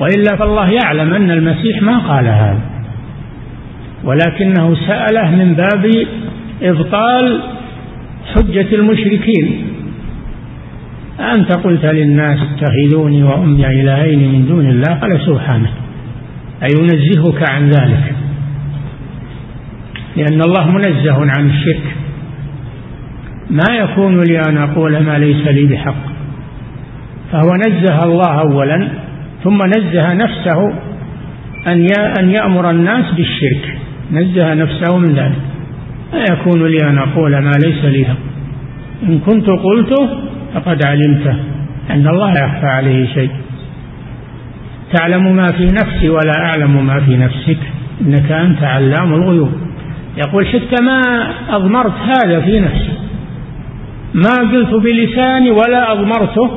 وإلا 0.00 0.36
فالله 0.36 0.66
يعلم 0.84 1.14
أن 1.14 1.30
المسيح 1.30 1.82
ما 1.82 1.98
قال 1.98 2.26
هذا. 2.26 2.60
ولكنه 4.04 4.74
سأله 4.86 5.30
من 5.30 5.54
باب 5.54 5.90
إبطال 6.62 7.40
حجة 8.34 8.74
المشركين. 8.74 9.66
أنت 11.20 11.56
قلت 11.56 11.84
للناس 11.84 12.38
اتخذوني 12.38 13.22
وأمي 13.22 13.66
إلهين 13.66 14.32
من 14.32 14.46
دون 14.46 14.66
الله؟ 14.66 14.94
قال 14.94 15.20
سبحانه. 15.26 15.70
أي 16.62 16.68
ينزهك 16.78 17.50
عن 17.50 17.70
ذلك؟ 17.70 18.13
لأن 20.16 20.40
الله 20.40 20.70
منزه 20.70 21.30
عن 21.38 21.50
الشرك. 21.50 21.96
ما 23.50 23.74
يكون 23.74 24.22
لي 24.22 24.40
أن 24.48 24.56
أقول 24.58 24.98
ما 24.98 25.18
ليس 25.18 25.46
لي 25.46 25.64
بحق. 25.66 25.96
فهو 27.32 27.56
نزه 27.68 28.04
الله 28.04 28.40
أولا 28.40 28.88
ثم 29.44 29.58
نزه 29.66 30.14
نفسه 30.14 30.72
أن 31.66 31.86
أن 32.20 32.30
يأمر 32.30 32.70
الناس 32.70 33.04
بالشرك. 33.14 33.78
نزه 34.12 34.54
نفسه 34.54 34.98
من 34.98 35.14
ذلك. 35.14 35.42
لا 36.12 36.24
يكون 36.32 36.66
لي 36.66 36.78
أن 36.88 36.98
أقول 36.98 37.38
ما 37.38 37.52
ليس 37.66 37.84
لي 37.84 38.06
إن 39.02 39.18
كنت 39.18 39.46
قلته 39.46 40.08
فقد 40.54 40.86
علمته 40.86 41.36
أن 41.90 42.08
الله 42.08 42.30
يخفى 42.30 42.66
عليه 42.66 43.14
شيء. 43.14 43.30
تعلم 44.94 45.36
ما 45.36 45.52
في 45.52 45.64
نفسي 45.64 46.08
ولا 46.08 46.32
أعلم 46.36 46.86
ما 46.86 47.00
في 47.00 47.16
نفسك. 47.16 47.58
إنك 48.00 48.32
أنت 48.32 48.62
علام 48.62 49.14
الغيوب. 49.14 49.52
يقول 50.16 50.46
حتى 50.46 50.84
ما 50.84 51.00
أضمرت 51.48 51.92
هذا 51.92 52.40
في 52.40 52.60
نفسي. 52.60 52.92
ما 54.14 54.50
قلت 54.52 54.74
بلساني 54.74 55.50
ولا 55.50 55.92
أضمرته 55.92 56.50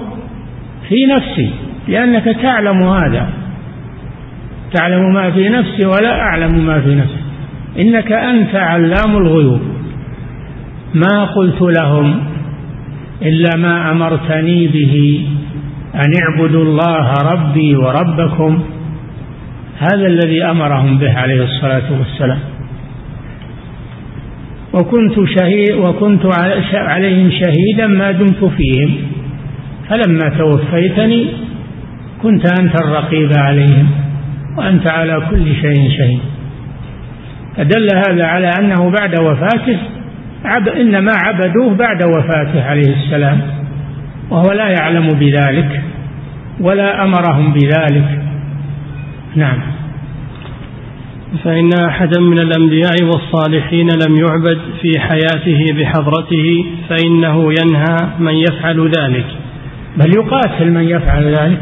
في 0.90 1.06
نفسي 1.06 1.50
لأنك 1.88 2.24
تعلم 2.42 2.84
هذا. 2.84 3.30
تعلم 4.74 5.14
ما 5.14 5.32
في 5.32 5.50
نفسي 5.50 5.86
ولا 5.86 6.22
أعلم 6.22 6.66
ما 6.66 6.82
في 6.82 6.96
نفسي. 6.96 7.22
إنك 7.80 8.12
أنت 8.12 8.56
علام 8.56 9.18
الغيوب. 9.18 9.62
ما 10.94 11.26
قلت 11.26 11.62
لهم 11.62 12.24
إلا 13.22 13.58
ما 13.58 13.92
أمرتني 13.92 14.68
به 14.68 15.28
أن 15.96 16.12
اعبدوا 16.24 16.64
الله 16.64 17.14
ربي 17.32 17.76
وربكم. 17.76 18.64
هذا 19.80 20.08
الذي 20.08 20.44
أمرهم 20.44 20.98
به 20.98 21.20
عليه 21.20 21.44
الصلاة 21.44 21.92
والسلام. 22.00 22.40
وكنت 24.80 25.16
شهيد 25.40 25.72
وكنت 25.72 26.26
عليهم 26.74 27.32
شهيدا 27.32 27.88
ما 27.88 28.12
دمت 28.12 28.46
فيهم. 28.46 28.96
فلما 29.90 30.30
توفيتني 30.38 31.28
كنت 32.22 32.60
أنت 32.60 32.82
الرقيب 32.82 33.30
عليهم 33.38 33.88
وأنت 34.58 34.92
على 34.92 35.22
كل 35.30 35.46
شيء 35.62 35.98
شهيد. 35.98 36.20
فدل 37.58 37.88
هذا 37.96 38.26
على 38.26 38.52
أنه 38.60 38.90
بعد 38.90 39.20
وفاته 39.20 39.78
عب 40.46 40.68
إنما 40.68 41.12
عبدوه 41.24 41.76
بعد 41.76 42.04
وفاته 42.04 42.64
عليه 42.64 42.96
السلام 43.04 43.42
وهو 44.30 44.52
لا 44.52 44.68
يعلم 44.70 45.08
بذلك 45.08 45.82
ولا 46.62 47.04
أمرهم 47.04 47.54
بذلك. 47.54 48.20
نعم. 49.36 49.77
فإن 51.44 51.70
أحدا 51.90 52.22
من 52.22 52.40
الأنبياء 52.40 53.04
والصالحين 53.04 53.88
لم 54.08 54.16
يعبد 54.16 54.60
في 54.82 55.00
حياته 55.00 55.66
بحضرته 55.74 56.66
فإنه 56.90 57.54
ينهى 57.62 57.98
من 58.20 58.34
يفعل 58.34 58.92
ذلك. 59.00 59.26
بل 59.98 60.12
يقاتل 60.18 60.72
من 60.72 60.84
يفعل 60.84 61.24
ذلك 61.24 61.60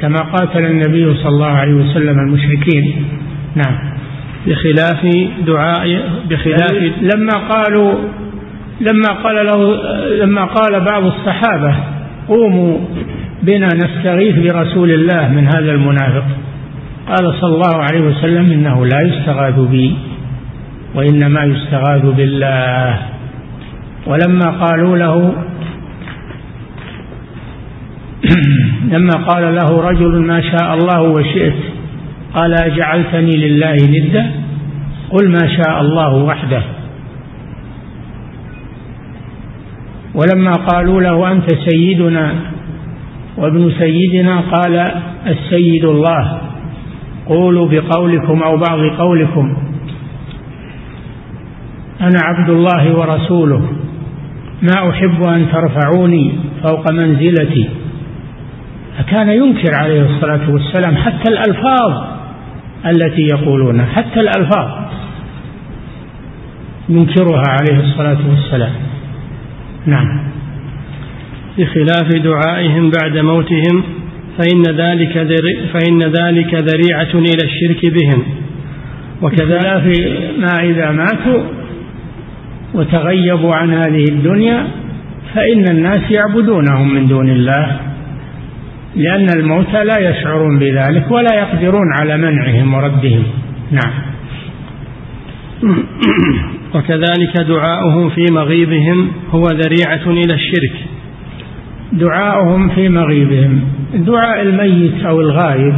كما 0.00 0.18
قاتل 0.18 0.64
النبي 0.64 1.14
صلى 1.14 1.28
الله 1.28 1.46
عليه 1.46 1.74
وسلم 1.74 2.18
المشركين. 2.18 3.04
نعم. 3.54 3.78
بخلاف 4.46 5.06
دعاء 5.46 6.02
بخلاف 6.30 6.92
لما 7.00 7.48
قالوا 7.48 7.94
لما 8.80 9.12
قال 9.24 9.46
له 9.46 9.76
لما 10.24 10.44
قال 10.44 10.84
بعض 10.92 11.04
الصحابة 11.04 11.74
قوموا 12.28 12.78
بنا 13.42 13.68
نستغيث 13.74 14.34
برسول 14.34 14.90
الله 14.90 15.28
من 15.28 15.46
هذا 15.46 15.72
المنافق. 15.72 16.24
قال 17.10 17.34
صلى 17.40 17.54
الله 17.54 17.76
عليه 17.82 18.00
وسلم 18.00 18.52
إنه 18.52 18.86
لا 18.86 18.98
يستغاث 19.06 19.58
بي 19.58 19.94
وإنما 20.94 21.44
يستغاث 21.44 22.02
بالله. 22.02 22.98
ولما 24.06 24.50
قالوا 24.50 24.96
له 24.96 25.34
لما 28.94 29.12
قال 29.26 29.54
له 29.54 29.80
رجل 29.90 30.20
ما 30.20 30.40
شاء 30.40 30.74
الله 30.74 31.02
وشئت 31.02 31.54
قال 32.34 32.54
أجعلتني 32.54 33.36
لله 33.36 33.74
ندا؟ 33.74 34.30
قل 35.10 35.28
ما 35.28 35.48
شاء 35.56 35.80
الله 35.80 36.14
وحده. 36.14 36.62
ولما 40.14 40.52
قالوا 40.52 41.00
له 41.00 41.32
أنت 41.32 41.54
سيدنا؟ 41.70 42.34
وابن 43.36 43.72
سيدنا؟ 43.78 44.40
قال 44.40 44.92
السيد 45.26 45.84
الله. 45.84 46.49
قولوا 47.30 47.68
بقولكم 47.68 48.42
أو 48.42 48.56
بعض 48.56 48.78
قولكم. 48.98 49.56
أنا 52.00 52.18
عبد 52.22 52.50
الله 52.50 52.98
ورسوله. 52.98 53.62
ما 54.62 54.90
أحب 54.90 55.22
أن 55.28 55.46
ترفعوني 55.52 56.32
فوق 56.62 56.92
منزلتي. 56.92 57.68
فكان 58.98 59.28
ينكر 59.28 59.74
عليه 59.74 60.02
الصلاة 60.02 60.50
والسلام 60.50 60.96
حتى 60.96 61.32
الألفاظ 61.32 62.04
التي 62.86 63.22
يقولونها 63.22 63.86
حتى 63.86 64.20
الألفاظ. 64.20 64.68
ينكرها 66.88 67.44
عليه 67.60 67.80
الصلاة 67.80 68.18
والسلام. 68.30 68.72
نعم. 69.86 70.30
بخلاف 71.58 72.08
دعائهم 72.24 72.90
بعد 73.02 73.18
موتهم 73.18 73.99
فإن 74.40 74.62
ذلك 74.62 75.12
فإن 75.72 75.98
ذلك 76.02 76.54
ذريعة 76.54 77.14
إلى 77.14 77.44
الشرك 77.44 77.92
بهم. 77.92 78.22
وكذلك 79.22 79.86
ما 80.38 80.62
إذا 80.62 80.90
ماتوا 80.90 81.42
وتغيبوا 82.74 83.54
عن 83.54 83.74
هذه 83.74 84.04
الدنيا 84.04 84.66
فإن 85.34 85.64
الناس 85.70 86.10
يعبدونهم 86.10 86.94
من 86.94 87.06
دون 87.06 87.28
الله 87.28 87.80
لأن 88.96 89.26
الموتى 89.36 89.84
لا 89.84 89.98
يشعرون 89.98 90.58
بذلك 90.58 91.10
ولا 91.10 91.34
يقدرون 91.34 91.86
على 92.00 92.16
منعهم 92.16 92.74
وردهم. 92.74 93.22
نعم. 93.70 93.92
وكذلك 96.74 97.40
دعاؤهم 97.48 98.10
في 98.10 98.24
مغيبهم 98.30 99.10
هو 99.30 99.46
ذريعة 99.46 100.06
إلى 100.06 100.34
الشرك. 100.34 100.89
دعاؤهم 101.92 102.68
في 102.68 102.88
مغيبهم. 102.88 103.60
دعاء 103.94 104.42
الميت 104.42 105.04
أو 105.04 105.20
الغائب 105.20 105.74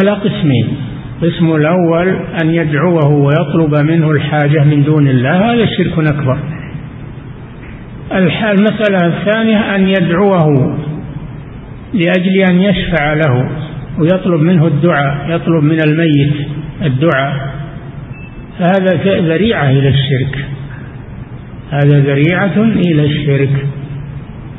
على 0.00 0.10
قسمين. 0.10 0.68
القسم 1.22 1.54
الأول 1.54 2.08
أن 2.42 2.50
يدعوه 2.50 3.08
ويطلب 3.08 3.74
منه 3.74 4.10
الحاجة 4.10 4.64
من 4.64 4.84
دون 4.84 5.08
الله 5.08 5.52
هذا 5.52 5.66
شرك 5.66 5.98
أكبر. 5.98 6.38
المسألة 8.12 9.06
الثانية 9.06 9.76
أن 9.76 9.88
يدعوه 9.88 10.78
لأجل 11.94 12.36
أن 12.50 12.60
يشفع 12.60 13.12
له 13.12 13.48
ويطلب 13.98 14.40
منه 14.40 14.66
الدعاء 14.66 15.30
يطلب 15.30 15.64
من 15.64 15.78
الميت 15.86 16.34
الدعاء. 16.82 17.48
فهذا 18.58 19.20
ذريعة 19.20 19.70
إلى 19.70 19.88
الشرك. 19.88 20.44
هذا 21.70 22.00
ذريعة 22.00 22.56
إلى 22.56 23.04
الشرك. 23.06 23.66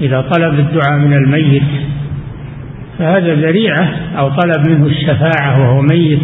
إذا 0.01 0.21
طلب 0.21 0.59
الدعاء 0.59 0.99
من 0.99 1.13
الميت 1.13 1.63
فهذا 2.99 3.35
ذريعة 3.35 3.93
أو 4.17 4.29
طلب 4.29 4.69
منه 4.69 4.85
الشفاعة 4.85 5.61
وهو 5.61 5.81
ميت 5.81 6.19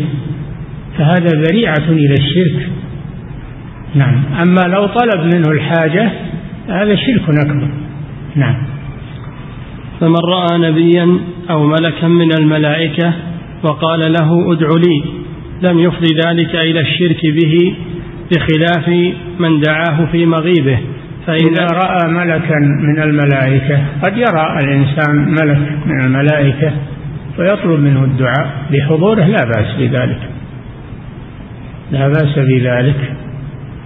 فهذا 0.98 1.28
ذريعة 1.28 1.90
إلى 1.90 2.14
الشرك. 2.14 2.70
نعم. 3.96 4.24
أما 4.42 4.62
لو 4.62 4.86
طلب 4.86 5.36
منه 5.36 5.52
الحاجة 5.52 6.12
هذا 6.70 6.96
شرك 6.96 7.46
أكبر. 7.46 7.68
نعم. 8.36 8.56
فمن 10.00 10.20
رأى 10.30 10.58
نبيا 10.72 11.20
أو 11.50 11.68
ملكا 11.68 12.08
من 12.08 12.32
الملائكة 12.40 13.14
وقال 13.64 14.00
له 14.00 14.54
ادع 14.54 14.68
لي 14.68 15.04
لم 15.62 15.80
يفضي 15.80 16.16
ذلك 16.26 16.56
إلى 16.56 16.80
الشرك 16.80 17.22
به 17.24 17.76
بخلاف 18.32 18.90
من 19.40 19.60
دعاه 19.60 20.06
في 20.12 20.26
مغيبه. 20.26 20.80
فإذا 21.28 21.68
رأى 21.74 22.12
ملكا 22.12 22.60
من 22.60 23.02
الملائكة 23.02 23.80
قد 24.04 24.18
يرى 24.18 24.60
الإنسان 24.60 25.16
ملك 25.16 25.72
من 25.86 26.06
الملائكة 26.06 26.72
ويطلب 27.40 27.80
منه 27.80 28.04
الدعاء 28.04 28.50
بحضوره 28.72 29.24
لا 29.24 29.46
بأس 29.46 29.76
بذلك. 29.80 30.20
لا 31.92 32.08
بأس 32.08 32.40
بذلك 32.40 33.14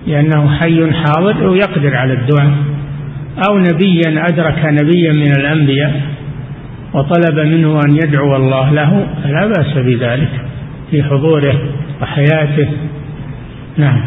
لأنه 0.07 0.57
حي 0.57 0.91
حاضر 0.91 1.47
ويقدر 1.47 1.95
على 1.95 2.14
الدعاء. 2.14 2.53
أو 3.49 3.59
نبيا 3.59 4.26
أدرك 4.28 4.66
نبيا 4.66 5.11
من 5.16 5.32
الأنبياء 5.39 6.01
وطلب 6.93 7.39
منه 7.39 7.80
أن 7.86 7.95
يدعو 7.95 8.36
الله 8.36 8.72
له 8.72 9.07
فلا 9.24 9.47
بأس 9.47 9.78
بذلك 9.78 10.32
في 10.91 11.03
حضوره 11.03 11.59
وحياته. 12.01 12.68
نعم. 13.78 14.01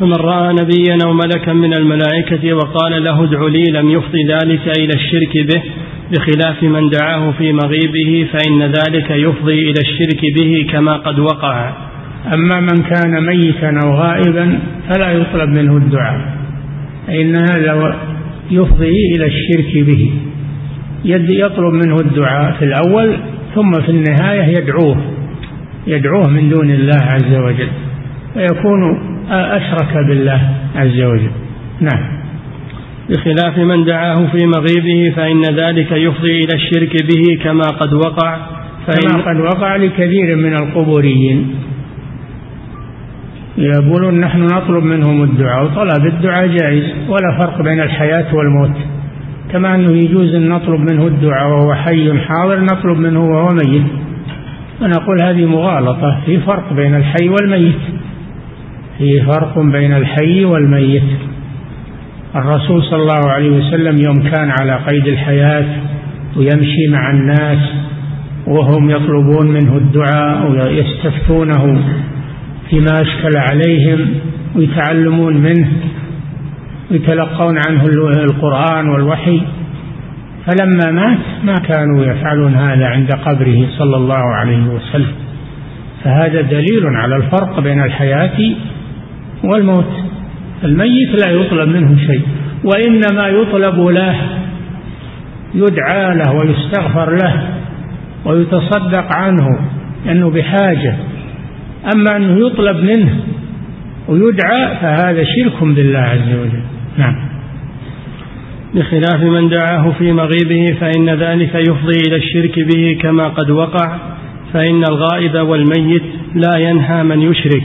فمن 0.00 0.12
رأى 0.12 0.52
نبيا 0.52 0.98
أو 1.06 1.12
ملكا 1.12 1.52
من 1.52 1.74
الملائكة 1.78 2.54
وقال 2.54 3.04
له 3.04 3.24
ادع 3.24 3.46
لي 3.46 3.64
لم 3.72 3.90
يفضي 3.90 4.24
ذلك 4.24 4.78
إلى 4.78 4.94
الشرك 4.94 5.54
به 5.54 5.62
بخلاف 6.10 6.62
من 6.62 6.88
دعاه 6.88 7.30
في 7.38 7.52
مغيبه 7.52 8.28
فإن 8.32 8.62
ذلك 8.62 9.10
يفضي 9.10 9.62
إلى 9.62 9.80
الشرك 9.80 10.20
به 10.38 10.66
كما 10.72 10.92
قد 10.92 11.18
وقع. 11.18 11.72
أما 12.34 12.60
من 12.60 12.82
كان 12.90 13.26
ميتا 13.26 13.80
أو 13.84 13.94
غائبا 13.94 14.58
فلا 14.88 15.12
يطلب 15.12 15.48
منه 15.48 15.76
الدعاء 15.76 16.20
فإن 17.06 17.36
هذا 17.36 17.96
يفضي 18.50 18.96
إلى 19.16 19.26
الشرك 19.26 19.86
به. 19.86 20.10
يطلب 21.04 21.72
منه 21.72 21.94
الدعاء 22.00 22.52
في 22.52 22.64
الأول 22.64 23.16
ثم 23.54 23.70
في 23.70 23.88
النهاية 23.90 24.42
يدعوه 24.42 24.96
يدعوه 25.86 26.28
من 26.30 26.48
دون 26.48 26.70
الله 26.70 27.00
عز 27.02 27.34
وجل 27.34 27.68
فيكون 28.34 29.07
أشرك 29.30 30.06
بالله 30.08 30.40
عز 30.76 31.00
وجل. 31.00 31.30
نعم. 31.80 32.18
بخلاف 33.10 33.58
من 33.58 33.84
دعاه 33.84 34.26
في 34.26 34.46
مغيبه 34.46 35.16
فإن 35.16 35.42
ذلك 35.42 35.92
يفضي 35.92 36.44
إلى 36.44 36.54
الشرك 36.54 36.96
به 37.02 37.44
كما 37.44 37.64
قد 37.80 37.92
وقع 37.92 38.36
كما 38.86 39.22
قد 39.22 39.40
وقع 39.40 39.76
لكثير 39.76 40.36
من 40.36 40.54
القبوريين. 40.54 41.54
يقولون 43.58 44.20
نحن 44.20 44.42
نطلب 44.42 44.84
منهم 44.84 45.22
الدعاء 45.22 45.64
وطلب 45.64 46.06
الدعاء 46.06 46.46
جائز 46.46 46.84
ولا 47.08 47.38
فرق 47.38 47.62
بين 47.62 47.80
الحياة 47.80 48.34
والموت. 48.34 48.76
كما 49.52 49.74
أنه 49.74 49.96
يجوز 49.96 50.34
أن 50.34 50.48
نطلب 50.48 50.92
منه 50.92 51.06
الدعاء 51.06 51.48
وهو 51.48 51.74
حي 51.74 52.18
حاضر 52.18 52.60
نطلب 52.60 52.98
منه 52.98 53.24
وهو 53.30 53.48
ميت. 53.48 53.86
ونقول 54.82 55.22
هذه 55.22 55.46
مغالطة 55.46 56.20
في 56.26 56.40
فرق 56.40 56.72
بين 56.72 56.94
الحي 56.94 57.28
والميت. 57.28 57.78
في 58.98 59.22
فرق 59.22 59.58
بين 59.58 59.92
الحي 59.92 60.44
والميت. 60.44 61.02
الرسول 62.36 62.82
صلى 62.82 63.02
الله 63.02 63.30
عليه 63.30 63.50
وسلم 63.50 63.96
يوم 64.06 64.30
كان 64.30 64.50
على 64.60 64.84
قيد 64.86 65.06
الحياة 65.06 65.66
ويمشي 66.36 66.88
مع 66.90 67.10
الناس 67.10 67.58
وهم 68.46 68.90
يطلبون 68.90 69.46
منه 69.46 69.76
الدعاء 69.76 70.50
ويستفتونه 70.50 71.82
فيما 72.70 72.92
أشكل 73.00 73.30
عليهم 73.36 74.06
ويتعلمون 74.56 75.36
منه 75.36 75.68
ويتلقون 76.90 77.58
عنه 77.68 77.84
القرآن 78.30 78.88
والوحي. 78.88 79.40
فلما 80.46 80.90
مات 80.90 81.18
ما 81.44 81.54
كانوا 81.54 82.04
يفعلون 82.04 82.54
هذا 82.54 82.86
عند 82.86 83.12
قبره 83.12 83.66
صلى 83.78 83.96
الله 83.96 84.34
عليه 84.34 84.66
وسلم. 84.66 85.12
فهذا 86.04 86.40
دليل 86.40 86.86
على 86.86 87.16
الفرق 87.16 87.60
بين 87.60 87.80
الحياة 87.82 88.38
والموت. 89.44 89.92
الميت 90.64 91.26
لا 91.26 91.30
يطلب 91.30 91.68
منه 91.68 92.06
شيء 92.06 92.22
وإنما 92.64 93.28
يطلب 93.28 93.80
له 93.80 94.16
يدعى 95.54 96.14
له 96.14 96.32
ويستغفر 96.34 97.16
له 97.22 97.48
ويتصدق 98.24 99.12
عنه 99.12 99.46
لأنه 100.06 100.30
بحاجة. 100.30 100.96
أما 101.94 102.16
أنه 102.16 102.46
يطلب 102.46 102.76
منه 102.76 103.16
ويدعى 104.08 104.76
فهذا 104.80 105.24
شرك 105.24 105.64
بالله 105.64 105.98
عز 105.98 106.32
وجل. 106.40 106.62
نعم. 106.98 107.28
بخلاف 108.74 109.22
من 109.22 109.48
دعاه 109.48 109.92
في 109.98 110.12
مغيبه 110.12 110.76
فإن 110.80 111.10
ذلك 111.10 111.54
يفضي 111.54 111.98
إلى 112.08 112.16
الشرك 112.16 112.58
به 112.58 112.98
كما 113.02 113.28
قد 113.28 113.50
وقع 113.50 113.96
فإن 114.52 114.82
الغائب 114.90 115.34
والميت 115.48 116.02
لا 116.34 116.58
ينهى 116.58 117.02
من 117.02 117.22
يشرك. 117.22 117.64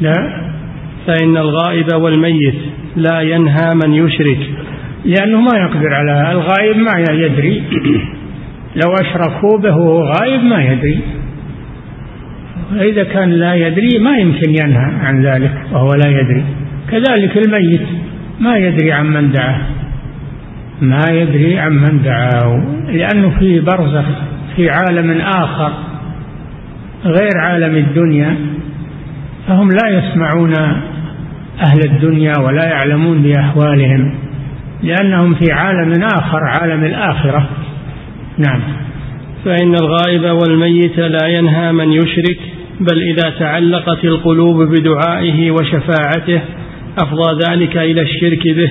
لا. 0.00 0.47
فإن 1.08 1.36
الغائب 1.36 1.94
والميت 1.94 2.54
لا 2.96 3.20
ينهى 3.20 3.74
من 3.84 3.94
يشرك. 3.94 4.38
لأنه 5.04 5.40
ما 5.40 5.58
يقدر 5.58 5.94
على 5.94 6.32
الغائب 6.32 6.76
ما 6.76 6.98
يدري. 7.10 7.62
لو 8.84 8.92
أشركوا 9.00 9.58
به 9.58 9.76
وهو 9.76 10.02
غائب 10.02 10.44
ما 10.44 10.62
يدري. 10.62 10.98
فإذا 12.70 13.04
كان 13.04 13.30
لا 13.30 13.54
يدري 13.54 13.98
ما 13.98 14.18
يمكن 14.18 14.50
ينهى 14.62 14.92
عن 15.04 15.22
ذلك 15.22 15.52
وهو 15.72 15.88
لا 16.04 16.10
يدري. 16.10 16.44
كذلك 16.90 17.46
الميت 17.46 17.86
ما 18.40 18.56
يدري 18.56 18.92
عن 18.92 19.06
من 19.06 19.32
دعاه. 19.32 19.60
ما 20.80 21.04
يدري 21.10 21.58
عن 21.58 21.72
من 21.72 22.02
دعاه. 22.02 22.62
لأنه 22.88 23.30
في 23.38 23.60
برزخ 23.60 24.04
في 24.56 24.70
عالم 24.70 25.20
آخر 25.20 25.72
غير 27.04 27.38
عالم 27.38 27.76
الدنيا 27.76 28.36
فهم 29.48 29.68
لا 29.68 29.88
يسمعون 29.88 30.52
أهل 31.66 31.80
الدنيا 31.84 32.32
ولا 32.38 32.64
يعلمون 32.64 33.22
بأحوالهم 33.22 34.14
لأنهم 34.82 35.34
في 35.34 35.52
عالم 35.52 35.92
آخر 36.02 36.40
عالم 36.44 36.84
الآخرة. 36.84 37.48
نعم. 38.38 38.60
فإن 39.44 39.74
الغائب 39.74 40.22
والميت 40.22 40.98
لا 40.98 41.28
ينهى 41.28 41.72
من 41.72 41.92
يشرك 41.92 42.38
بل 42.80 43.02
إذا 43.02 43.30
تعلقت 43.38 44.04
القلوب 44.04 44.62
بدعائه 44.62 45.50
وشفاعته 45.50 46.40
أفضى 46.98 47.38
ذلك 47.48 47.76
إلى 47.76 48.02
الشرك 48.02 48.42
به 48.48 48.70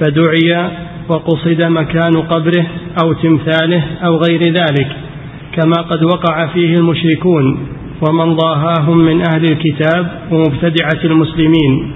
فدعي 0.00 0.70
وقصد 1.08 1.62
مكان 1.62 2.16
قبره 2.16 2.66
أو 3.04 3.12
تمثاله 3.12 3.82
أو 4.04 4.16
غير 4.16 4.40
ذلك 4.40 4.88
كما 5.52 5.82
قد 5.82 6.04
وقع 6.04 6.46
فيه 6.46 6.74
المشركون 6.74 7.58
ومن 8.08 8.36
ضاهاهم 8.36 8.98
من 8.98 9.22
أهل 9.32 9.44
الكتاب 9.44 10.10
ومبتدعة 10.30 11.04
المسلمين. 11.04 11.92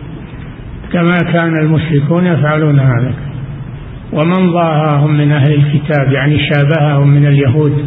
كما 0.92 1.18
كان 1.32 1.58
المشركون 1.58 2.26
يفعلون 2.26 2.78
هذا. 2.78 3.14
ومن 4.12 4.52
ضاهاهم 4.52 5.10
من 5.10 5.32
أهل 5.32 5.52
الكتاب 5.52 6.12
يعني 6.12 6.38
شابههم 6.38 7.08
من 7.08 7.26
اليهود 7.26 7.84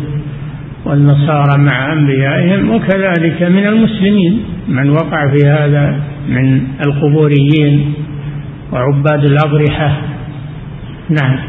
والنصارى 0.85 1.57
مع 1.57 1.93
أنبيائهم 1.93 2.69
وكذلك 2.69 3.43
من 3.43 3.67
المسلمين. 3.67 4.43
من 4.67 4.89
وقع 4.89 5.27
في 5.27 5.47
هذا 5.47 5.99
من 6.29 6.61
القبوريين 6.85 7.93
وعباد 8.71 9.25
الأضرحة. 9.25 10.01
نعم. 11.09 11.39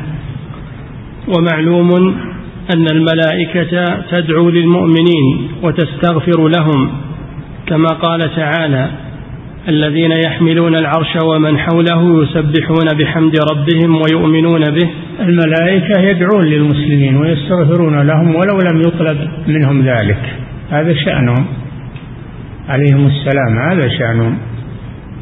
ومعلوم 1.28 2.14
أن 2.74 2.86
الملائكة 2.92 4.02
تدعو 4.10 4.50
للمؤمنين 4.50 5.48
وتستغفر 5.62 6.48
لهم 6.48 6.90
كما 7.66 7.88
قال 7.88 8.34
تعالى 8.36 8.90
الذين 9.68 10.10
يحملون 10.10 10.74
العرش 10.74 11.16
ومن 11.24 11.58
حوله 11.58 12.22
يسبحون 12.22 12.98
بحمد 12.98 13.32
ربهم 13.52 13.96
ويؤمنون 13.96 14.60
به. 14.60 14.90
الملائكة 15.20 16.00
يدعون 16.00 16.44
للمسلمين 16.44 17.16
ويستغفرون 17.16 18.06
لهم 18.06 18.34
ولو 18.34 18.58
لم 18.72 18.80
يطلب 18.80 19.28
منهم 19.46 19.82
ذلك. 19.82 20.18
هذا 20.70 20.94
شأنهم. 20.94 21.46
عليهم 22.68 23.06
السلام. 23.06 23.58
هذا 23.70 23.88
شأنهم. 23.88 24.38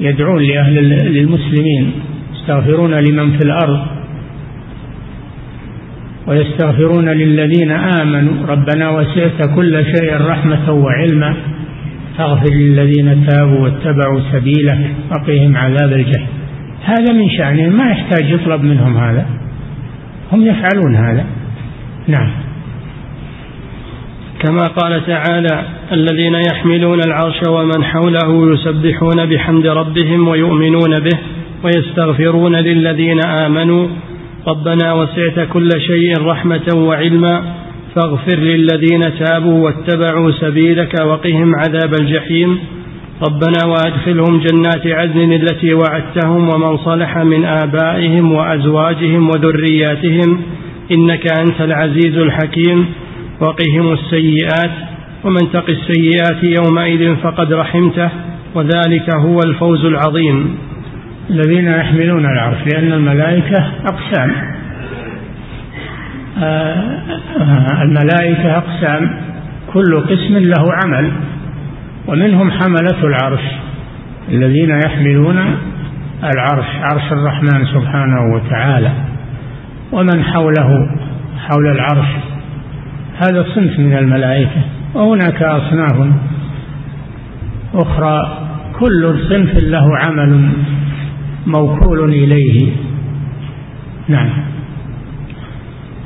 يدعون 0.01 0.43
لأهل 0.43 0.75
للمسلمين. 1.13 1.93
يستغفرون 2.35 2.95
لمن 2.95 3.31
في 3.31 3.45
الأرض. 3.45 3.87
ويستغفرون 6.27 7.09
للذين 7.09 7.71
آمنوا. 7.71 8.47
ربنا 8.47 8.91
وسعت 8.91 9.55
كل 9.55 9.85
شيء 9.85 10.17
رحمة 10.17 10.73
وعلما. 10.73 11.37
فاغفر 12.19 12.55
للذين 12.55 13.27
تابوا 13.27 13.59
واتبعوا 13.59 14.21
سبيلك 14.33 14.95
وقهم 15.11 15.57
عذاب 15.57 15.93
الجحيم. 15.93 16.27
هذا 16.85 17.13
من 17.13 17.31
شأنهم. 17.31 17.77
ما 17.77 17.91
يحتاج 17.91 18.31
يطلب 18.31 18.65
منهم 18.65 18.97
هذا. 18.97 19.27
هم 20.33 20.47
يفعلون 20.47 20.97
هذا. 20.97 21.25
نعم. 22.09 22.31
كما 24.41 24.67
قال 24.67 25.07
تعالى 25.07 25.65
الذين 25.93 26.35
يحملون 26.35 27.01
العرش 27.07 27.41
ومن 27.49 27.85
حوله 27.85 28.55
يسبحون 28.55 29.27
بحمد 29.27 29.67
ربهم 29.67 30.29
ويؤمنون 30.29 30.99
به 30.99 31.19
ويستغفرون 31.65 32.57
للذين 32.57 33.21
آمنوا. 33.41 33.89
ربنا 34.49 34.93
وسعت 34.93 35.49
كل 35.49 35.69
شيء 35.87 36.23
رحمة 36.27 36.75
وعلما. 36.75 37.62
فاغفر 37.95 38.39
للذين 38.39 39.01
تابوا 39.19 39.65
واتبعوا 39.65 40.31
سبيلك 40.31 40.95
وقهم 41.05 41.55
عذاب 41.55 41.95
الجحيم. 42.01 42.59
ربنا 43.29 43.67
وادخلهم 43.67 44.39
جنات 44.39 44.87
عدن 44.87 45.33
التي 45.33 45.75
وعدتهم 45.75 46.49
ومن 46.55 46.77
صلح 46.77 47.19
من 47.19 47.45
آبائهم 47.45 48.33
وأزواجهم 48.33 49.29
وذرياتهم. 49.29 50.41
إنك 50.93 51.39
أنت 51.39 51.61
العزيز 51.61 52.17
الحكيم. 52.17 52.87
وقهم 53.41 53.93
السيئات. 53.93 54.71
ومن 55.25 55.53
تق 55.53 55.65
السيئات 55.69 56.45
يومئذ 56.45 57.17
فقد 57.17 57.53
رحمته. 57.53 58.11
وذلك 58.55 59.17
هو 59.17 59.39
الفوز 59.47 59.85
العظيم. 59.85 60.59
الذين 61.31 61.67
يحملون 61.69 62.25
العرش 62.25 62.75
لأن 62.75 62.93
الملائكة 62.93 63.73
أقسام. 63.85 64.31
آه، 64.31 64.62
الملائكة 67.83 68.57
أقسام 68.57 69.11
كل 69.73 70.01
قسم 70.01 70.39
له 70.39 70.65
عمل 70.85 71.13
ومنهم 72.07 72.51
حملة 72.51 73.05
العرش 73.05 73.45
الذين 74.29 74.71
يحملون 74.87 75.39
العرش 76.35 76.67
عرش 76.83 77.13
الرحمن 77.13 77.67
سبحانه 77.67 78.35
وتعالى 78.35 78.91
ومن 79.93 80.25
حوله 80.25 80.97
حول 81.39 81.67
العرش. 81.67 82.09
هذا 83.17 83.47
صنف 83.55 83.79
من 83.79 83.97
الملائكة 83.99 84.61
وهناك 84.95 85.43
أصناف 85.43 86.07
أخرى 87.75 88.39
كل 88.81 89.19
صنف 89.29 89.65
له 89.65 89.99
عمل 90.07 90.49
موكول 91.47 92.11
إليه. 92.11 92.73
نعم. 94.09 94.29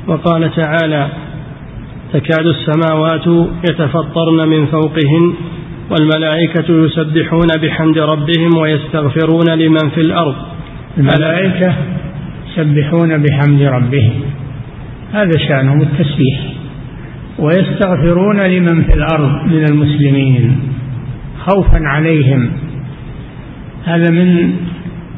وقال 0.07 0.51
تعالى 0.55 1.09
تكاد 2.13 2.45
السماوات 2.45 3.27
يتفطرن 3.69 4.49
من 4.49 4.65
فوقهن 4.65 5.33
والملائكة 5.91 6.85
يسبحون 6.85 7.47
بحمد 7.61 7.97
ربهم 7.97 8.57
ويستغفرون 8.61 9.49
لمن 9.49 9.89
في 9.89 10.01
الأرض. 10.01 10.35
الملائكة 10.97 11.75
يسبحون 12.49 13.23
بحمد 13.23 13.61
ربهم. 13.61 14.13
هذا 15.13 15.31
شأنهم 15.47 15.81
التسبيح. 15.81 16.39
ويستغفرون 17.39 18.39
لمن 18.39 18.83
في 18.83 18.93
الأرض 18.93 19.45
من 19.45 19.63
المسلمين. 19.71 20.59
خوفا 21.45 21.79
عليهم. 21.79 22.51
هذا 23.85 24.11
من 24.11 24.53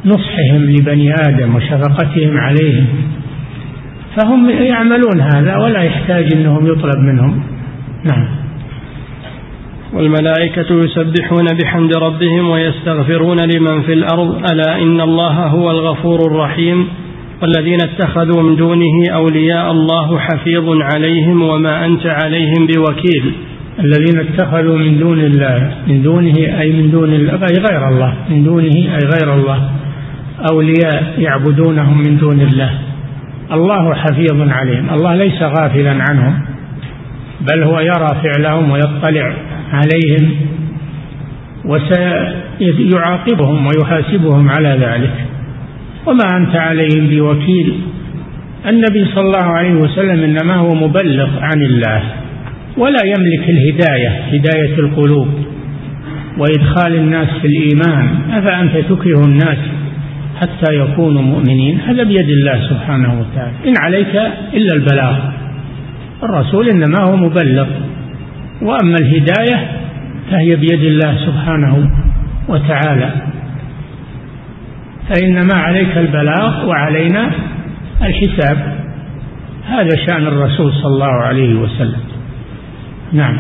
نصحهم 0.06 0.66
لبني 0.66 1.14
آدم 1.14 1.56
وشفقتهم 1.56 2.38
عليهم. 2.38 2.86
فهم 4.18 4.50
يعملون 4.50 5.22
هذا 5.22 5.58
ولا 5.58 5.84
يحتاج 5.84 6.34
أنهم 6.34 6.68
يطلب 6.68 6.98
منهم. 6.98 7.44
نعم. 8.12 8.26
والملائكة 9.94 10.84
يسبحون 10.84 11.46
بحمد 11.64 11.98
ربهم 11.98 12.50
ويستغفرون 12.50 13.38
لمن 13.56 13.82
في 13.82 13.94
الأرض 13.94 14.44
ألا 14.52 14.82
إن 14.82 15.02
الله 15.02 15.34
هو 15.34 15.72
الغفور 15.72 16.20
الرحيم. 16.32 16.88
والذين 17.42 17.78
اتخذوا 17.84 18.44
من 18.44 18.56
دونه 18.56 19.14
أولياء 19.14 19.72
الله 19.72 20.20
حفيظ 20.20 20.66
عليهم 20.82 21.42
وما 21.42 21.86
أنت 21.86 22.06
عليهم 22.06 22.68
بوكيل. 22.68 23.34
الذين 23.80 24.20
اتخذوا 24.20 24.78
من 24.78 25.00
دون 25.00 25.20
الله 25.20 25.72
من 25.88 26.02
دونه 26.02 26.62
أي 26.62 26.72
من 26.72 26.92
دون 26.92 27.14
أي 27.14 27.56
غير 27.72 27.88
الله 27.90 28.14
من 28.30 28.44
دونه 28.44 28.76
أي 28.76 29.08
غير 29.14 29.34
الله. 29.34 29.70
أولياء 30.52 31.14
يعبدونهم 31.18 31.98
من 31.98 32.18
دون 32.18 32.42
الله. 32.42 32.89
الله 33.52 33.94
حفيظ 33.96 34.50
عليهم 34.50 34.90
الله 34.90 35.16
ليس 35.16 35.42
غافلا 35.42 35.98
عنهم 36.10 36.42
بل 37.42 37.64
هو 37.64 37.80
يرى 37.80 38.08
فعلهم 38.24 38.72
ويطلع 38.72 39.34
عليهم 39.74 40.32
وسيعاقبهم 42.60 43.68
ويحاسبهم 43.68 44.50
على 44.50 44.70
ذلك. 44.70 45.14
وما 46.06 46.28
أنت 46.38 46.56
عليهم 46.56 47.08
بوكيل. 47.08 47.74
النبي 48.68 49.06
صلى 49.16 49.24
الله 49.24 49.44
عليه 49.44 49.74
وسلم 49.74 50.24
إنما 50.24 50.56
هو 50.56 50.74
مبلغ 50.74 51.30
عن 51.42 51.62
الله 51.62 52.02
ولا 52.78 53.06
يملك 53.06 53.50
الهداية 53.50 54.10
هداية 54.10 54.80
القلوب 54.80 55.28
وإدخال 56.38 56.96
الناس 56.96 57.28
في 57.42 57.48
الإيمان. 57.48 58.20
أفأنت 58.32 58.78
تكره 58.78 59.26
الناس؟ 59.26 59.58
حتى 60.40 60.76
يكونوا 60.76 61.22
مؤمنين. 61.22 61.80
هذا 61.80 62.04
بيد 62.04 62.30
الله 62.30 62.70
سبحانه 62.70 63.20
وتعالى. 63.20 63.54
إن 63.68 63.74
عليك 63.82 64.16
إلا 64.54 64.76
البلاغ. 64.76 65.18
الرسول 66.24 66.70
إنما 66.70 67.04
هو 67.04 67.16
مبلغ. 67.16 67.68
وأما 68.62 68.96
الهداية 69.02 69.68
فهي 70.32 70.56
بيد 70.56 70.84
الله 70.84 71.26
سبحانه 71.26 71.92
وتعالى. 72.48 73.12
فإنما 75.10 75.56
عليك 75.56 75.98
البلاغ 75.98 76.66
وعلينا 76.66 77.32
الحساب. 78.02 78.80
هذا 79.68 80.06
شأن 80.08 80.28
الرسول 80.28 80.74
صلى 80.74 80.94
الله 80.94 81.14
عليه 81.14 81.54
وسلم. 81.54 82.00
نعم. 83.14 83.38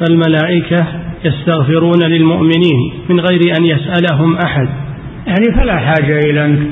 فالملائكة 0.00 0.86
يستغفرون 1.24 2.02
للمؤمنين 2.04 2.92
من 3.08 3.20
غير 3.20 3.40
أن 3.58 3.64
يسألهم 3.64 4.36
أحد. 4.36 4.81
يعني 5.26 5.60
فلا 5.60 5.78
حاجة 5.78 6.18
إلى 6.18 6.44
أن 6.44 6.66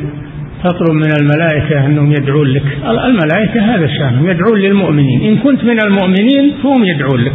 تطلب 0.64 0.90
من 0.90 1.12
الملائكة 1.20 1.86
أنهم 1.86 2.12
يدعون 2.12 2.46
لك. 2.46 2.62
الملائكة 2.84 3.60
هذا 3.60 3.86
شأنهم 3.86 4.30
يدعون 4.30 4.58
للمؤمنين. 4.58 5.22
إن 5.22 5.36
كنت 5.36 5.64
من 5.64 5.78
المؤمنين 5.86 6.54
فهم 6.62 6.84
يدعون 6.84 7.20
لك. 7.20 7.32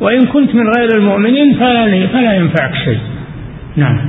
وإن 0.00 0.26
كنت 0.26 0.54
من 0.54 0.64
غير 0.78 0.88
المؤمنين 0.96 1.54
فلا, 1.54 2.06
فلا 2.06 2.36
ينفعك 2.36 2.74
شيء. 2.84 2.98
نعم. 3.76 4.00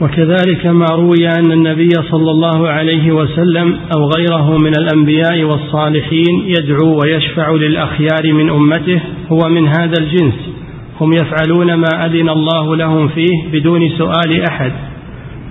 وكذلك 0.00 0.66
ما 0.66 0.86
روي 0.92 1.28
أن 1.38 1.52
النبي 1.52 1.90
صلى 2.10 2.30
الله 2.30 2.68
عليه 2.68 3.12
وسلم 3.12 3.76
أو 3.96 4.10
غيره 4.16 4.58
من 4.58 4.72
الأنبياء 4.78 5.42
والصالحين 5.42 6.44
يدعو 6.58 7.00
ويشفع 7.02 7.50
للأخيار 7.50 8.32
من 8.32 8.50
أمته 8.50 9.00
هو 9.32 9.48
من 9.48 9.66
هذا 9.66 9.94
الجنس. 10.00 10.34
هم 11.00 11.10
يفعلون 11.12 11.74
ما 11.74 12.06
أذن 12.06 12.28
الله 12.28 12.76
لهم 12.76 13.08
فيه 13.08 13.50
بدون 13.52 13.88
سؤال 13.88 14.42
أحد. 14.50 14.72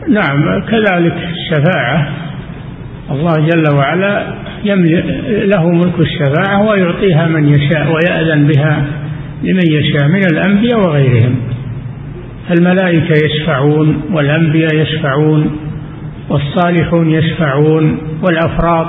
نعم 0.07 0.61
كذلك 0.61 1.15
الشفاعة. 1.31 2.09
الله 3.11 3.33
جل 3.33 3.75
وعلا 3.75 4.23
له 5.45 5.69
ملك 5.69 5.99
الشفاعة 5.99 6.69
ويعطيها 6.69 7.27
من 7.27 7.49
يشاء 7.49 7.87
ويأذن 7.93 8.47
بها 8.47 8.85
لمن 9.43 9.71
يشاء 9.71 10.07
من 10.07 10.21
الأنبياء 10.33 10.79
وغيرهم. 10.79 11.35
الملائكة 12.57 13.13
يشفعون 13.25 14.01
والأنبياء 14.13 14.75
يشفعون 14.75 15.57
والصالحون 16.29 17.09
يشفعون 17.09 17.97
والأفراد 18.23 18.87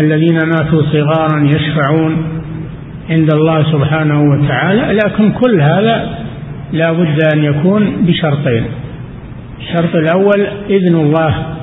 الذين 0.00 0.38
ماتوا 0.46 0.82
صغارا 0.92 1.44
يشفعون 1.44 2.16
عند 3.10 3.34
الله 3.34 3.72
سبحانه 3.72 4.22
وتعالى. 4.22 4.98
لكن 5.04 5.32
كل 5.32 5.60
هذا 5.60 6.18
لا 6.72 6.92
بد 6.92 7.18
أن 7.34 7.44
يكون 7.44 8.06
بشرطين. 8.06 8.64
الشرط 9.60 9.94
الأول 9.94 10.46
إذن 10.70 10.96
الله 10.96 11.56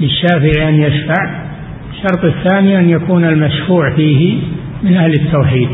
للشافع 0.00 0.68
أن 0.68 0.74
يشفع 0.74 1.48
الشرط 1.92 2.24
الثاني 2.24 2.78
أن 2.78 2.90
يكون 2.90 3.24
المشفوع 3.24 3.96
فيه 3.96 4.38
من 4.82 4.96
أهل 4.96 5.12
التوحيد 5.12 5.68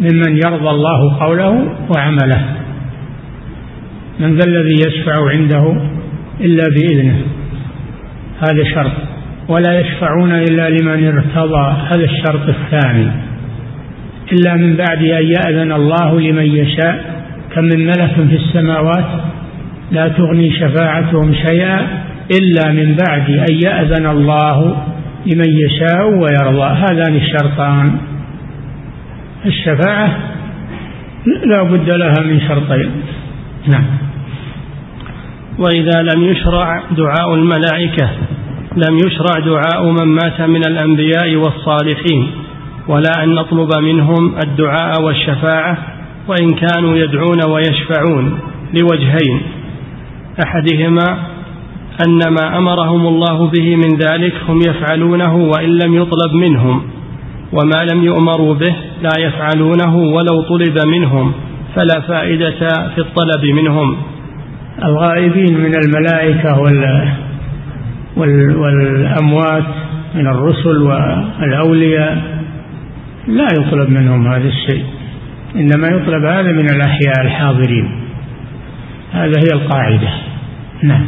ممن 0.00 0.36
يرضى 0.46 0.70
الله 0.70 1.18
قوله 1.20 1.68
وعمله. 1.96 2.44
من 4.20 4.34
ذا 4.36 4.44
الذي 4.48 4.74
يشفع 4.86 5.30
عنده 5.30 5.76
إلا 6.40 6.64
بإذنه؟ 6.68 7.20
هذا 8.40 8.64
شرط. 8.74 8.92
ولا 9.48 9.80
يشفعون 9.80 10.32
إلا 10.32 10.68
لمن 10.68 11.06
ارتضى. 11.06 11.76
هذا 11.82 12.04
الشرط 12.04 12.48
الثاني. 12.48 13.06
إلا 14.32 14.56
من 14.56 14.76
بعد 14.76 14.98
أن 14.98 15.26
يأذن 15.26 15.72
الله 15.72 16.20
لمن 16.20 16.46
يشاء. 16.46 17.24
كم 17.54 17.64
من 17.64 17.86
ملك 17.86 18.14
في 18.28 18.36
السماوات؟ 18.36 19.06
لا 19.90 20.08
تغني 20.08 20.52
شفاعتهم 20.60 21.34
شيئا 21.34 21.86
إلا 22.40 22.72
من 22.72 22.96
بعد 23.06 23.30
أن 23.30 23.60
يأذن 23.64 24.06
الله 24.06 24.76
لمن 25.26 25.50
يشاء 25.66 26.06
ويرضى. 26.06 26.74
هذان 26.74 27.16
الشرطان. 27.16 27.96
الشفاعة 29.46 30.18
لا 31.44 31.62
بد 31.62 31.90
لها 31.90 32.20
من 32.24 32.40
شرطين. 32.48 32.90
نعم. 33.66 33.84
وإذا 35.58 36.02
لم 36.02 36.24
يشرع 36.24 36.82
دعاء 36.96 37.34
الملائكة 37.34 38.10
لم 38.76 38.96
يشرع 39.06 39.38
دعاء 39.38 39.90
من 39.90 40.06
مات 40.06 40.40
من 40.40 40.60
الأنبياء 40.66 41.36
والصالحين 41.36 42.30
ولا 42.88 43.24
أن 43.24 43.34
نطلب 43.34 43.68
منهم 43.82 44.34
الدعاء 44.46 45.02
والشفاعة 45.02 45.78
وإن 46.28 46.54
كانوا 46.54 46.96
يدعون 46.96 47.50
ويشفعون 47.50 48.38
لوجهين. 48.74 49.40
أحدهما 50.44 51.18
أن 52.06 52.20
ما 52.40 52.58
أمرهم 52.58 53.06
الله 53.06 53.46
به 53.46 53.76
من 53.76 53.96
ذلك 53.96 54.34
هم 54.48 54.58
يفعلونه 54.68 55.36
وإن 55.36 55.78
لم 55.84 55.94
يطلب 55.94 56.32
منهم 56.34 56.82
وما 57.52 57.86
لم 57.92 58.04
يؤمروا 58.04 58.54
به 58.54 58.74
لا 59.02 59.26
يفعلونه 59.26 59.96
ولو 59.96 60.42
طلب 60.42 60.78
منهم 60.86 61.32
فلا 61.74 62.00
فائدة 62.00 62.68
في 62.94 62.98
الطلب 62.98 63.44
منهم. 63.44 63.96
الغائبين 64.84 65.60
من 65.60 65.72
الملائكة 65.84 66.60
وال 66.60 67.12
والأموات 68.56 69.64
من 70.14 70.26
الرسل 70.26 70.82
والأولياء 70.82 72.42
لا 73.28 73.46
يطلب 73.60 73.90
منهم 73.90 74.26
هذا 74.26 74.48
الشيء 74.48 74.84
إنما 75.54 75.88
يطلب 75.88 76.24
هذا 76.24 76.52
من 76.52 76.66
الأحياء 76.70 77.20
الحاضرين. 77.24 77.90
هذا 79.12 79.38
هي 79.38 79.52
القاعدة. 79.52 80.08
نعم. 80.82 81.06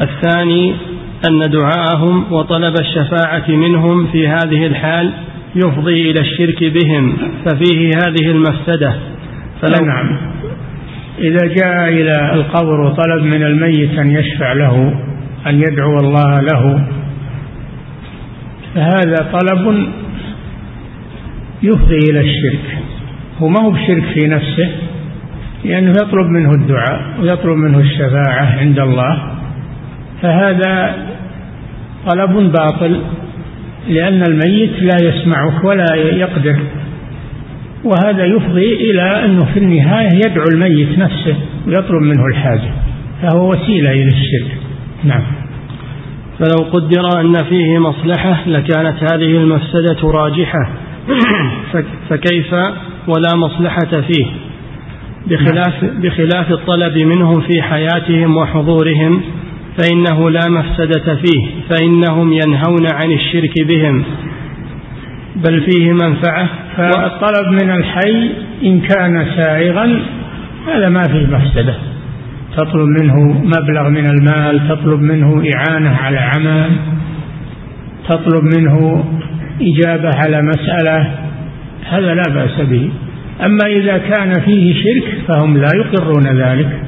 الثاني 0.00 0.74
أن 1.28 1.50
دعاءهم 1.50 2.32
وطلب 2.32 2.74
الشفاعة 2.80 3.48
منهم 3.48 4.06
في 4.06 4.28
هذه 4.28 4.66
الحال 4.66 5.12
يفضي 5.54 6.10
إلى 6.10 6.20
الشرك 6.20 6.64
بهم 6.64 7.16
ففيه 7.44 7.90
هذه 8.06 8.30
المفسدة. 8.30 8.94
فلو 9.62 9.86
نعم. 9.86 10.16
إذا 11.18 11.46
جاء 11.46 11.88
إلى 11.88 12.34
القبر 12.34 12.80
وطلب 12.80 13.22
من 13.22 13.42
الميت 13.42 13.98
أن 13.98 14.10
يشفع 14.10 14.52
له 14.52 14.94
أن 15.46 15.54
يدعو 15.54 15.96
الله 15.96 16.40
له 16.40 16.86
فهذا 18.74 19.30
طلب 19.32 19.88
يفضي 21.62 21.98
إلى 22.10 22.20
الشرك. 22.20 22.78
هو 23.38 23.48
ما 23.48 23.62
هو 23.62 23.70
بشرك 23.70 24.04
في 24.04 24.28
نفسه؟ 24.28 24.68
لأنه 25.64 25.90
يطلب 25.90 26.26
منه 26.26 26.52
الدعاء 26.52 27.20
ويطلب 27.20 27.56
منه 27.56 27.78
الشفاعة 27.78 28.58
عند 28.58 28.78
الله 28.78 29.22
فهذا 30.22 30.96
طلب 32.06 32.52
باطل 32.52 33.00
لأن 33.88 34.22
الميت 34.22 34.82
لا 34.82 34.96
يسمعك 35.02 35.64
ولا 35.64 35.94
يقدر 35.94 36.56
وهذا 37.84 38.24
يفضي 38.24 38.74
إلى 38.90 39.24
أنه 39.24 39.44
في 39.44 39.58
النهاية 39.58 40.08
يدعو 40.26 40.44
الميت 40.52 40.98
نفسه 40.98 41.36
ويطلب 41.66 42.02
منه 42.02 42.26
الحاجة 42.26 42.70
فهو 43.22 43.50
وسيلة 43.50 43.92
إلى 43.92 44.06
الشرك. 44.06 44.58
نعم. 45.04 45.22
فلو 46.38 46.70
قدر 46.72 47.20
أن 47.20 47.34
فيه 47.48 47.78
مصلحة 47.78 48.36
لكانت 48.46 49.12
هذه 49.12 49.36
المفسدة 49.36 50.10
راجحة. 50.10 50.70
فكيف 52.08 52.54
ولا 53.06 53.36
مصلحة 53.36 54.00
فيه؟ 54.00 54.26
بخلاف, 55.26 55.84
بخلاف 55.84 56.52
الطلب 56.52 56.98
منهم 56.98 57.40
في 57.40 57.62
حياتهم 57.62 58.36
وحضورهم 58.36 59.22
فإنه 59.78 60.30
لا 60.30 60.40
مفسدة 60.50 61.14
فيه 61.14 61.46
فإنهم 61.70 62.32
ينهون 62.32 62.86
عن 62.92 63.12
الشرك 63.12 63.52
بهم. 63.68 64.04
بل 65.36 65.60
فيه 65.60 65.92
منفعة 65.92 66.48
فالطلب 66.76 67.62
من 67.62 67.70
الحي 67.70 68.30
إن 68.64 68.80
كان 68.80 69.26
سائغا 69.36 70.02
هذا 70.66 70.88
ما 70.88 71.02
فيه 71.02 71.26
مفسدة. 71.26 71.74
تطلب 72.56 72.86
منه 73.02 73.16
مبلغ 73.44 73.88
من 73.88 74.06
المال 74.06 74.68
تطلب 74.68 75.00
منه 75.00 75.42
إعانة 75.54 75.96
على 75.96 76.18
عمل 76.18 76.70
تطلب 78.08 78.44
منه 78.58 79.04
إجابة 79.60 80.10
على 80.14 80.42
مسألة 80.42 81.14
هذا 81.90 82.14
لا 82.14 82.22
بأس 82.34 82.60
به. 82.60 82.90
أما 83.44 83.66
إذا 83.66 83.98
كان 83.98 84.32
فيه 84.44 84.74
شرك 84.74 85.18
فهم 85.28 85.56
لا 85.56 85.68
يقرون 85.76 86.26
ذلك 86.26 86.80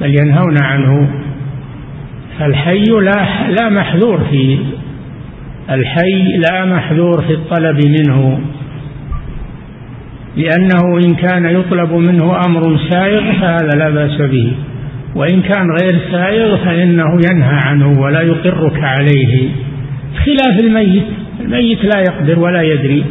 بل 0.00 0.14
ينهون 0.20 0.54
عنه. 0.62 1.08
فالحي 2.38 2.84
لا 2.84 3.50
لا 3.60 3.68
محذور 3.68 4.20
في 4.30 4.58
الحي 5.70 6.36
لا 6.36 6.64
محذور 6.64 7.22
في 7.22 7.32
الطلب 7.32 7.78
منه 7.86 8.40
لأنه 10.36 10.98
إن 11.04 11.14
كان 11.14 11.44
يطلب 11.44 11.92
منه 11.92 12.40
أمر 12.46 12.78
سائغ 12.90 13.32
فهذا 13.40 13.78
لا 13.78 13.90
بأس 13.90 14.20
به. 14.20 14.52
وإن 15.14 15.42
كان 15.42 15.66
غير 15.82 15.98
سائغ 16.12 16.56
فإنه 16.56 17.20
ينهى 17.30 17.58
عنه 17.66 18.00
ولا 18.00 18.20
يقرك 18.20 18.84
عليه. 18.84 19.48
خلاف 20.24 20.60
الميت 20.64 21.04
الميت 21.40 21.84
لا 21.84 22.00
يقدر 22.00 22.38
ولا 22.38 22.62
يدري. 22.62 23.04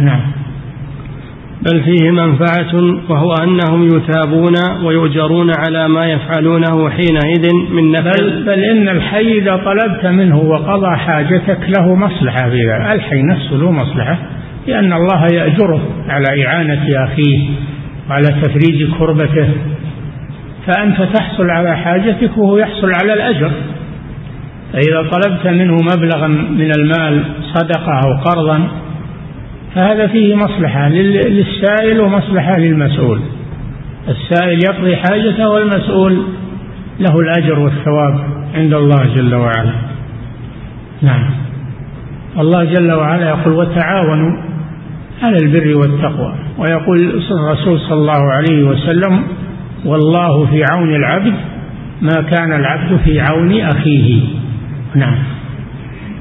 نعم. 0.00 0.41
بل 1.62 1.82
فيه 1.84 2.10
منفعة 2.10 2.74
وهو 3.08 3.34
أنهم 3.34 3.86
يثابون 3.86 4.54
ويؤجرون 4.84 5.50
على 5.58 5.88
ما 5.88 6.06
يفعلونه 6.06 6.90
حينئذ 6.90 7.54
من 7.70 7.92
نفع. 7.92 8.10
بل, 8.20 8.44
بل 8.44 8.64
إن 8.64 8.88
الحي 8.88 9.38
إذا 9.38 9.56
طلبت 9.56 10.06
منه 10.06 10.38
وقضى 10.38 10.96
حاجتك 10.96 11.58
له 11.78 11.94
مصلحة 11.94 12.50
في 12.50 12.56
ذلك. 12.56 12.92
الحي 12.92 13.22
نفسه 13.22 13.56
له 13.56 13.70
مصلحة 13.72 14.18
لأن 14.66 14.92
الله 14.92 15.26
يأجره 15.34 15.80
على 16.08 16.46
إعانة 16.46 17.04
أخيه 17.04 17.48
وعلى 18.10 18.26
تفريج 18.42 18.90
كربته. 18.98 19.48
فأنت 20.66 21.02
تحصل 21.02 21.50
على 21.50 21.76
حاجتك 21.76 22.38
وهو 22.38 22.58
يحصل 22.58 22.90
على 23.02 23.12
الأجر. 23.12 23.50
فإذا 24.72 25.10
طلبت 25.10 25.46
منه 25.46 25.76
مبلغا 25.94 26.28
من 26.28 26.70
المال 26.78 27.22
صدقة 27.54 28.00
أو 28.06 28.30
قرضا 28.30 28.81
فهذا 29.74 30.06
فيه 30.06 30.34
مصلحة 30.34 30.88
للسائل 30.88 32.00
ومصلحة 32.00 32.58
للمسؤول. 32.58 33.20
السائل 34.08 34.58
يقضي 34.64 34.96
حاجته 34.96 35.48
والمسؤول 35.48 36.22
له 37.00 37.20
الأجر 37.20 37.58
والثواب 37.58 38.20
عند 38.54 38.74
الله 38.74 39.14
جل 39.14 39.34
وعلا. 39.34 39.72
نعم. 41.02 41.30
الله 42.38 42.64
جل 42.64 42.92
وعلا 42.92 43.28
يقول 43.28 43.54
وتعاونوا 43.54 44.42
على 45.22 45.36
البر 45.42 45.76
والتقوى. 45.76 46.34
ويقول 46.58 47.22
الرسول 47.30 47.80
صلى 47.80 47.98
الله 47.98 48.32
عليه 48.32 48.64
وسلم 48.64 49.22
والله 49.84 50.46
في 50.46 50.64
عون 50.72 50.94
العبد 50.94 51.34
ما 52.02 52.22
كان 52.22 52.52
العبد 52.52 52.96
في 53.04 53.20
عون 53.20 53.60
أخيه. 53.60 54.20
نعم. 54.94 55.18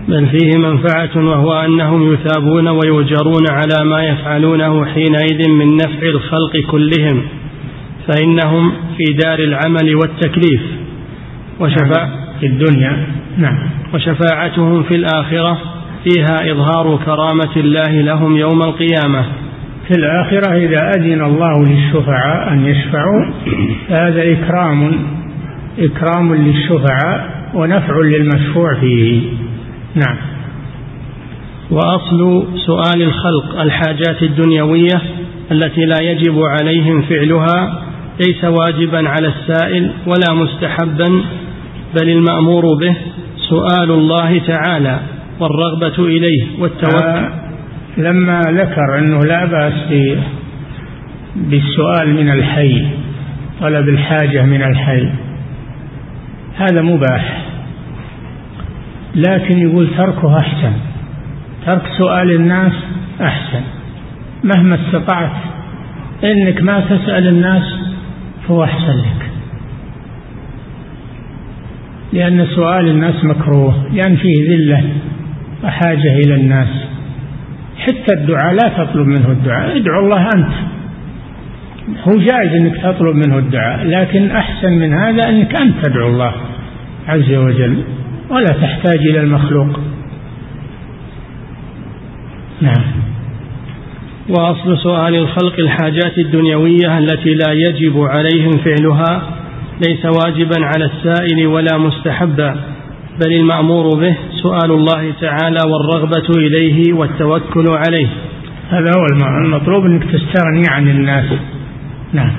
بل 0.08 0.28
فيه 0.28 0.58
منفعة 0.58 1.10
وهو 1.16 1.54
أنهم 1.54 2.14
يثابون 2.14 2.68
ويؤجرون 2.68 3.44
على 3.52 3.90
ما 3.90 4.04
يفعلونه 4.04 4.86
حينئذ 4.86 5.50
من 5.50 5.76
نفع 5.76 6.08
الخلق 6.16 6.58
كلهم 6.72 7.22
فإنهم 8.08 8.72
في 8.98 9.04
دار 9.14 9.40
العمل 9.40 9.96
والتكليف. 9.96 10.62
وشفاء 11.60 12.10
في 12.40 12.46
الدنيا. 12.46 13.08
نعم. 13.38 13.58
وشفاعتهم 13.94 14.84
في 14.84 14.96
الآخرة 14.96 15.58
فيها 16.04 16.52
إظهار 16.52 17.00
كرامة 17.06 17.56
الله 17.58 18.02
لهم 18.02 18.38
يوم 18.38 18.62
القيامة. 18.62 19.26
في 19.88 19.98
الآخرة 19.98 20.58
إذا 20.58 20.90
أذن 20.96 21.22
الله 21.22 21.66
للشفعاء 21.66 22.54
أن 22.54 22.66
يشفعوا 22.66 23.26
فهذا 23.90 24.32
إكرام 24.32 24.92
إكرام 25.80 26.36
للشفعاء 26.36 27.30
ونفع 27.54 27.98
للمشفوع 28.00 28.76
فيه. 28.80 29.22
نعم. 29.96 30.18
وأصل 31.72 32.48
سؤال 32.66 33.02
الخلق 33.02 33.60
الحاجات 33.60 34.24
الدنيوية 34.24 35.02
التي 35.52 35.86
لا 35.86 36.02
يجب 36.02 36.40
عليهم 36.40 37.02
فعلها 37.02 37.84
ليس 38.20 38.44
واجبا 38.44 39.10
على 39.10 39.28
السائل 39.28 39.92
ولا 40.06 40.34
مستحبا 40.34 41.24
بل 42.02 42.10
المأمور 42.10 42.64
به 42.80 42.96
سؤال 43.50 43.92
الله 43.92 44.42
تعالى 44.48 45.00
والرغبة 45.40 46.06
إليه 46.06 46.46
والتوكل. 46.60 47.08
آه 47.08 47.42
لما 47.98 48.40
ذكر 48.48 49.00
أنه 49.00 49.20
لا 49.20 49.46
بأس 49.46 50.18
بالسؤال 51.36 52.14
من 52.14 52.30
الحي 52.30 52.86
طلب 53.62 53.90
الحاجة 53.90 54.42
من 54.42 54.64
الحي 54.64 55.10
هذا 56.58 56.82
مباح. 56.82 57.51
لكن 59.16 59.60
يقول 59.60 59.90
تركه 59.98 60.38
أحسن. 60.38 60.74
ترك 61.66 61.82
سؤال 61.98 62.32
الناس 62.32 62.72
أحسن. 63.22 63.62
مهما 64.44 64.76
استطعت 64.76 65.32
إنك 66.24 66.62
ما 66.62 66.80
تسأل 66.80 67.28
الناس 67.28 67.64
فهو 68.48 68.64
أحسن 68.64 68.98
لك. 68.98 69.30
لأن 72.14 72.46
سؤال 72.46 72.88
الناس 72.88 73.26
مكروه 73.26 73.88
لأن 73.94 74.16
فيه 74.16 74.50
ذلة 74.50 74.84
وحاجة 75.64 76.16
إلى 76.26 76.36
الناس. 76.36 76.70
حتى 77.78 78.14
الدعاء 78.14 78.54
لا 78.54 78.84
تطلب 78.84 79.08
منه 79.08 79.32
الدعاء. 79.32 79.78
ادعو 79.78 80.00
الله 80.06 80.30
أنت. 80.36 80.54
هو 82.08 82.18
جائز 82.18 82.54
أنك 82.54 82.78
تطلب 82.78 83.16
منه 83.16 83.38
الدعاء 83.38 83.86
لكن 83.86 84.32
أحسن 84.32 84.72
من 84.72 84.94
هذا 84.94 85.30
أنك 85.30 85.56
أنت 85.56 85.86
تدعو 85.86 86.08
الله 86.08 86.34
عز 87.08 87.34
وجل. 87.34 87.84
ولا 88.32 88.60
تحتاج 88.62 89.00
إلى 89.00 89.20
المخلوق. 89.20 89.80
نعم. 92.62 92.84
وأصل 94.30 94.78
سؤال 94.78 95.16
الخلق 95.16 95.60
الحاجات 95.60 96.18
الدنيوية 96.18 96.98
التي 96.98 97.34
لا 97.34 97.54
يجب 97.54 98.02
عليهم 98.02 98.52
فعلها 98.52 99.22
ليس 99.88 100.06
واجبا 100.06 100.66
على 100.66 100.86
السائل 100.86 101.48
ولا 101.48 101.78
مستحبا 101.78 102.56
بل 103.26 103.34
المأمور 103.34 103.90
به 104.00 104.18
سؤال 104.44 104.72
الله 104.72 105.14
تعالى 105.22 105.60
والرغبة 105.68 106.30
إليه 106.38 106.94
والتوكل 106.94 107.66
عليه. 107.88 108.08
هذا 108.70 108.92
هو 108.98 109.06
المطلوب 109.46 109.86
أنك 109.86 110.04
تستغني 110.04 110.64
عن 110.70 110.88
الناس. 110.88 111.26
نعم. 112.14 112.32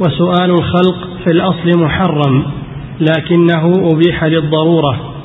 وسؤال 0.00 0.50
الخلق 0.50 1.08
في 1.24 1.30
الأصل 1.30 1.80
محرم 1.80 2.44
لكنه 3.00 3.72
أبيح 3.92 4.24
للضرورة. 4.24 5.15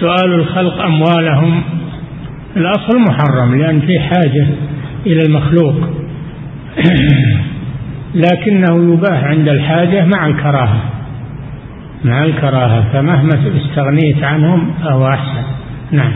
سؤال 0.00 0.34
الخلق 0.34 0.82
أموالهم. 0.82 1.62
الأصل 2.56 2.98
محرم 2.98 3.54
لأن 3.54 3.80
في 3.80 4.00
حاجة 4.00 4.46
إلى 5.06 5.20
المخلوق. 5.26 5.74
لكنه 8.24 8.92
يباح 8.92 9.24
عند 9.24 9.48
الحاجة 9.48 10.04
مع 10.04 10.26
الكراهة. 10.26 10.80
مع 12.04 12.24
الكراهة 12.24 12.92
فمهما 12.92 13.30
استغنيت 13.56 14.24
عنهم 14.24 14.74
فهو 14.84 15.08
أحسن. 15.08 15.42
نعم. 15.92 16.12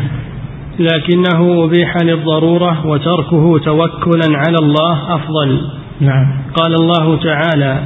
لكنه 0.79 1.65
أبيح 1.65 1.97
للضرورة 2.03 2.87
وتركه 2.87 3.59
توكلا 3.59 4.39
على 4.39 4.57
الله 4.63 5.15
أفضل. 5.15 5.61
نعم. 6.01 6.27
قال 6.55 6.75
الله 6.75 7.17
تعالى 7.17 7.79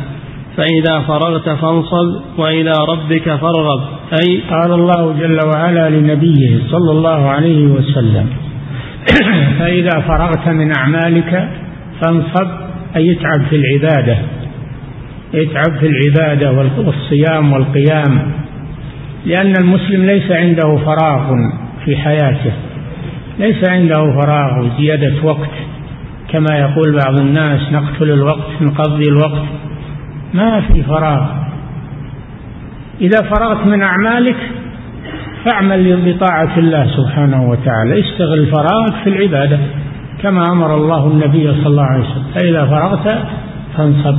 فإذا 0.59 1.01
فرغت 1.01 1.49
فانصب 1.49 2.21
وإلى 2.39 2.73
ربك 2.89 3.25
فارغب. 3.25 3.81
أي 4.13 4.41
قال 4.51 4.73
الله 4.73 5.15
جل 5.21 5.39
وعلا 5.47 5.91
لنبيه 5.91 6.59
صلى 6.71 6.91
الله 6.91 7.29
عليه 7.29 7.67
وسلم 7.67 8.27
فإذا 9.59 10.01
فرغت 10.01 10.49
من 10.49 10.73
أعمالك 10.79 11.49
فانصب 12.03 12.49
أي 12.97 13.13
اتعب 13.13 13.47
في 13.51 13.57
العبادة. 13.57 14.19
اتعب 15.35 15.79
في 15.81 15.87
العبادة 15.87 16.53
والصيام 16.87 17.53
والقيام 17.53 18.33
لأن 19.27 19.53
المسلم 19.61 20.07
ليس 20.07 20.31
عنده 20.31 20.77
فراغ 20.77 21.35
في 21.85 21.97
حياته. 21.97 22.53
ليس 23.39 23.69
عنده 23.69 24.13
فراغ 24.21 24.65
وزيادة 24.65 25.15
وقت. 25.23 25.55
كما 26.29 26.59
يقول 26.59 26.97
بعض 27.05 27.21
الناس 27.21 27.61
نقتل 27.73 28.11
الوقت 28.11 28.63
نقضي 28.63 29.09
الوقت. 29.09 29.68
ما 30.35 30.61
في 30.61 30.83
فراغ. 30.83 31.27
إذا 33.01 33.19
فرغت 33.23 33.67
من 33.67 33.83
أعمالك 33.83 34.37
فاعمل 35.45 36.13
بطاعة 36.13 36.59
الله 36.59 36.87
سبحانه 36.97 37.51
وتعالى. 37.51 38.01
اشتغل 38.01 38.47
فراغك 38.47 38.95
في 39.05 39.11
العبادة 39.11 39.59
كما 40.23 40.53
أمر 40.53 40.77
الله 40.77 41.07
النبي 41.07 41.53
صلى 41.53 41.67
الله 41.67 41.83
عليه 41.83 42.05
وسلم. 42.05 42.25
فإذا 42.35 42.67
فرغت 42.67 43.19
فانصب. 43.77 44.19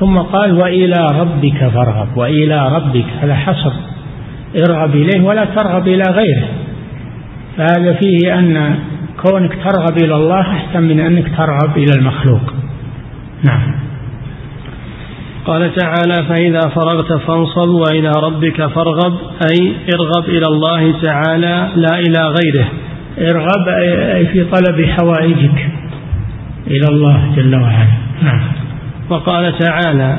ثم 0.00 0.18
قال 0.18 0.52
وإلى 0.52 1.06
ربك 1.20 1.68
فارغب. 1.68 2.16
وإلى 2.16 2.68
ربك 2.68 3.04
هذا 3.20 3.34
حصر 3.34 3.72
ارغب 4.68 4.94
إليه 4.94 5.24
ولا 5.24 5.44
ترغب 5.44 5.88
إلى 5.88 6.04
غيره. 6.10 6.48
فهذا 7.56 7.92
فيه 7.92 8.38
أن 8.38 8.78
كونك 9.22 9.58
ترغب 9.64 10.04
إلى 10.04 10.14
الله 10.14 10.40
أحسن 10.40 10.82
من 10.82 11.00
أنك 11.00 11.36
ترغب 11.36 11.76
إلى 11.76 11.92
المخلوق. 11.98 12.54
نعم. 13.44 13.89
قال 15.50 15.74
تعالى 15.74 16.28
فإذا 16.28 16.60
فرغت 16.68 17.12
فانصب 17.12 17.68
وإلى 17.68 18.12
ربك 18.22 18.66
فارغب 18.66 19.14
أي 19.50 19.72
ارغب 19.94 20.28
إلى 20.28 20.46
الله 20.46 20.94
تعالى 21.02 21.68
لا 21.76 21.98
إلى 21.98 22.26
غيره. 22.26 22.68
ارغب 23.18 23.68
أي 24.14 24.26
في 24.26 24.44
طلب 24.44 24.86
حوائجك 24.86 25.68
إلى 26.66 26.86
الله 26.88 27.32
جل 27.36 27.54
وعلا. 27.54 27.86
نعم. 28.22 28.40
وقال 29.10 29.58
تعالى 29.58 30.18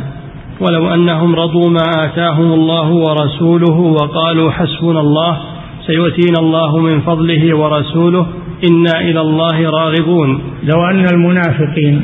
ولو 0.59 0.93
أنهم 0.93 1.35
رضوا 1.35 1.69
ما 1.69 2.05
آتاهم 2.05 2.53
الله 2.53 2.89
ورسوله 2.89 3.77
وقالوا 3.79 4.51
حسبنا 4.51 4.99
الله 4.99 5.37
سيؤتينا 5.87 6.39
الله 6.39 6.77
من 6.77 7.01
فضله 7.01 7.57
ورسوله 7.57 8.27
إنا 8.69 8.99
إلى 8.99 9.21
الله 9.21 9.69
راغبون. 9.69 10.41
لو 10.63 10.85
أن 10.85 11.05
المنافقين 11.13 12.01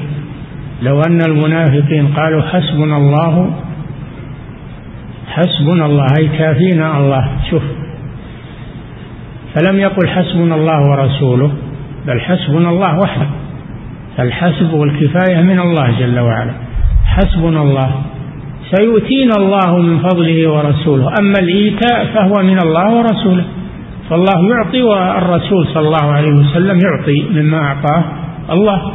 لو 0.81 1.01
أن 1.01 1.21
المنافقين 1.21 2.07
قالوا 2.07 2.41
حسبنا 2.41 2.97
الله 2.97 3.55
حسبنا 5.27 5.85
الله 5.85 6.05
أي 6.19 6.27
كافينا 6.27 6.97
الله. 6.97 7.29
شوف 7.49 7.63
فلم 9.55 9.79
يقل 9.79 10.07
حسبنا 10.07 10.55
الله 10.55 10.79
ورسوله 10.89 11.51
بل 12.07 12.21
حسبنا 12.21 12.69
الله 12.69 12.99
وحده. 12.99 13.27
فالحسب 14.17 14.73
والكفاية 14.73 15.41
من 15.41 15.59
الله 15.59 15.99
جل 15.99 16.19
وعلا. 16.19 16.51
حسبنا 17.05 17.61
الله. 17.61 17.91
سيؤتينا 18.75 19.33
الله 19.37 19.77
من 19.77 19.99
فضله 19.99 20.49
ورسوله. 20.49 21.13
أما 21.19 21.39
الإيتاء 21.39 22.05
فهو 22.05 22.43
من 22.43 22.57
الله 22.63 22.89
ورسوله. 22.95 23.45
فالله 24.09 24.49
يعطي 24.49 24.81
والرسول 24.81 25.67
صلى 25.67 25.87
الله 25.87 26.11
عليه 26.11 26.31
وسلم 26.31 26.79
يعطي 26.85 27.25
مما 27.41 27.57
أعطاه 27.57 28.03
الله. 28.51 28.93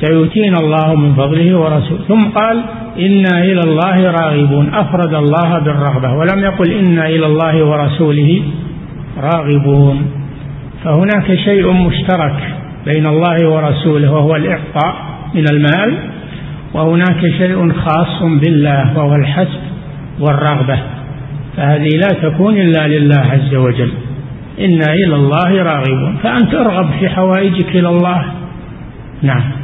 سيؤتينا 0.00 0.56
الله 0.60 0.94
من 0.94 1.14
فضله 1.14 1.58
ورسوله. 1.58 2.00
ثم 2.08 2.20
قال 2.20 2.62
إنا 2.98 3.44
إلى 3.44 3.60
الله 3.60 4.10
راغبون. 4.10 4.74
أفرد 4.74 5.14
الله 5.14 5.58
بالرغبة 5.58 6.12
ولم 6.12 6.38
يقل 6.42 6.72
إنا 6.72 7.06
إلى 7.06 7.26
الله 7.26 7.64
ورسوله 7.64 8.42
راغبون. 9.22 10.06
فهناك 10.84 11.34
شيء 11.34 11.72
مشترك 11.72 12.38
بين 12.86 13.06
الله 13.06 13.48
ورسوله 13.48 14.12
وهو 14.12 14.36
الإعطاء 14.36 14.94
من 15.34 15.44
المال 15.50 15.98
وهناك 16.74 17.20
شيء 17.20 17.72
خاص 17.72 18.22
بالله 18.22 18.98
وهو 18.98 19.14
الحسب 19.14 19.60
والرغبة. 20.20 20.78
فهذه 21.56 21.88
لا 21.88 22.28
تكون 22.28 22.56
إلا 22.56 22.88
لله 22.88 23.20
عز 23.32 23.54
وجل. 23.54 23.90
إنا 24.60 24.92
إلى 24.92 25.14
الله 25.14 25.62
راغبون. 25.62 26.16
فأنت 26.22 26.54
ارغب 26.54 26.88
في 27.00 27.08
حوائجك 27.08 27.76
إلى 27.76 27.88
الله. 27.88 28.24
نعم. 29.22 29.57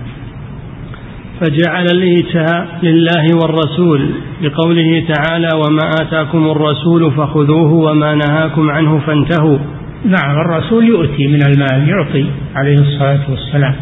فجعل 1.40 1.86
الإيتاء 1.94 2.68
لله 2.82 3.24
والرسول 3.42 4.10
لقوله 4.42 5.04
تعالى 5.14 5.48
وما 5.54 5.90
آتاكم 6.00 6.50
الرسول 6.50 7.12
فخذوه 7.12 7.72
وما 7.72 8.14
نهاكم 8.14 8.70
عنه 8.70 8.98
فانتهوا. 8.98 9.58
نعم 10.04 10.38
الرسول 10.40 10.84
يؤتي 10.84 11.26
من 11.26 11.42
المال 11.46 11.88
يعطي 11.88 12.26
عليه 12.56 12.74
الصلاة 12.74 13.20
والسلام. 13.30 13.74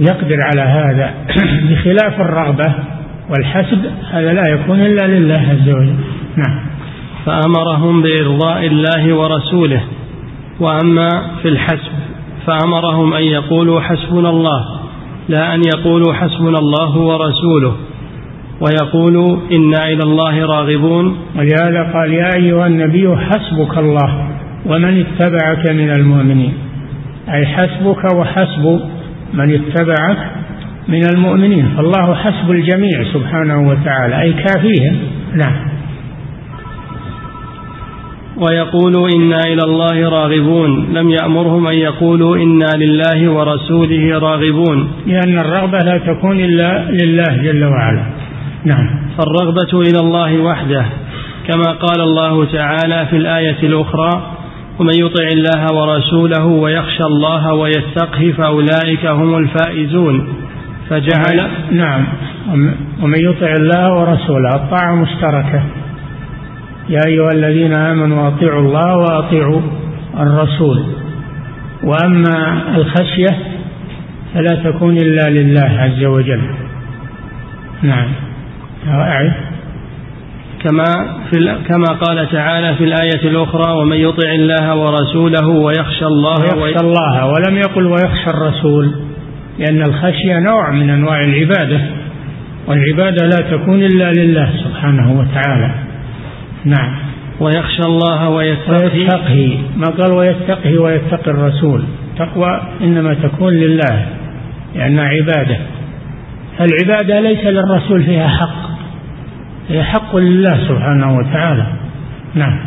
يقدر 0.00 0.36
على 0.40 0.62
هذا 0.62 1.14
بخلاف 1.68 2.20
الرغبة 2.20 2.74
والحسب 3.30 3.78
هذا 4.10 4.32
لا 4.32 4.48
يكون 4.48 4.80
إلا 4.80 5.06
لله 5.06 5.40
عز 5.50 5.68
وجل. 5.68 5.96
نعم. 6.36 6.60
فأمرهم 7.26 8.02
بإرضاء 8.02 8.66
الله 8.66 9.14
ورسوله. 9.14 9.82
وأما 10.60 11.08
في 11.42 11.48
الحسب 11.48 11.92
فأمرهم 12.46 13.14
أن 13.14 13.22
يقولوا 13.22 13.80
حسبنا 13.80 14.30
الله. 14.30 14.81
لا 15.28 15.54
أن 15.54 15.62
يقولوا 15.76 16.12
حسبنا 16.12 16.58
الله 16.58 16.98
ورسوله 16.98 17.76
ويقولوا 18.60 19.38
إنا 19.52 19.88
إلى 19.88 20.02
الله 20.02 20.46
راغبون. 20.46 21.16
ولهذا 21.36 21.90
قال 21.92 22.12
يا 22.12 22.30
أيها 22.36 22.66
النبي 22.66 23.16
حسبك 23.16 23.78
الله 23.78 24.28
ومن 24.66 25.04
اتبعك 25.04 25.70
من 25.70 25.90
المؤمنين. 25.90 26.52
أي 27.28 27.46
حسبك 27.46 28.04
وحسب 28.18 28.80
من 29.34 29.54
اتبعك 29.54 30.30
من 30.88 31.00
المؤمنين. 31.14 31.68
فالله 31.76 32.14
حسب 32.14 32.50
الجميع 32.50 33.04
سبحانه 33.12 33.68
وتعالى. 33.68 34.22
أي 34.22 34.32
كافيهم 34.32 34.96
نعم. 35.34 35.56
ويقولوا 38.36 39.08
إنا 39.08 39.38
إلى 39.38 39.62
الله 39.64 40.08
راغبون. 40.08 40.88
لم 40.92 41.10
يأمرهم 41.10 41.66
أن 41.66 41.74
يقولوا 41.74 42.36
إنا 42.36 42.68
لله 42.76 43.30
ورسوله 43.32 44.18
راغبون. 44.18 44.92
لأن 45.06 45.38
الرغبة 45.38 45.78
لا 45.78 45.98
تكون 45.98 46.40
إلا 46.40 46.90
لله 46.90 47.36
جل 47.42 47.64
وعلا. 47.64 48.02
نعم. 48.64 48.88
فالرغبة 49.18 49.80
إلى 49.80 50.00
الله 50.00 50.38
وحده. 50.38 50.84
كما 51.48 51.72
قال 51.72 52.00
الله 52.00 52.44
تعالى 52.44 53.06
في 53.10 53.16
الآية 53.16 53.58
الأخرى 53.62 54.10
ومن 54.78 54.94
يطع 54.98 55.24
الله 55.36 55.66
ورسوله 55.74 56.46
ويخشى 56.46 57.04
الله 57.04 57.52
ويتقه 57.54 58.32
فأولئك 58.38 59.06
هم 59.06 59.36
الفائزون. 59.36 60.28
فجعل 60.90 61.50
نعم. 61.70 62.04
ومن 63.02 63.18
يطع 63.18 63.52
الله 63.60 63.92
ورسوله 63.92 64.48
الطاعة 64.54 64.94
مشتركة. 64.94 65.62
يا 66.88 67.00
أيها 67.06 67.28
الذين 67.34 67.74
آمنوا 67.74 68.28
أطيعوا 68.28 68.60
الله 68.60 68.96
وأطيعوا 68.96 69.60
الرسول. 70.20 70.84
وأما 71.84 72.62
الخشية 72.76 73.38
فلا 74.34 74.70
تكون 74.70 74.96
إلا 74.96 75.30
لله 75.30 75.70
عز 75.78 76.04
وجل. 76.04 76.40
نعم. 77.82 78.08
أعد 78.88 79.32
كما 80.64 80.84
في 81.30 81.58
كما 81.68 81.86
قال 82.00 82.28
تعالى 82.32 82.74
في 82.74 82.84
الآية 82.84 83.28
الأخرى 83.30 83.72
ومن 83.72 83.96
يطع 83.96 84.30
الله 84.30 84.76
ورسوله 84.76 85.48
ويخشى 85.48 86.06
الله 86.06 86.62
ويخشى 86.62 86.84
الله 86.84 87.26
ولم 87.26 87.56
يقل 87.56 87.86
ويخشى 87.86 88.30
الرسول 88.30 88.94
لأن 89.58 89.82
الخشية 89.82 90.38
نوع 90.38 90.70
من 90.70 90.90
أنواع 90.90 91.20
العبادة 91.20 91.80
والعبادة 92.66 93.26
لا 93.26 93.56
تكون 93.56 93.82
إلا 93.82 94.12
لله 94.12 94.50
سبحانه 94.64 95.12
وتعالى. 95.12 95.74
نعم. 96.64 96.96
ويخشى 97.40 97.82
الله 97.86 98.28
ويتقي. 98.28 98.84
ويتقي. 98.84 99.56
ما 99.76 99.86
قال 99.86 100.12
ويتقي 100.12 100.76
ويتقي 100.76 101.30
الرسول. 101.30 101.82
تقوى 102.18 102.60
إنما 102.80 103.14
تكون 103.14 103.52
لله 103.52 104.06
لأنها 104.74 105.04
عبادة. 105.04 105.56
فالعبادة 106.58 107.20
ليس 107.20 107.44
للرسول 107.44 108.02
فيها 108.02 108.28
حق. 108.28 108.70
هي 109.68 109.82
حق 109.84 110.16
لله 110.16 110.68
سبحانه 110.68 111.16
وتعالى. 111.16 111.66
نعم. 112.34 112.58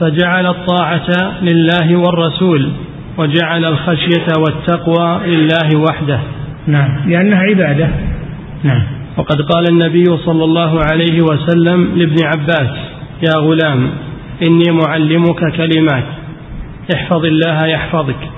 فجعل 0.00 0.46
الطاعة 0.46 1.08
لله 1.42 1.96
والرسول 1.96 2.68
وجعل 3.18 3.64
الخشية 3.64 4.26
والتقوى 4.38 5.20
لله 5.26 5.80
وحده. 5.90 6.18
نعم. 6.66 6.88
لأنها 7.06 7.38
عبادة. 7.38 7.88
نعم. 8.64 8.82
وقد 9.16 9.42
قال 9.42 9.64
النبي 9.70 10.04
صلى 10.04 10.44
الله 10.44 10.80
عليه 10.92 11.22
وسلم 11.22 11.98
لابن 11.98 12.16
عباس 12.24 12.87
يا 13.22 13.38
غلام 13.38 13.90
إني 14.48 14.78
معلمك 14.86 15.56
كلمات. 15.56 16.04
احفظ 16.94 17.24
الله 17.24 17.66
يحفظك. 17.66 18.28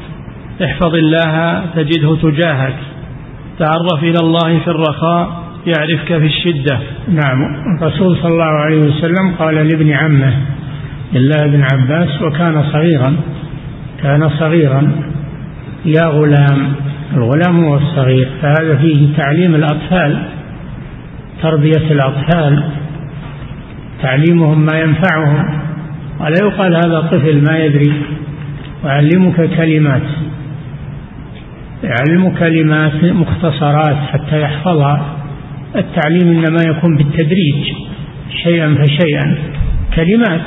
احفظ 0.65 0.95
الله 0.95 1.63
تجده 1.77 2.17
تجاهك. 2.17 2.77
تعرف 3.59 4.03
إلى 4.03 4.19
الله 4.23 4.59
في 4.59 4.69
الرخاء 4.69 5.43
يعرفك 5.67 6.19
في 6.19 6.27
الشدة. 6.27 6.79
نعم. 7.09 7.39
الرسول 7.83 8.17
صلى 8.17 8.33
الله 8.33 8.45
عليه 8.45 8.79
وسلم 8.79 9.35
قال 9.39 9.55
لابن 9.55 9.91
عمه 9.93 10.35
الله 11.15 11.47
بن 11.47 11.63
عباس 11.73 12.23
وكان 12.23 12.65
صغيرا. 12.73 13.17
كان 14.03 14.31
صغيرا. 14.39 14.93
يا 15.85 16.07
غلام 16.07 16.73
الغلام 17.15 17.65
هو 17.65 17.77
الصغير 17.77 18.29
فهذا 18.43 18.77
فيه 18.77 19.17
تعليم 19.17 19.55
الأطفال 19.55 20.23
تربية 21.43 21.91
الأطفال. 21.91 22.63
تعليمهم 24.03 24.67
ما 24.67 24.81
ينفعهم. 24.81 25.61
ولا 26.21 26.37
يقال 26.43 26.75
هذا 26.75 27.01
طفل 27.01 27.45
ما 27.51 27.59
يدري. 27.59 27.93
وأعلمك 28.85 29.51
كلمات. 29.57 30.03
يعلم 31.85 32.31
كلمات 32.39 33.05
مختصرات 33.05 33.97
حتى 34.13 34.41
يحفظها. 34.41 35.17
التعليم 35.77 36.29
إنما 36.29 36.59
يكون 36.67 36.97
بالتدريج 36.97 37.73
شيئا 38.43 38.75
فشيئا. 38.75 39.39
كلمات. 39.97 40.41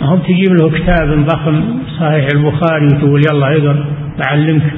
ما 0.00 0.06
هو 0.06 0.16
تجيب 0.16 0.52
له 0.52 0.70
كتاب 0.70 1.26
ضخم 1.26 1.62
صحيح 2.00 2.26
البخاري 2.34 2.86
وتقول 2.86 3.20
يلا 3.30 3.56
اقرأ 3.56 3.84
بعلمك. 4.18 4.72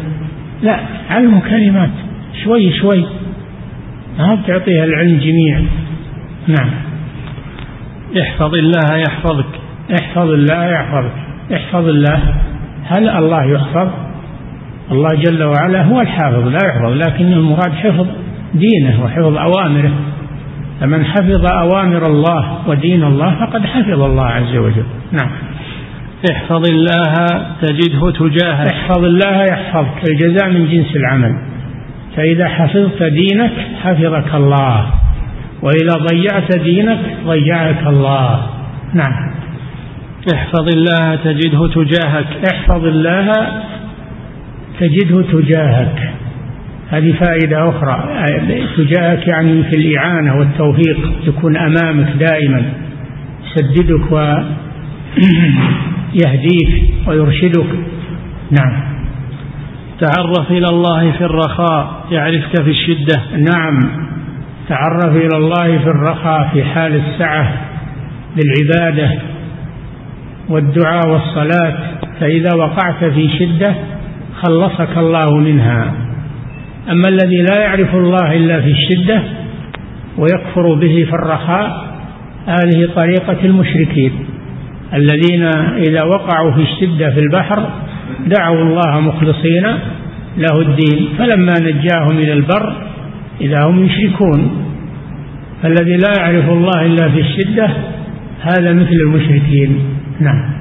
لا 0.62 0.80
علمه 1.10 1.40
كلمات. 1.50 1.90
شوي 2.44 2.72
شوي. 2.72 3.04
ما 4.18 4.24
هو 4.24 4.36
بتعطيها 4.36 4.84
العلم 4.84 5.18
جميع 5.18 5.60
نعم. 6.48 6.87
احفظ 8.16 8.54
الله 8.54 8.96
يحفظك. 8.96 9.60
احفظ 10.00 10.30
الله 10.30 10.64
يحفظك. 10.64 11.12
احفظ 11.54 11.88
الله. 11.88 12.20
هل 12.86 13.08
الله 13.08 13.44
يحفظ؟ 13.44 13.88
الله 14.92 15.08
جل 15.08 15.42
وعلا 15.42 15.82
هو 15.82 16.00
الحافظ 16.00 16.46
لا 16.48 16.58
يحفظ 16.66 16.92
لكن 16.92 17.32
المراد 17.32 17.72
حفظ 17.72 18.06
دينه 18.54 19.04
وحفظ 19.04 19.36
أوامره. 19.36 19.92
فمن 20.80 21.04
حفظ 21.04 21.46
أوامر 21.46 22.06
الله 22.06 22.68
ودين 22.68 23.04
الله 23.04 23.46
فقد 23.46 23.66
حفظ 23.66 24.02
الله 24.02 24.26
عز 24.26 24.56
وجل. 24.56 24.86
نعم. 25.12 25.30
احفظ 26.32 26.68
الله 26.70 27.14
تجده 27.62 28.10
تجاهك 28.10 28.66
احفظ 28.66 29.04
الله 29.04 29.42
يحفظك 29.42 30.10
الجزاء 30.10 30.50
من 30.50 30.68
جنس 30.68 30.96
العمل. 30.96 31.34
فإذا 32.16 32.48
حفظت 32.48 33.02
دينك 33.02 33.52
حفظك 33.82 34.34
الله. 34.34 34.86
وإذا 35.62 35.94
ضيعت 36.12 36.56
دينك 36.56 36.98
ضيعك 37.26 37.86
الله. 37.86 38.50
نعم. 38.94 39.30
احفظ 40.34 40.68
الله 40.74 41.16
تجده 41.16 41.68
تجاهك. 41.68 42.26
احفظ 42.52 42.84
الله 42.84 43.32
تجده 44.80 45.22
تجاهك. 45.22 46.12
هذه 46.90 47.12
فائدة 47.12 47.68
أخرى. 47.68 48.04
تجاهك 48.76 49.28
يعني 49.28 49.62
في 49.62 49.76
الإعانة 49.76 50.38
والتوفيق 50.38 50.98
يكون 51.26 51.56
أمامك 51.56 52.08
دائما 52.20 52.72
يسددك 53.46 54.12
ويهديك 56.12 56.92
ويرشدك. 57.06 57.66
نعم. 58.50 58.88
تعرف 60.00 60.50
إلى 60.50 60.66
الله 60.70 61.12
في 61.12 61.24
الرخاء 61.24 62.04
يعرفك 62.10 62.62
في 62.62 62.70
الشدة. 62.70 63.22
نعم. 63.36 64.07
تعرف 64.68 65.16
إلى 65.16 65.36
الله 65.36 65.78
في 65.78 65.86
الرخاء 65.86 66.48
في 66.52 66.64
حال 66.64 66.96
السعة 66.96 67.52
بالعبادة 68.36 69.18
والدعاء 70.48 71.08
والصلاة 71.08 71.74
فإذا 72.20 72.54
وقعت 72.54 73.04
في 73.04 73.30
شدة 73.38 73.74
خلصك 74.42 74.98
الله 74.98 75.36
منها. 75.36 75.92
أما 76.90 77.08
الذي 77.08 77.42
لا 77.42 77.60
يعرف 77.60 77.94
الله 77.94 78.36
إلا 78.36 78.60
في 78.60 78.70
الشدة 78.70 79.22
ويكفر 80.18 80.74
به 80.74 81.06
في 81.10 81.14
الرخاء 81.14 81.88
هذه 82.46 82.88
طريقة 82.96 83.44
المشركين. 83.44 84.12
الذين 84.94 85.44
إذا 85.88 86.02
وقعوا 86.02 86.52
في 86.52 86.62
الشدة 86.62 87.10
في 87.10 87.20
البحر 87.20 87.70
دعوا 88.26 88.62
الله 88.62 89.00
مخلصين 89.00 89.66
له 90.36 90.60
الدين. 90.60 91.08
فلما 91.18 91.54
نجاهم 91.60 92.18
إلى 92.18 92.32
البر 92.32 92.87
إذا 93.40 93.64
هم 93.64 93.84
يشركون 93.84 94.68
فالذي 95.62 95.96
لا 95.96 96.12
يعرف 96.18 96.48
الله 96.50 96.86
إلا 96.86 97.08
في 97.08 97.20
الشدة 97.20 97.70
هذا 98.40 98.72
مثل 98.72 98.92
المشركين. 98.92 99.78
نعم. 100.20 100.58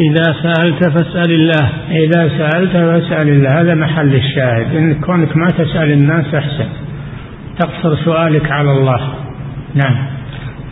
إذا 0.00 0.36
سألت 0.42 0.84
فاسأل 0.84 1.32
الله. 1.32 1.68
إذا 1.90 2.28
سألت 2.38 2.72
فاسأل 2.72 3.28
الله. 3.28 3.60
هذا 3.60 3.74
محل 3.74 4.14
الشاهد. 4.14 4.76
إن 4.76 4.94
كونك 4.94 5.36
ما 5.36 5.46
تسأل 5.46 5.92
الناس 5.92 6.34
أحسن. 6.34 6.66
تقصر 7.58 7.96
سؤالك 8.04 8.50
على 8.50 8.70
الله. 8.70 9.14
نعم. 9.74 10.06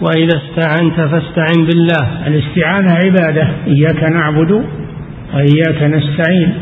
وإذا 0.01 0.37
استعنت 0.37 0.95
فاستعن 0.95 1.65
بالله. 1.65 2.27
الاستعانة 2.27 2.93
عبادة. 3.05 3.49
إياك 3.67 4.03
نعبد 4.03 4.65
وإياك 5.35 5.83
نستعين. 5.83 6.53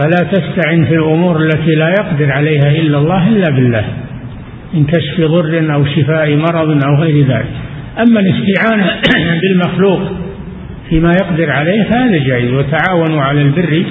فلا 0.00 0.30
تستعن 0.32 0.84
في 0.84 0.94
الأمور 0.94 1.40
التي 1.42 1.74
لا 1.74 1.88
يقدر 1.88 2.32
عليها 2.32 2.70
إلا 2.70 2.98
الله 2.98 3.28
إلا 3.28 3.50
بالله 3.50 3.84
من 4.74 4.84
كشف 4.84 5.20
ضر 5.20 5.74
أو 5.74 5.84
شفاء 5.84 6.36
مرض 6.36 6.84
أو 6.84 6.94
غير 6.94 7.26
ذلك. 7.26 7.50
أما 7.98 8.20
الاستعانة 8.20 9.00
بالمخلوق 9.42 10.00
فيما 10.88 11.12
يقدر 11.22 11.50
عليه 11.50 11.82
فهذا 11.82 12.18
جائز 12.18 12.52
وتعاونوا 12.52 13.22
على 13.22 13.42
البر 13.42 13.84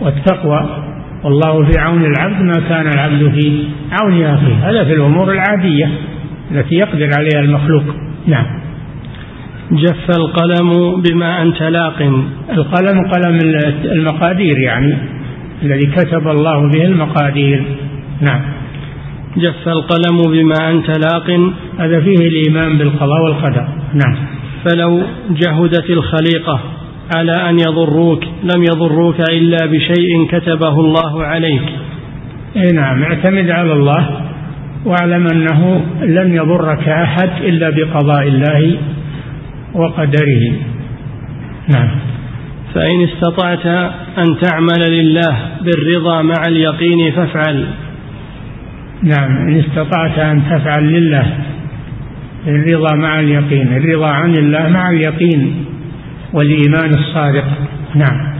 والتقوى. 0.00 0.84
والله 1.24 1.64
في 1.64 1.78
عون 1.78 2.04
العبد 2.04 2.42
ما 2.42 2.68
كان 2.68 2.86
العبد 2.94 3.40
في 3.40 3.64
عون 4.00 4.24
أخيه. 4.24 4.70
هذا 4.70 4.84
في 4.84 4.92
الأمور 4.92 5.32
العادية 5.32 5.90
التي 6.50 6.74
يقدر 6.74 7.10
عليها 7.18 7.40
المخلوق. 7.40 7.84
نعم. 8.26 8.46
جف 9.72 10.16
القلم 10.18 11.02
بما 11.02 11.42
أنت 11.42 11.62
لاق. 11.62 12.02
القلم 12.52 13.00
قلم 13.10 13.38
المقادير 13.84 14.58
يعني. 14.58 14.94
الذي 15.64 15.86
كتب 15.86 16.28
الله 16.28 16.70
به 16.70 16.84
المقادير. 16.84 17.64
نعم. 18.20 18.40
جف 19.36 19.68
القلم 19.68 20.22
بما 20.32 20.70
أنت 20.70 20.88
لاق. 20.98 21.30
هذا 21.78 22.00
فيه 22.00 22.28
الإيمان 22.28 22.78
بالقضاء 22.78 23.24
والقدر. 23.24 23.66
نعم. 23.94 24.16
فلو 24.64 25.02
جهدت 25.30 25.90
الخليقة 25.90 26.60
على 27.16 27.50
أن 27.50 27.58
يضروك 27.58 28.24
لم 28.24 28.62
يضروك 28.62 29.20
إلا 29.30 29.66
بشيء 29.66 30.26
كتبه 30.30 30.80
الله 30.80 31.24
عليك. 31.24 31.62
إي 32.56 32.72
نعم 32.74 33.02
اعتمد 33.02 33.50
على 33.50 33.72
الله 33.72 34.20
واعلم 34.84 35.26
أنه 35.32 35.80
لن 36.02 36.34
يضرك 36.34 36.88
أحد 36.88 37.30
إلا 37.40 37.70
بقضاء 37.70 38.28
الله 38.28 38.76
وقدره. 39.74 40.52
نعم. 41.68 42.13
فإن 42.74 43.02
استطعت 43.02 43.66
أن 44.18 44.36
تعمل 44.42 44.90
لله 44.90 45.38
بالرضا 45.60 46.22
مع 46.22 46.42
اليقين 46.48 47.12
فافعل. 47.12 47.66
نعم 49.02 49.36
إن 49.36 49.58
استطعت 49.60 50.18
أن 50.18 50.42
تفعل 50.50 50.84
لله 50.84 51.26
الرضا 52.46 52.96
مع 52.96 53.20
اليقين 53.20 53.76
الرضا 53.76 54.08
عن 54.08 54.32
الله 54.38 54.68
مع 54.68 54.90
اليقين 54.90 55.64
والإيمان 56.32 56.94
الصادق. 56.94 57.44
نعم. 57.94 58.34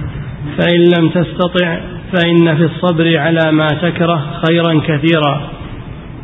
فإن 0.59 0.80
لم 0.99 1.09
تستطع 1.09 1.78
فإن 2.12 2.57
في 2.57 2.64
الصبر 2.64 3.18
على 3.18 3.53
ما 3.53 3.68
تكره 3.82 4.41
خيرا 4.49 4.80
كثيرا. 4.80 5.51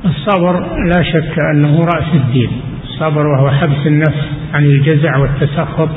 الصبر 0.05 0.67
لا 0.95 1.03
شك 1.03 1.35
أنه 1.55 1.85
رأس 1.85 2.15
الدين. 2.15 2.51
الصبر 2.85 3.27
وهو 3.27 3.51
حبس 3.51 3.87
النفس 3.87 4.25
عن 4.55 4.65
الجزع 4.65 5.17
والتسخط. 5.17 5.89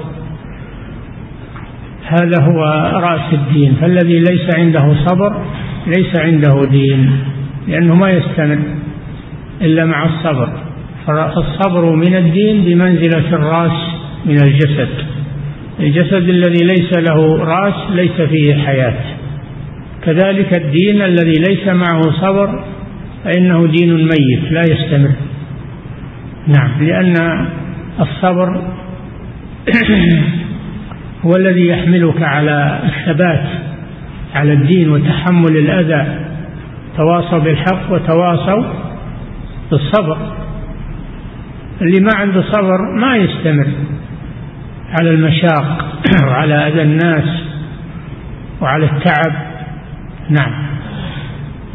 هذا 2.05 2.41
هو 2.41 2.63
رأس 2.99 3.33
الدين 3.33 3.75
فالذي 3.81 4.19
ليس 4.19 4.55
عنده 4.57 4.95
صبر 5.05 5.45
ليس 5.87 6.19
عنده 6.19 6.65
دين 6.71 7.11
لأنه 7.67 7.95
ما 7.95 8.09
يستمر 8.09 8.59
إلا 9.61 9.85
مع 9.85 10.05
الصبر. 10.05 10.49
فالصبر 11.07 11.95
من 11.95 12.15
الدين 12.15 12.65
بمنزلة 12.65 13.35
الرأس 13.35 13.95
من 14.25 14.37
الجسد. 14.43 14.89
الجسد 15.79 16.29
الذي 16.29 16.65
ليس 16.65 16.97
له 16.97 17.43
رأس 17.43 17.91
ليس 17.91 18.21
فيه 18.21 18.55
حياة. 18.55 18.99
كذلك 20.05 20.61
الدين 20.61 21.01
الذي 21.01 21.41
ليس 21.49 21.67
معه 21.67 22.01
صبر 22.01 22.63
فإنه 23.23 23.67
دين 23.67 23.95
ميت 23.95 24.51
لا 24.51 24.61
يستمر. 24.61 25.11
نعم 26.47 26.71
لأن 26.81 27.47
الصبر 27.99 28.61
هو 31.25 31.31
الذي 31.35 31.67
يحملك 31.67 32.21
على 32.21 32.79
الثبات 32.83 33.45
على 34.35 34.53
الدين 34.53 34.89
وتحمل 34.89 35.57
الأذى. 35.57 36.19
تواصوا 36.97 37.39
بالحق 37.39 37.91
وتواصوا 37.91 38.63
بالصبر. 39.71 40.17
اللي 41.81 41.99
ما 41.99 42.09
عنده 42.15 42.41
صبر 42.51 42.77
ما 42.99 43.17
يستمر 43.17 43.67
على 44.99 45.09
المشاق 45.09 45.85
وعلى 46.27 46.67
أذى 46.67 46.81
الناس 46.81 47.43
وعلى 48.61 48.85
التعب. 48.85 49.33
نعم. 50.29 50.53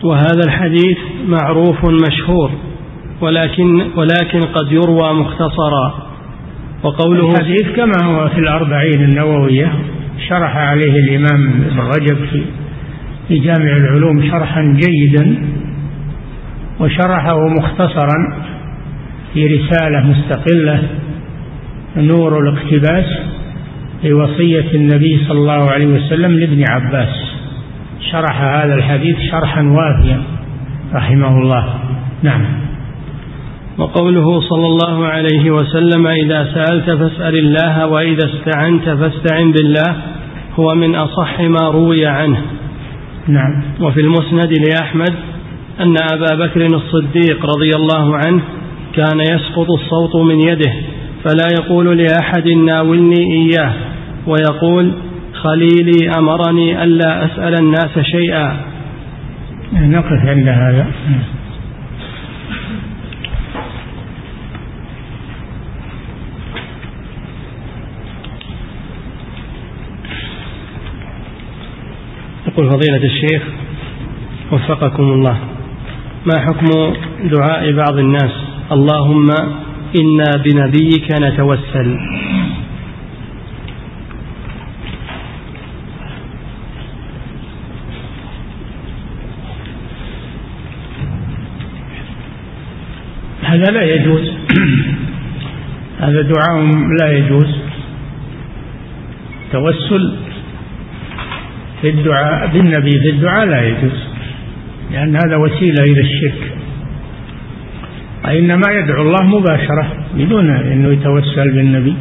وهذا 0.05 0.43
الحديث 0.47 0.99
معروف 1.27 1.79
مشهور 1.85 2.51
ولكن 3.21 3.83
ولكن 3.97 4.41
قد 4.41 4.73
يروى 4.73 5.13
مختصرا. 5.15 6.08
وقوله 6.83 7.31
الحديث 7.31 7.77
كما 7.77 8.05
هو 8.05 8.29
في 8.29 8.39
الأربعين 8.39 9.05
النووية 9.05 9.73
شرح 10.29 10.57
عليه 10.57 10.93
الإمام 10.93 11.63
ابن 11.63 11.79
رجب 11.79 12.17
في 12.33 12.43
في 13.29 13.39
جامع 13.39 13.77
العلوم 13.77 14.31
شرحا 14.31 14.77
جيدا 14.87 15.37
وشرحه 16.81 17.49
مختصرا 17.59 18.43
في 19.35 19.47
رسالة 19.47 20.07
مستقلة 20.07 20.83
نور 21.97 22.39
الاقتباس 22.39 23.05
لوصية 24.05 24.75
النبي 24.75 25.25
صلى 25.29 25.39
الله 25.39 25.71
عليه 25.71 25.87
وسلم 25.87 26.33
لابن 26.33 26.65
عباس. 26.71 27.33
شرح 28.13 28.43
هذا 28.43 28.75
الحديث 28.75 29.17
شرحا 29.31 29.63
وافيا 29.63 30.23
رحمه 30.95 31.39
الله. 31.39 31.79
نعم. 32.23 32.68
وقوله 33.79 34.41
صلى 34.41 34.67
الله 34.67 35.07
عليه 35.07 35.51
وسلم 35.51 36.07
إذا 36.07 36.49
سألت 36.55 36.91
فاسأل 36.91 37.39
الله 37.39 37.87
وإذا 37.87 38.31
استعنت 38.35 38.89
فاستعن 38.89 39.53
بالله. 39.53 39.97
هو 40.59 40.75
من 40.75 40.95
أصح 40.95 41.41
ما 41.41 41.69
روي 41.69 42.07
عنه. 42.07 42.43
نعم. 43.29 43.63
وفي 43.81 44.01
المسند 44.01 44.53
لأحمد 44.69 45.15
أن 45.81 45.95
أبا 46.13 46.47
بكر 46.47 46.67
الصديق 46.67 47.47
رضي 47.47 47.71
الله 47.77 48.17
عنه 48.17 48.43
كان 48.95 49.21
يسقط 49.21 49.71
الصوت 49.71 50.17
من 50.17 50.41
يده 50.41 50.73
فلا 51.25 51.49
يقول 51.61 51.99
لأحد 51.99 52.49
ناولني 52.49 53.33
إياه 53.33 53.73
ويقول 54.27 54.93
خليلي 55.35 56.11
أمرني 56.19 56.85
ألا 56.85 57.25
أسأل 57.25 57.55
الناس 57.61 57.99
شيئا. 57.99 58.57
نقف 59.73 60.27
عند 60.27 60.49
هذا. 60.49 60.87
يقول 72.59 72.71
فضيلة 72.71 73.05
الشيخ 73.05 73.43
وفقكم 74.53 75.03
الله. 75.03 75.39
ما 76.27 76.41
حكم 76.41 76.67
دعاء 77.29 77.73
بعض 77.73 77.99
الناس؟ 77.99 78.33
اللهم 78.73 79.29
إنا 80.01 80.43
بنبيك 80.45 81.09
نتوسل. 81.23 81.99
هذا 93.43 93.73
لا 93.73 93.83
يجوز. 93.83 94.33
هذا 96.01 96.23
دعاء 96.23 96.65
لا 97.01 97.13
يجوز. 97.19 97.57
توسل 99.53 100.28
في 101.83 101.89
الدعاء 101.89 102.47
بالنبي 102.47 102.91
في 102.91 103.11
الدعاء 103.11 103.47
لا 103.47 103.63
يجوز 103.63 104.09
لأن 104.93 105.17
هذا 105.17 105.37
وسيلة 105.37 105.85
إلى 105.89 106.01
الشرك. 106.01 106.53
وإنما 108.25 108.73
يدعو 108.73 109.03
الله 109.03 109.39
مباشرة 109.39 109.93
بدون 110.15 110.51
أنه 110.51 110.93
يتوسل 110.93 111.51
بالنبي. 111.55 111.95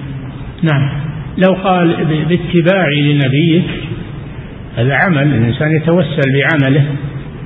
نعم. 0.71 0.89
لو 1.37 1.53
قال 1.53 1.95
باتباعي 2.05 3.13
لنبيك 3.13 3.69
هذا 4.77 4.93
عمل 4.95 5.23
الإنسان 5.23 5.75
يتوسل 5.75 6.21
بعمله 6.33 6.85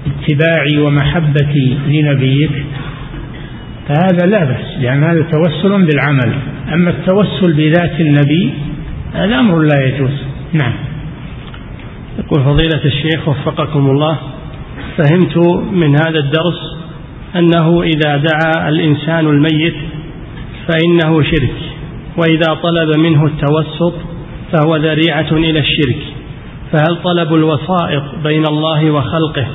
اتباعي 0.08 0.78
ومحبتي 0.78 1.78
لنبيك 1.88 2.52
فهذا 3.88 4.26
لا 4.28 4.44
بأس 4.44 4.80
لأن 4.82 5.04
هذا 5.04 5.22
توسل 5.22 5.86
بالعمل. 5.86 6.34
أما 6.74 6.90
التوسل 6.90 7.54
بذات 7.54 8.02
النبي 8.02 8.54
هذا 9.14 9.40
أمر 9.40 9.60
لا 9.60 9.86
يجوز. 9.86 10.24
نعم. 10.54 10.91
يقول 12.20 12.44
فضيلة 12.44 12.86
الشيخ 12.86 13.28
وفقكم 13.28 13.90
الله 13.90 14.18
فهمت 14.98 15.38
من 15.72 15.96
هذا 15.96 16.20
الدرس 16.20 16.82
أنه 17.36 17.82
إذا 17.82 18.18
دعا 18.18 18.70
الإنسان 18.70 19.28
الميت 19.28 19.76
فإنه 20.68 21.24
شرك 21.24 21.56
وإذا 22.18 22.54
طلب 22.64 22.98
منه 22.98 23.26
التوسط 23.26 23.94
فهو 24.52 24.76
ذريعة 24.76 25.32
إلى 25.32 25.60
الشرك 25.60 26.02
فهل 26.72 26.98
طلب 27.04 27.34
الوسائط 27.34 28.04
بين 28.24 28.44
الله 28.48 28.92
وخلقه 28.92 29.48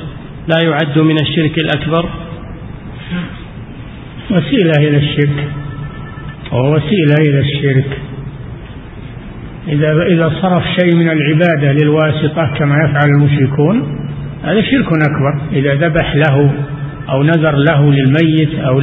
لا 0.47 0.63
يعد 0.63 0.99
من 0.99 1.15
الشرك 1.21 1.59
الأكبر؟ 1.59 2.09
وسيلة 4.31 4.71
إلى 4.79 4.97
الشرك 4.97 5.47
ووسيلة 6.51 7.15
إلى 7.19 7.39
الشرك. 7.39 7.99
إذا 9.67 10.03
إذا 10.03 10.31
صرف 10.41 10.63
شيء 10.79 10.95
من 10.95 11.09
العبادة 11.09 11.71
للواسطة 11.81 12.53
كما 12.57 12.75
يفعل 12.75 13.09
المشركون 13.17 13.97
هذا 14.43 14.61
شرك 14.61 14.85
أكبر. 14.85 15.41
إذا 15.53 15.73
ذبح 15.73 16.15
له 16.15 16.51
أو 17.09 17.23
نذر 17.23 17.55
له 17.55 17.91
للميت 17.91 18.59
أو 18.59 18.79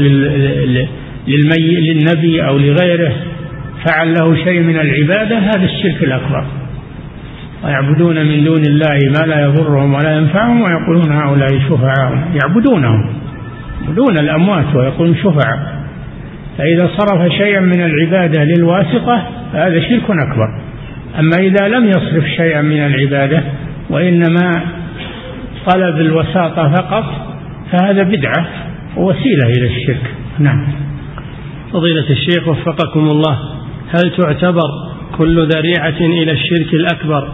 للمي 1.27 1.93
للنبي 1.93 2.47
أو 2.47 2.59
لغيره 2.59 3.13
فعل 3.87 4.15
له 4.15 4.45
شيء 4.45 4.61
من 4.61 4.77
العبادة 4.77 5.39
هذا 5.39 5.65
الشرك 5.65 6.03
الأكبر. 6.03 6.45
ويعبدون 7.65 8.27
من 8.27 8.45
دون 8.45 8.63
الله 8.67 8.99
ما 9.19 9.27
لا 9.27 9.45
يضرهم 9.45 9.95
ولا 9.95 10.17
ينفعهم 10.17 10.63
ويقولون 10.63 11.13
هؤلاء 11.13 11.49
شفعاء. 11.69 12.19
يعبدونهم 12.43 13.07
دون 13.97 14.19
الأموات 14.19 14.77
ويقولون 14.77 15.17
شفعاء. 15.17 15.85
فإذا 16.59 16.91
صرف 16.99 17.33
شيئا 17.33 17.61
من 17.61 17.81
العبادة 17.81 18.45
للواسطة 18.45 19.23
فهذا 19.53 19.81
شرك 19.81 20.11
أكبر. 20.11 20.64
أما 21.19 21.37
إذا 21.39 21.69
لم 21.69 21.89
يصرف 21.89 22.25
شيئا 22.37 22.63
من 22.63 22.87
العبادة 22.87 23.43
وإنما 23.91 24.63
طلب 25.67 25.97
الوساطة 25.97 26.73
فقط 26.73 27.05
فهذا 27.73 28.03
بدعة 28.03 28.47
ووسيلة 28.97 29.47
إلى 29.59 29.67
الشرك. 29.67 30.11
نعم. 30.39 30.67
فضيلة 31.73 32.11
الشيخ 32.11 32.49
وفقكم 32.49 33.01
الله 33.01 33.39
هل 33.91 34.17
تعتبر 34.17 34.69
كل 35.19 35.49
ذريعة 35.49 36.01
إلى 36.01 36.33
الشرك 36.33 36.75
الأكبر 36.75 37.29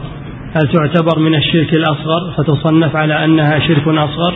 هل 0.55 0.69
تعتبر 0.73 1.19
من 1.19 1.35
الشرك 1.35 1.75
الأصغر؟ 1.75 2.35
فتصنف 2.37 2.97
على 2.97 3.25
أنها 3.25 3.59
شرك 3.59 3.89
أصغر؟ 3.89 4.35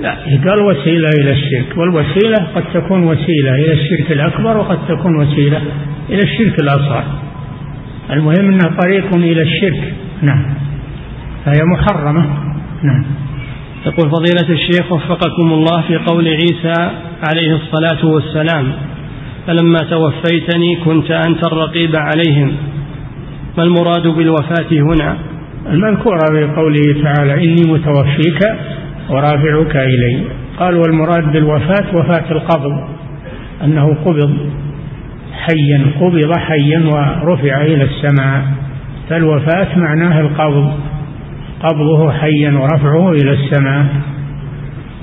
لا 0.00 0.14
قال 0.44 0.60
وسيلة 0.60 1.08
إلى 1.20 1.32
الشرك 1.32 1.76
والوسيلة 1.76 2.46
قد 2.54 2.64
تكون 2.74 3.04
وسيلة 3.04 3.54
إلى 3.54 3.72
الشرك 3.72 4.12
الأكبر 4.12 4.56
وقد 4.56 4.78
تكون 4.88 5.16
وسيلة 5.16 5.62
إلى 6.10 6.22
الشرك 6.22 6.60
الأصغر. 6.60 7.04
المهم 8.10 8.52
أنها 8.52 8.76
طريق 8.80 9.16
إلى 9.16 9.42
الشرك. 9.42 9.94
نعم. 10.22 10.44
فهي 11.44 11.64
محرمة. 11.64 12.26
نعم. 12.82 13.04
يقول 13.86 14.10
فضيلة 14.10 14.60
الشيخ 14.60 14.92
وفقكم 14.92 15.52
الله 15.52 15.82
في 15.88 15.96
قول 15.96 16.28
عيسى 16.28 16.90
عليه 17.28 17.56
الصلاة 17.56 18.06
والسلام 18.06 18.72
فلما 19.46 19.78
توفيتني 19.90 20.76
كنت 20.84 21.10
أنت 21.10 21.46
الرقيب 21.46 21.96
عليهم 21.96 22.52
ما 23.58 23.64
المراد 23.64 24.06
بالوفاة 24.06 24.72
هنا؟ 24.72 25.16
المذكورة 25.70 26.18
في 26.32 26.44
قوله 26.56 27.02
تعالى 27.02 27.34
إني 27.34 27.72
متوفيك 27.72 28.40
ورافعك 29.10 29.76
إلي. 29.76 30.22
قال 30.58 30.76
والمراد 30.76 31.32
بالوفاة 31.32 31.96
وفاة 31.96 32.30
القبض 32.30 32.88
أنه 33.64 33.96
قبض. 34.04 34.36
حيا 35.46 35.86
قبض 36.00 36.38
حيا 36.38 36.80
ورفع 36.80 37.62
إلى 37.62 37.84
السماء. 37.84 38.42
فالوفاة 39.10 39.78
معناها 39.78 40.20
القبض. 40.20 40.72
قبضه 41.62 42.12
حيا 42.12 42.50
ورفعه 42.50 43.12
إلى 43.12 43.30
السماء. 43.30 43.86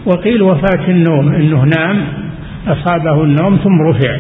وقيل 0.06 0.42
وفاة 0.42 0.88
النوم 0.88 1.36
أنه 1.36 1.64
نام 1.78 2.02
أصابه 2.68 3.24
النوم 3.24 3.58
ثم 3.64 3.82
رفع. 3.90 4.18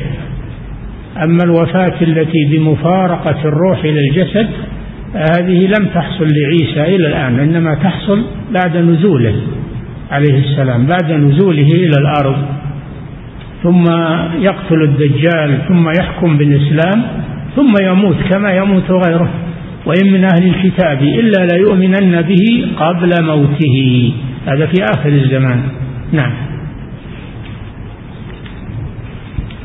أما 1.23 1.43
الوفاة 1.43 2.01
التي 2.01 2.45
بمفارقة 2.45 3.41
الروح 3.45 3.83
إلى 3.83 3.99
الجسد 3.99 4.49
هذه 5.13 5.67
لم 5.67 5.87
تحصل 5.93 6.27
لعيسى 6.27 6.95
إلى 6.95 7.07
الآن 7.07 7.39
إنما 7.39 7.75
تحصل 7.75 8.25
بعد 8.53 8.77
نزوله 8.77 9.35
عليه 10.11 10.39
السلام 10.39 10.85
بعد 10.85 11.11
نزوله 11.11 11.71
إلى 11.71 11.93
الأرض. 11.97 12.45
ثم 13.65 13.85
يقتل 14.39 14.81
الدجال 14.83 15.61
ثم 15.67 15.89
يحكم 15.99 16.37
بالإسلام 16.37 17.05
ثم 17.55 17.73
يموت 17.81 18.15
كما 18.31 18.51
يموت 18.51 18.91
غيره. 18.91 19.29
وإن 19.85 20.11
من 20.13 20.23
أهل 20.23 20.43
الكتاب 20.47 21.01
إلا 21.01 21.45
ليؤمنن 21.45 22.21
به 22.21 22.67
قبل 22.77 23.23
موته. 23.23 24.11
هذا 24.47 24.65
في 24.65 24.83
آخر 24.83 25.09
الزمان. 25.09 25.61
نعم. 26.11 26.31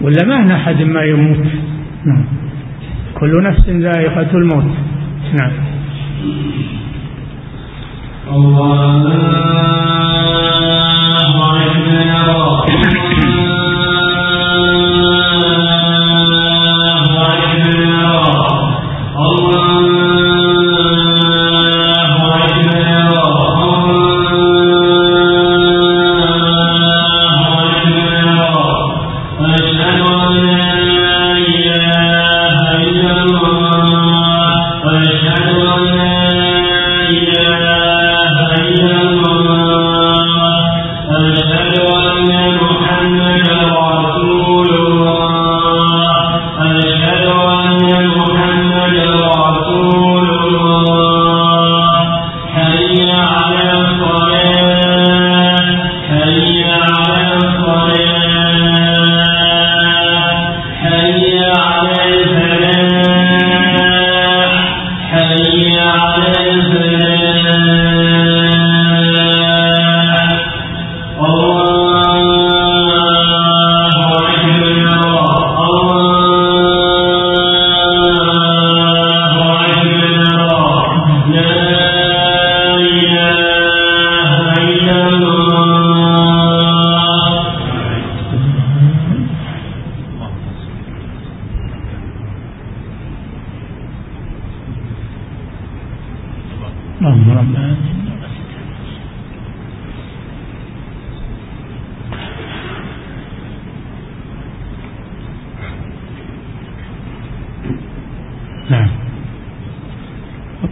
ولا 0.00 0.26
ما 0.26 0.54
أحد 0.54 0.82
ما 0.82 1.02
يموت؟ 1.02 1.46
نعم. 2.04 2.24
كل 3.14 3.42
نفس 3.42 3.68
ذائقة 3.68 4.30
الموت. 4.34 4.70
نعم. 5.40 5.52
الله. 8.32 9.20
الله 17.70 18.24
الله 19.30 19.79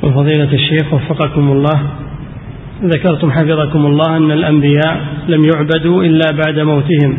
فضيلة 0.02 0.52
الشيخ 0.52 0.94
وفقكم 0.94 1.52
الله. 1.52 1.80
ذكرتم 2.84 3.30
حفظكم 3.30 3.86
الله 3.86 4.16
أن 4.16 4.30
الأنبياء 4.30 5.06
لم 5.28 5.44
يعبدوا 5.54 6.04
إلا 6.04 6.30
بعد 6.30 6.58
موتهم. 6.58 7.18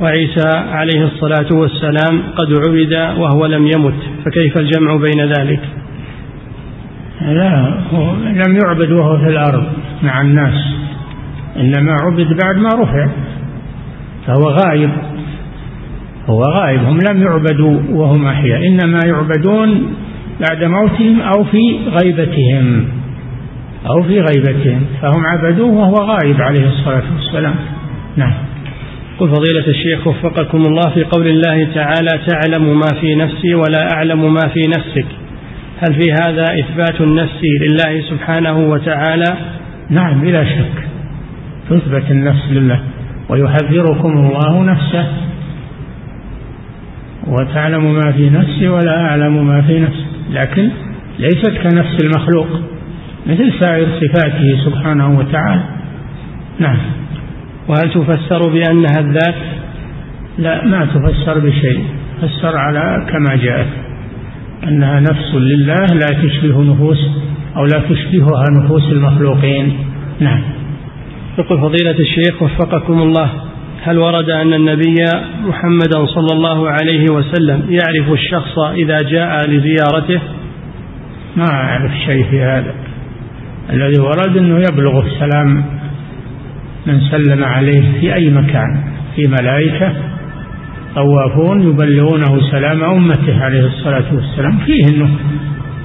وعيسى 0.00 0.48
عليه 0.56 1.04
الصلاة 1.04 1.46
والسلام 1.52 2.22
قد 2.36 2.52
عبد 2.68 3.18
وهو 3.18 3.46
لم 3.46 3.66
يمت 3.66 3.94
فكيف 4.24 4.58
الجمع 4.58 4.96
بين 4.96 5.32
ذلك؟ 5.38 5.60
لا 7.20 7.80
هو 7.92 8.14
لم 8.14 8.58
يعبد 8.64 8.92
وهو 8.92 9.18
في 9.18 9.28
الأرض 9.28 9.66
مع 10.02 10.20
الناس 10.20 10.74
إنما 11.56 11.92
عبد 11.92 12.38
بعد 12.42 12.56
ما 12.56 12.68
رفع 12.68 13.08
فهو 14.26 14.50
غائب. 14.50 14.90
هو 16.26 16.42
غائب. 16.42 16.84
هم 16.84 16.98
لم 17.10 17.22
يعبدوا 17.22 17.80
وهم 17.90 18.26
أحياء. 18.26 18.66
إنما 18.66 18.98
يعبدون 19.06 19.94
بعد 20.48 20.64
موتهم 20.64 21.20
أو 21.20 21.44
في 21.44 21.78
غيبتهم. 22.02 22.84
أو 23.90 24.02
في 24.02 24.20
غيبتهم. 24.20 24.80
فهم 25.02 25.26
عبدوه 25.26 25.72
وهو 25.72 25.94
غائب 25.94 26.40
عليه 26.40 26.68
الصلاة 26.68 27.02
والسلام. 27.16 27.54
نعم. 28.16 28.32
قل 29.18 29.28
فضيلة 29.28 29.66
الشيخ 29.66 30.06
وفقكم 30.06 30.58
الله 30.58 30.90
في 30.94 31.04
قول 31.04 31.26
الله 31.26 31.68
تعالى 31.74 32.20
تعلم 32.26 32.78
ما 32.78 33.00
في 33.00 33.14
نفسي 33.14 33.54
ولا 33.54 33.92
أعلم 33.92 34.34
ما 34.34 34.48
في 34.54 34.60
نفسك 34.68 35.06
هل 35.78 35.94
في 35.94 36.12
هذا 36.12 36.44
إثبات 36.44 37.00
النفس 37.00 37.40
لله 37.60 38.02
سبحانه 38.10 38.58
وتعالى؟ 38.58 39.36
نعم 39.90 40.20
بلا 40.20 40.44
شك. 40.44 40.86
تثبت 41.70 42.10
النفس 42.10 42.42
لله. 42.50 42.80
ويحذركم 43.28 44.08
الله 44.08 44.62
نفسه. 44.62 45.06
وتعلم 47.28 47.94
ما 47.94 48.12
في 48.12 48.30
نفسي 48.30 48.68
ولا 48.68 49.00
أعلم 49.00 49.46
ما 49.46 49.62
في 49.62 49.80
نفسك 49.80 50.06
لكن 50.30 50.70
ليست 51.18 51.50
كنفس 51.62 51.96
المخلوق 52.04 52.46
مثل 53.26 53.52
سائر 53.60 53.86
صفاته 54.00 54.64
سبحانه 54.64 55.18
وتعالى. 55.18 55.62
نعم. 56.58 56.78
وهل 57.68 57.90
تفسر 57.94 58.48
بأنها 58.48 59.00
الذات؟ 59.00 59.34
لا 60.38 60.64
ما 60.64 60.86
تفسر 60.94 61.38
بشيء. 61.38 61.84
فسر 62.22 62.56
على 62.56 63.06
كما 63.10 63.36
جاءت 63.36 63.66
أنها 64.64 65.00
نفس 65.00 65.34
لله 65.34 65.84
لا 65.94 66.06
تشبه 66.22 66.62
نفوس 66.62 67.08
أو 67.56 67.64
لا 67.64 67.82
تشبهها 67.90 68.44
نفوس 68.50 68.92
المخلوقين. 68.92 69.76
نعم. 70.20 70.42
يقول 71.38 71.58
فضيلة 71.58 71.98
الشيخ 71.98 72.42
وفقكم 72.42 73.02
الله. 73.02 73.30
هل 73.82 73.98
ورد 73.98 74.30
أن 74.30 74.54
النبي 74.54 74.94
محمدا 75.44 76.06
صلى 76.06 76.32
الله 76.32 76.70
عليه 76.70 77.04
وسلم 77.12 77.66
يعرف 77.68 78.12
الشخص 78.12 78.58
إذا 78.58 78.98
جاء 79.10 79.50
لزيارته؟ 79.50 80.20
ما 81.36 81.44
أعرف 81.50 81.92
شيء 82.06 82.24
في 82.30 82.42
هذا. 82.42 82.74
الذي 83.70 84.00
ورد 84.00 84.36
أنه 84.36 84.58
يبلغ 84.58 85.06
السلام 85.06 85.64
من 86.86 87.00
سلم 87.00 87.44
عليه 87.44 88.00
في 88.00 88.14
أي 88.14 88.30
مكان 88.30 88.84
في 89.16 89.26
ملائكة 89.26 89.92
طوافون 90.94 91.70
يبلغونه 91.70 92.50
سلام 92.50 92.84
أمته 92.84 93.44
عليه 93.44 93.66
الصلاة 93.66 94.04
والسلام. 94.14 94.58
فيه 94.58 94.82
أنه 94.88 95.10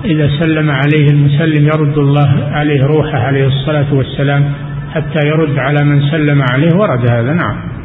إذا 0.06 0.30
سلم 0.40 0.70
عليه 0.70 1.08
المسلم 1.12 1.66
يرد 1.66 1.98
الله 1.98 2.50
عليه 2.52 2.84
روحه 2.84 3.20
عليه 3.20 3.48
الصلاة 3.48 3.94
والسلام 3.94 4.52
حتى 4.94 5.28
يرد 5.28 5.58
على 5.58 5.86
من 5.86 6.02
سلم 6.02 6.44
عليه. 6.52 6.70
ورد 6.76 7.12
هذا 7.12 7.34
نعم. 7.34 7.81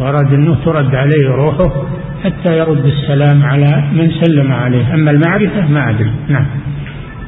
ورد 0.00 0.32
أنه 0.32 0.56
ترد 0.64 0.94
عليه 0.94 1.28
روحه 1.28 1.72
حتى 2.24 2.58
يرد 2.58 2.86
السلام 2.86 3.42
على 3.42 3.84
من 3.92 4.10
سلم 4.10 4.52
عليه. 4.52 4.94
أما 4.94 5.10
المعرفة 5.10 5.68
ما 5.68 5.90
أدري. 5.90 6.12
نعم. 6.28 6.46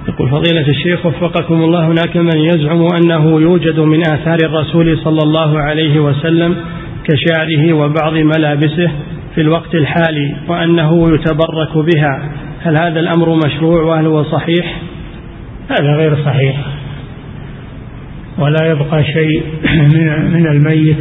يقول 0.09 0.29
فضيلة 0.29 0.69
الشيخ 0.69 1.07
وفقكم 1.07 1.55
الله 1.55 1.87
هناك 1.87 2.17
من 2.17 2.39
يزعم 2.39 2.87
أنه 2.97 3.41
يوجد 3.41 3.81
من 3.81 4.01
آثار 4.01 4.39
الرسول 4.45 4.99
صلى 4.99 5.19
الله 5.25 5.61
عليه 5.61 6.01
وسلم 6.01 6.57
كشعره 7.05 7.73
وبعض 7.73 8.13
ملابسه 8.13 8.91
في 9.35 9.41
الوقت 9.41 9.75
الحالي 9.75 10.37
وأنه 10.49 11.15
يتبرك 11.15 11.77
بها. 11.95 12.31
هل 12.63 12.77
هذا 12.83 13.01
الأمر 13.01 13.37
مشروع 13.47 13.83
وهل 13.83 14.07
هو 14.07 14.25
صحيح؟ 14.25 14.81
هذا 15.71 15.97
غير 15.97 16.17
صحيح. 16.25 16.57
ولا 18.39 18.71
يبقى 18.71 19.05
شيء 19.05 19.43
من 20.35 20.47
الميت. 20.47 20.97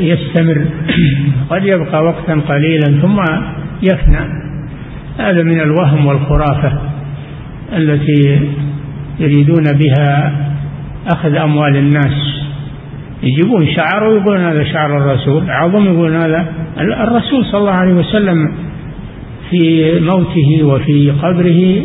يستمر. 0.00 0.66
قد 1.50 1.64
يبقى 1.64 2.04
وقتا 2.04 2.40
قليلا 2.48 3.00
ثم 3.02 3.20
يفنى. 3.82 4.46
هذا 5.18 5.42
من 5.42 5.60
الوهم 5.60 6.06
والخرافة 6.06 6.72
التي 7.76 8.40
يريدون 9.20 9.64
بها 9.64 10.32
أخذ 11.06 11.34
أموال 11.34 11.76
الناس. 11.76 12.36
يجيبون 13.22 13.66
شعر 13.66 14.04
ويقولون 14.04 14.40
هذا 14.40 14.64
شعر 14.64 14.96
الرسول 14.96 15.50
عظم 15.50 15.84
يقولون 15.84 16.16
هذا 16.16 16.46
الرسول 16.80 17.44
صلى 17.44 17.60
الله 17.60 17.80
عليه 17.80 17.92
وسلم 17.94 18.52
في 19.50 19.92
موته 20.00 20.64
وفي 20.64 21.10
قبره 21.10 21.82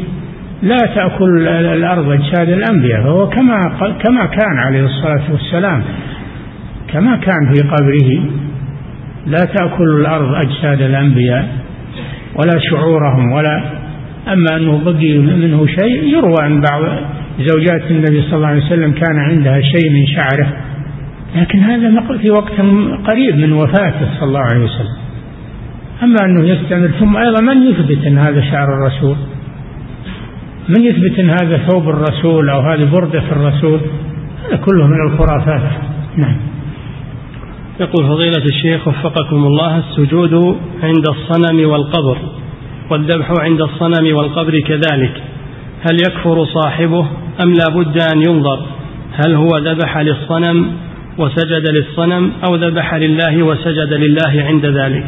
لا 0.63 0.77
تأكل 0.77 1.47
الأرض 1.47 2.11
أجساد 2.11 2.49
الأنبياء 2.49 3.03
فهو 3.03 3.29
كما 3.29 3.59
كما 4.03 4.25
كان 4.25 4.57
عليه 4.67 4.85
الصلاة 4.85 5.31
والسلام. 5.31 5.83
كما 6.93 7.15
كان 7.15 7.53
في 7.53 7.61
قبره 7.61 8.25
لا 9.27 9.45
تأكل 9.45 9.89
الأرض 10.01 10.35
أجساد 10.35 10.81
الأنبياء 10.81 11.55
ولا 12.35 12.59
شعورهم 12.69 13.31
ولا 13.31 13.63
أما 14.27 14.55
أنه 14.55 14.81
بقي 14.85 15.17
منه 15.17 15.65
شيء 15.65 16.03
يروى 16.03 16.35
عن 16.41 16.61
بعض 16.61 16.81
زوجات 17.39 17.91
النبي 17.91 18.21
صلى 18.21 18.35
الله 18.35 18.47
عليه 18.47 18.65
وسلم 18.65 18.91
كان 18.91 19.19
عندها 19.19 19.61
شيء 19.61 19.89
من 19.89 20.07
شعره. 20.07 20.53
لكن 21.35 21.59
هذا 21.59 22.17
في 22.21 22.31
وقت 22.31 22.53
قريب 23.11 23.37
من 23.37 23.53
وفاته 23.53 24.07
صلى 24.19 24.27
الله 24.27 24.39
عليه 24.53 24.63
وسلم. 24.63 24.97
أما 26.03 26.15
أنه 26.25 26.43
يستمر 26.47 26.87
ثم 26.99 27.17
أيضا 27.17 27.41
من 27.41 27.57
يثبت 27.63 28.05
أن 28.07 28.17
هذا 28.17 28.41
شعر 28.51 28.73
الرسول؟ 28.73 29.15
من 30.69 30.81
يثبت 30.81 31.19
أن 31.19 31.29
هذا 31.29 31.57
ثوب 31.57 31.89
الرسول 31.89 32.49
أو 32.49 32.59
هذه 32.59 32.91
بردة 32.91 33.23
الرسول؟ 33.31 33.79
هذا 34.47 34.55
كله 34.55 34.87
من 34.87 35.01
الخرافات. 35.07 35.61
نعم. 36.17 36.50
يقول 37.81 38.07
فضيلة 38.07 38.45
الشيخ 38.45 38.87
وفقكم 38.87 39.35
الله 39.35 39.77
السجود 39.77 40.57
عند 40.83 41.05
الصنم 41.09 41.69
والقبر 41.69 42.17
والذبح 42.89 43.31
عند 43.39 43.61
الصنم 43.61 44.15
والقبر 44.15 44.59
كذلك. 44.59 45.13
هل 45.89 45.97
يكفر 46.07 46.45
صاحبه 46.45 47.07
أم 47.43 47.53
لا 47.53 47.75
بد 47.75 48.01
أن 48.13 48.21
ينظر؟ 48.21 48.65
هل 49.25 49.35
هو 49.35 49.57
ذبح 49.57 49.97
للصنم 49.97 50.71
وسجد 51.17 51.69
للصنم 51.69 52.31
أو 52.49 52.55
ذبح 52.55 52.93
لله 52.93 53.43
وسجد 53.43 53.93
لله 53.93 54.43
عند 54.47 54.65
ذلك؟ 54.65 55.05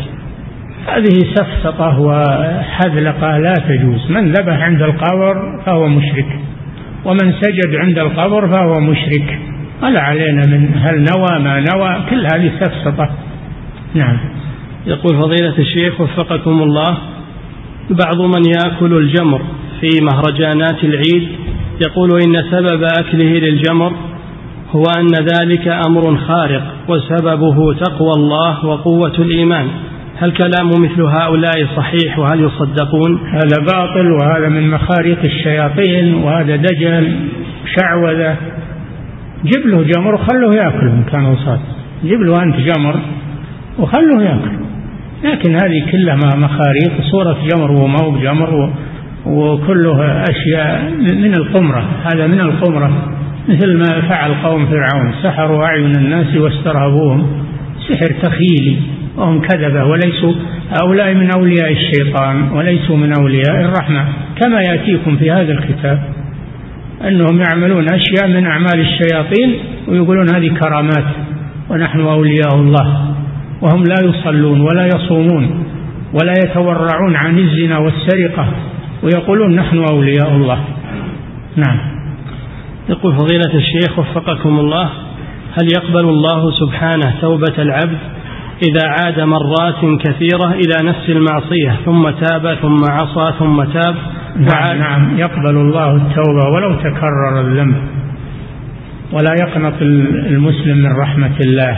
هذه 0.88 1.20
سفسطة 1.36 2.00
وحذلقة 2.00 3.38
لا 3.38 3.54
تجوز. 3.54 4.12
من 4.12 4.32
ذبح 4.32 4.58
عند 4.58 4.82
القبر 4.82 5.62
فهو 5.66 5.88
مشرك 5.88 6.40
ومن 7.06 7.34
سجد 7.42 7.76
عند 7.76 8.00
القبر 8.00 8.48
فهو 8.48 8.80
مشرك. 8.80 9.40
ولا 9.84 10.02
علينا 10.02 10.42
من 10.48 10.70
هل 10.76 10.96
نوى 10.96 11.40
ما 11.40 11.66
نوى 11.74 12.04
كل 12.10 12.28
هذه 12.34 12.52
سفسطة 12.60 13.10
نعم. 13.94 14.18
يقول 14.86 15.22
فضيلة 15.22 15.58
الشيخ 15.60 16.02
وفقكم 16.02 16.62
الله 16.62 16.98
بعض 17.90 18.22
من 18.22 18.42
يأكل 18.58 18.98
الجمر 18.98 19.42
في 19.82 19.90
مهرجانات 20.02 20.84
العيد 20.84 21.28
يقول 21.86 22.10
إن 22.26 22.44
سبب 22.52 22.84
أكله 22.84 23.40
للجمر 23.40 23.94
هو 24.76 24.84
أن 24.98 25.26
ذلك 25.26 25.68
أمر 25.68 26.18
خارق 26.18 26.64
وسببه 26.88 27.74
تقوى 27.74 28.12
الله 28.18 28.66
وقوة 28.66 29.14
الإيمان. 29.20 29.68
هل 30.18 30.32
كلام 30.32 30.70
مثل 30.70 31.02
هؤلاء 31.02 31.68
صحيح؟ 31.78 32.20
وهل 32.20 32.42
يصدقون؟ 32.42 33.20
هذا 33.28 33.58
باطل 33.74 34.12
وهذا 34.12 34.50
من 34.50 34.70
مخاريق 34.70 35.20
الشياطين 35.24 36.14
وهذا 36.14 36.56
دجل 36.56 37.20
شعوذة. 37.76 38.38
جيب 39.46 39.68
له 39.68 39.84
جمر 39.84 40.14
وخله 40.14 40.56
ياكل 40.64 40.88
إن 40.88 41.04
كان 41.12 41.26
وصاد. 41.26 41.60
جيب 42.04 42.22
له 42.22 42.44
أنت 42.44 42.56
جمر 42.56 43.00
وخله 43.80 44.24
ياكل. 44.24 44.64
لكن 45.24 45.52
هذه 45.52 45.92
كلها 45.92 46.36
مخاريق 46.36 47.02
صورة 47.12 47.38
جمر 47.54 47.72
وما 47.72 47.96
هو 48.04 48.12
بجمر 48.12 48.74
وكله 49.26 50.24
أشياء 50.30 50.92
من 51.00 51.34
القمرة. 51.34 51.86
هذا 52.14 52.28
من 52.28 52.42
القمرة. 52.42 53.14
مثل 53.50 53.78
ما 53.78 54.02
فعل 54.10 54.34
قوم 54.34 54.66
فرعون. 54.66 55.14
سحروا 55.24 55.66
أعين 55.66 55.92
الناس 55.98 56.38
واسترهبوهم. 56.38 57.28
سحر 57.90 58.12
تخيلي. 58.22 58.78
وهم 59.18 59.42
كذبة. 59.42 59.86
وليسوا 59.86 60.34
هؤلاء 60.82 61.14
من 61.14 61.30
أولياء 61.38 61.72
الشيطان. 61.72 62.50
وليسوا 62.52 62.98
من 62.98 63.14
أولياء 63.20 63.62
الرحمة. 63.62 64.06
كما 64.42 64.62
يأتيكم 64.62 65.18
في 65.18 65.32
هذا 65.32 65.52
الكتاب. 65.52 66.23
أنهم 67.02 67.42
يعملون 67.50 67.86
أشياء 67.94 68.28
من 68.28 68.46
أعمال 68.46 68.80
الشياطين 68.80 69.60
ويقولون 69.88 70.26
هذه 70.36 70.48
كرامات 70.48 71.06
ونحن 71.70 72.00
أولياء 72.00 72.56
الله 72.56 73.16
وهم 73.62 73.84
لا 73.84 73.96
يصلون 74.10 74.62
ولا 74.62 74.86
يصومون 74.86 75.66
ولا 76.14 76.34
يتورعون 76.46 77.16
عن 77.16 77.40
الزنا 77.40 77.78
والسرقة 77.78 78.48
ويقولون 79.04 79.56
نحن 79.56 79.86
أولياء 79.92 80.30
الله. 80.36 80.60
نعم. 81.56 81.80
يقول 82.90 83.14
فضيلة 83.14 83.54
الشيخ 83.54 84.00
وفقكم 84.00 84.60
الله 84.60 84.90
هل 85.62 85.68
يقبل 85.78 86.10
الله 86.10 86.52
سبحانه 86.52 87.16
توبة 87.22 87.54
العبد 87.60 87.98
إذا 88.68 88.88
عاد 88.88 89.20
مرات 89.20 90.00
كثيرة 90.00 90.52
إلى 90.54 90.90
نفس 90.90 91.10
المعصية 91.10 91.76
ثم 91.86 92.10
تاب 92.10 92.58
ثم 92.62 92.78
عصى 92.90 93.34
ثم 93.40 93.64
تاب؟ 93.64 93.96
نعم, 94.38 94.78
نعم. 94.78 95.18
يقبل 95.18 95.56
الله 95.56 95.96
التوبة 95.96 96.50
ولو 96.50 96.76
تكرر 96.76 97.42
الذنب. 97.42 97.76
ولا 99.12 99.34
يقنط 99.42 99.82
المسلم 99.82 100.78
من 100.78 100.92
رحمة 100.92 101.38
الله. 101.46 101.78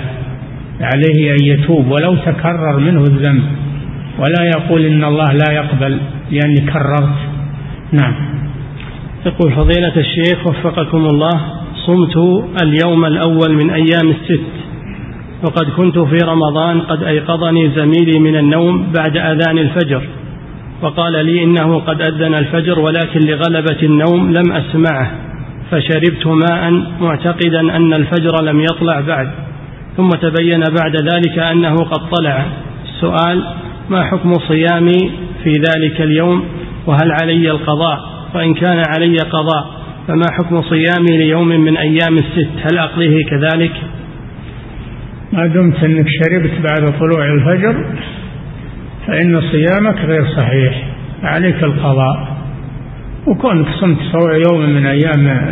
عليه 0.82 1.32
أن 1.32 1.44
يتوب 1.44 1.92
ولو 1.92 2.16
تكرر 2.16 2.80
منه 2.80 3.02
الذنب. 3.02 3.44
ولا 4.20 4.44
يقول 4.56 4.86
إن 4.86 5.04
الله 5.04 5.32
لا 5.32 5.54
يقبل 5.54 6.00
لأني 6.32 6.62
كررت. 6.74 7.16
نعم. 7.92 8.14
يقول 9.26 9.52
فضيلة 9.52 9.94
الشيخ 9.98 10.48
وفقكم 10.48 10.98
الله 10.98 11.42
صمت 11.86 12.18
اليوم 12.64 13.06
الأول 13.06 13.56
من 13.56 13.70
أيام 13.70 14.10
الست. 14.10 14.42
وقد 15.44 15.66
كنت 15.78 16.00
في 16.00 16.18
رمضان 16.24 16.82
قد 16.82 17.04
أيقظني 17.04 17.70
زميلي 17.70 18.20
من 18.20 18.36
النوم 18.36 18.92
بعد 18.98 19.18
أذان 19.18 19.58
الفجر. 19.58 20.02
وقال 20.82 21.26
لي 21.26 21.44
إنه 21.44 21.80
قد 21.80 22.02
أذن 22.02 22.34
الفجر 22.34 22.80
ولكن 22.80 23.20
لغلبة 23.20 23.84
النوم 23.84 24.34
لم 24.34 24.52
أسمعه 24.52 25.12
فشربت 25.72 26.28
ماء 26.28 26.72
معتقدا 27.02 27.60
أن 27.60 27.94
الفجر 27.94 28.44
لم 28.44 28.60
يطلع 28.60 29.00
بعد. 29.00 29.32
ثم 29.98 30.10
تبين 30.10 30.60
بعد 30.60 30.96
ذلك 30.96 31.40
أنه 31.40 31.76
قد 31.76 32.10
طلع. 32.18 32.46
السؤال 32.86 33.44
ما 33.90 34.04
حكم 34.04 34.34
صيامي 34.34 35.12
في 35.44 35.52
ذلك 35.52 36.02
اليوم؟ 36.02 36.44
وهل 36.88 37.12
علي 37.22 37.52
القضاء؟ 37.52 38.00
وإن 38.36 38.54
كان 38.54 38.84
علي 38.98 39.18
قضاء 39.18 39.86
فما 40.08 40.26
حكم 40.32 40.62
صيامي 40.62 41.18
ليوم 41.18 41.48
من 41.48 41.78
أيام 41.78 42.14
الست؟ 42.18 42.50
هل 42.72 42.78
أقضيه 42.78 43.26
كذلك؟ 43.26 43.72
ما 45.34 45.48
دمت 45.48 45.84
أنك 45.84 46.08
شربت 46.08 46.52
بعد 46.52 47.00
طلوع 47.00 47.26
الفجر. 47.34 47.86
فإن 49.08 49.42
صيامك 49.42 49.98
غير 49.98 50.26
صحيح 50.38 50.84
عليك 51.24 51.64
القضاء. 51.64 52.36
وكونك 53.28 53.68
صمت 53.80 53.98
يوم 54.50 54.70
من 54.70 54.86
أيام 54.86 55.52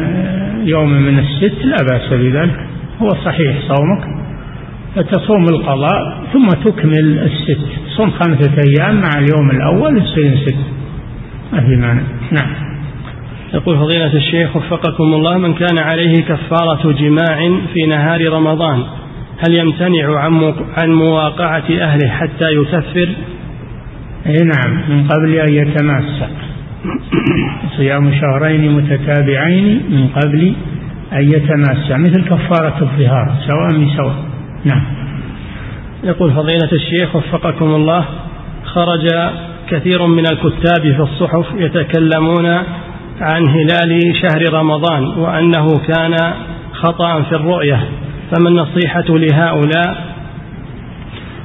يوم 0.65 0.89
من 0.89 1.19
الست 1.19 1.65
لا 1.65 1.75
بأس 1.91 2.13
بذلك. 2.13 2.59
هو 3.01 3.07
صحيح 3.25 3.55
صومك. 3.67 4.03
فتصوم 4.95 5.45
القضاء 5.45 6.23
ثم 6.33 6.47
تكمل 6.47 7.19
الست. 7.19 7.59
صوم 7.97 8.11
خمسة 8.11 8.51
أيام 8.67 9.01
مع 9.01 9.09
اليوم 9.17 9.51
الأول 9.51 9.97
يصير 9.97 10.37
ست. 10.37 10.55
ما 11.53 11.61
في 11.61 11.75
مانع. 11.75 12.01
نعم. 12.31 12.73
يقول 13.53 13.77
فضيلة 13.77 14.13
الشيخ 14.13 14.55
وفقكم 14.55 15.03
الله 15.03 15.37
من 15.37 15.53
كان 15.53 15.79
عليه 15.79 16.13
كفارة 16.21 16.91
جماع 16.91 17.51
في 17.73 17.85
نهار 17.85 18.33
رمضان 18.33 18.83
هل 19.47 19.55
يمتنع 19.55 20.19
عن 20.77 20.89
مواقعة 20.89 21.63
أهله 21.81 22.09
حتى 22.09 22.51
يكفر؟ 22.51 23.09
أي 24.27 24.43
نعم 24.43 24.89
من 24.89 25.07
قبل 25.07 25.33
أن 25.35 25.53
يتماسى 25.53 26.27
صيام 27.77 28.11
شهرين 28.21 28.71
متتابعين 28.71 29.83
من 29.89 30.07
قبل 30.07 30.53
أن 31.13 31.31
يتماسى 31.31 31.97
مثل 31.97 32.23
كفارة 32.23 32.77
الظهار 32.81 33.35
سواء 33.47 33.85
بسواء 33.85 34.15
نعم. 34.65 34.83
يقول 36.03 36.31
فضيلة 36.31 36.71
الشيخ 36.71 37.15
وفقكم 37.15 37.65
الله 37.65 38.05
خرج 38.65 39.07
كثير 39.69 40.07
من 40.07 40.23
الكتاب 40.25 40.81
في 40.81 40.99
الصحف 40.99 41.45
يتكلمون 41.57 42.45
عن 43.21 43.47
هلال 43.47 44.15
شهر 44.21 44.53
رمضان 44.53 45.03
وأنه 45.03 45.77
كان 45.87 46.15
خطأ 46.73 47.21
في 47.21 47.35
الرؤية. 47.35 47.83
فما 48.31 48.49
النصيحة 48.49 49.05
لهؤلاء؟ 49.09 50.13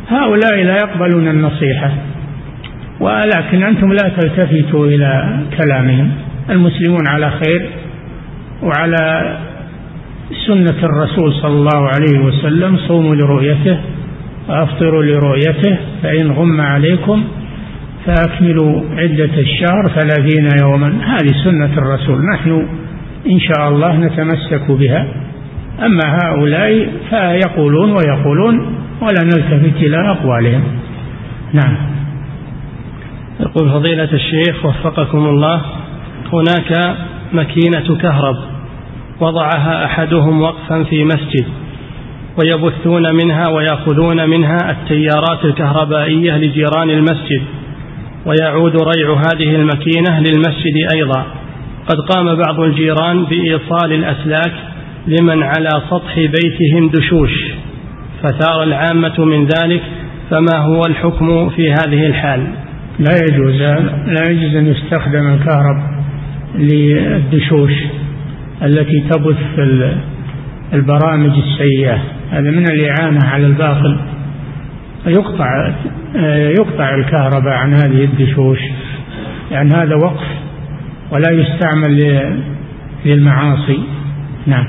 هؤلاء 0.09 0.65
لا 0.65 0.77
يقبلون 0.77 1.29
النصيحة. 1.29 1.93
ولكن 3.01 3.63
أنتم 3.63 3.93
لا 3.93 4.09
تلتفتوا 4.09 4.87
إلى 4.87 5.39
كلامهم. 5.59 6.11
المسلمون 6.51 7.09
على 7.09 7.31
خير 7.31 7.67
وعلى 8.63 9.37
سنة 10.47 10.79
الرسول 10.83 11.33
صلى 11.33 11.53
الله 11.53 11.89
عليه 11.89 12.19
وسلم. 12.19 12.77
صوموا 12.77 13.15
لرؤيته 13.15 13.79
وأفطروا 14.49 15.03
لرؤيته 15.03 15.77
فإن 16.03 16.31
غم 16.31 16.61
عليكم 16.61 17.25
فأكملوا 18.07 18.83
عدة 18.97 19.35
الشهر 19.39 19.89
ثلاثين 19.89 20.49
يوما. 20.63 20.93
هذه 21.05 21.33
سنة 21.45 21.73
الرسول. 21.79 22.27
نحن 22.35 22.67
إن 23.31 23.41
شاء 23.41 23.69
الله 23.69 23.97
نتمسك 23.97 24.71
بها. 24.71 25.07
أما 25.87 26.19
هؤلاء 26.25 26.89
فيقولون 27.11 27.91
ويقولون 27.91 28.59
ولا 29.01 29.25
نلتفت 29.25 29.77
إلى 29.77 30.11
أقوالهم. 30.11 30.63
نعم. 31.53 31.98
يقول 33.41 33.71
فضيلة 33.71 34.09
الشيخ 34.13 34.65
وفقكم 34.65 35.27
الله 35.27 35.63
هناك 36.33 36.97
مكينة 37.33 37.97
كهرب 38.03 38.37
وضعها 39.21 39.85
أحدهم 39.85 40.43
وقفا 40.43 40.83
في 40.83 41.05
مسجد 41.05 41.47
ويبثون 42.39 43.03
منها 43.15 43.49
ويأخذون 43.49 44.29
منها 44.31 44.71
التيارات 44.71 45.45
الكهربائية 45.45 46.37
لجيران 46.37 46.91
المسجد 46.91 47.43
ويعود 48.27 48.73
ريع 48.77 49.13
هذه 49.13 49.55
المكينة 49.55 50.21
للمسجد 50.21 50.89
أيضا. 50.95 51.27
قد 51.89 51.97
قام 52.15 52.35
بعض 52.35 52.61
الجيران 52.61 53.25
بإيصال 53.25 53.93
الأسلاك 53.93 54.53
لمن 55.07 55.43
على 55.43 55.83
سطح 55.91 56.15
بيتهم 56.17 56.89
دشوش 56.89 57.31
فثار 58.23 58.63
العامة 58.63 59.25
من 59.25 59.47
ذلك 59.47 59.83
فما 60.31 60.59
هو 60.59 60.81
الحكم 60.89 61.49
في 61.49 61.73
هذه 61.73 62.07
الحال؟ 62.07 62.68
لا 62.99 63.15
يجوز 63.31 63.55
لا 64.07 64.31
يجوز 64.31 64.57
أن 64.57 64.67
يستخدم 64.67 65.27
الكهرب 65.35 65.77
للدشوش 66.55 67.73
التي 68.63 69.01
تبث 69.01 69.37
البرامج 70.73 71.33
السيئة. 71.39 71.99
هذا 72.31 72.51
من 72.51 72.65
الإعانة 72.73 73.25
على 73.25 73.47
الباطل. 73.47 74.01
يقطع 75.07 75.73
يقطع 76.59 76.95
الكهرباء 76.95 77.55
عن 77.55 77.75
هذه 77.75 78.05
الدشوش 78.05 78.59
يعني 79.51 79.71
هذا 79.75 79.95
وقف 79.95 80.27
ولا 81.11 81.31
يستعمل 81.31 82.23
للمعاصي. 83.07 83.79
نعم. 84.47 84.67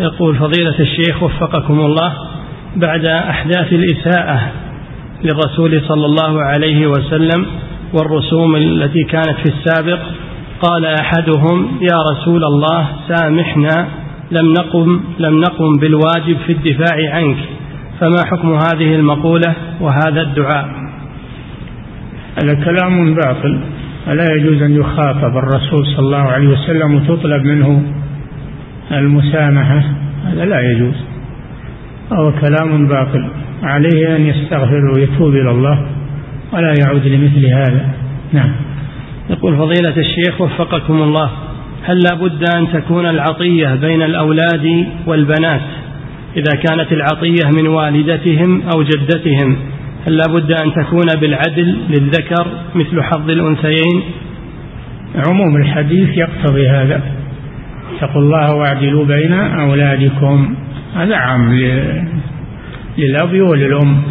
يقول 0.00 0.36
فضيلة 0.36 0.80
الشيخ 0.80 1.22
وفقكم 1.22 1.80
الله 1.80 2.12
بعد 2.76 3.06
أحداث 3.06 3.72
الإساءة 3.72 4.40
للرسول 5.24 5.82
صلى 5.88 6.06
الله 6.06 6.42
عليه 6.42 6.86
وسلم 6.86 7.46
والرسوم 7.92 8.56
التي 8.56 9.04
كانت 9.04 9.36
في 9.44 9.52
السابق. 9.54 9.98
قال 10.62 10.86
أحدهم 10.86 11.78
يا 11.80 11.98
رسول 12.12 12.44
الله 12.44 12.88
سامحنا 13.08 13.88
لم 14.30 14.52
نقم 14.52 15.00
لم 15.18 15.40
نقم 15.40 15.76
بالواجب 15.80 16.36
في 16.46 16.52
الدفاع 16.52 17.14
عنك 17.14 17.36
فما 18.00 18.24
حكم 18.24 18.54
هذه 18.54 18.94
المقولة 18.94 19.54
وهذا 19.80 20.20
الدعاء؟ 20.22 20.68
هذا 22.42 22.54
كلام 22.54 23.14
باطل. 23.14 23.60
ولا 24.08 24.24
يجوز 24.36 24.62
أن 24.62 24.80
يخاطب 24.80 25.36
الرسول 25.36 25.86
صلى 25.86 25.98
الله 25.98 26.16
عليه 26.16 26.48
وسلم 26.48 26.94
وتطلب 26.94 27.44
منه 27.44 27.82
المسامحة؟ 28.92 29.82
هذا 30.24 30.44
لا 30.44 30.60
يجوز. 30.60 30.94
هو 32.12 32.32
كلام 32.32 32.88
باطل. 32.88 33.28
عليه 33.62 34.16
أن 34.16 34.26
يستغفر 34.26 34.92
ويتوب 34.94 35.34
إلى 35.34 35.50
الله 35.50 35.86
ولا 36.52 36.74
يعود 36.80 37.06
لمثل 37.06 37.46
هذا. 37.46 37.94
نعم. 38.32 38.52
يقول 39.30 39.56
فضيلة 39.56 39.96
الشيخ 39.96 40.40
وفقكم 40.40 41.02
الله 41.02 41.30
هل 41.84 41.98
لا 41.98 42.14
بد 42.14 42.44
أن 42.56 42.72
تكون 42.72 43.06
العطية 43.06 43.74
بين 43.74 44.02
الأولاد 44.02 44.86
والبنات؟ 45.06 45.60
إذا 46.36 46.52
كانت 46.52 46.92
العطية 46.92 47.62
من 47.62 47.68
والدتهم 47.68 48.62
أو 48.74 48.82
جدتهم 48.82 49.56
هل 50.06 50.16
لا 50.16 50.24
بد 50.32 50.52
أن 50.52 50.74
تكون 50.74 51.06
بالعدل 51.20 51.76
للذكر 51.88 52.46
مثل 52.74 53.02
حظ 53.02 53.30
الأنثيين؟ 53.30 54.02
عموم 55.26 55.56
الحديث 55.56 56.08
يقتضي 56.18 56.68
هذا. 56.68 57.02
اتقوا 57.96 58.22
الله 58.22 58.54
واعدلوا 58.54 59.04
بين 59.04 59.32
أولادكم. 59.32 60.54
هذا 60.96 61.16
عام 61.16 61.52
للأب 62.98 63.40
وللأم. 63.40 64.02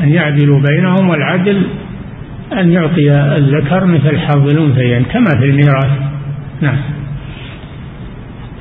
أن 0.00 0.08
يعدلوا 0.08 0.60
بينهم 0.70 1.08
والعدل 1.08 1.62
أن 2.52 2.72
يعطي 2.72 3.10
الذكر 3.10 3.84
مثل 3.84 4.18
حظ 4.18 4.50
الأنثيين 4.50 5.04
كما 5.04 5.30
في 5.38 5.44
الميراث. 5.44 5.90
نعم. 6.60 6.76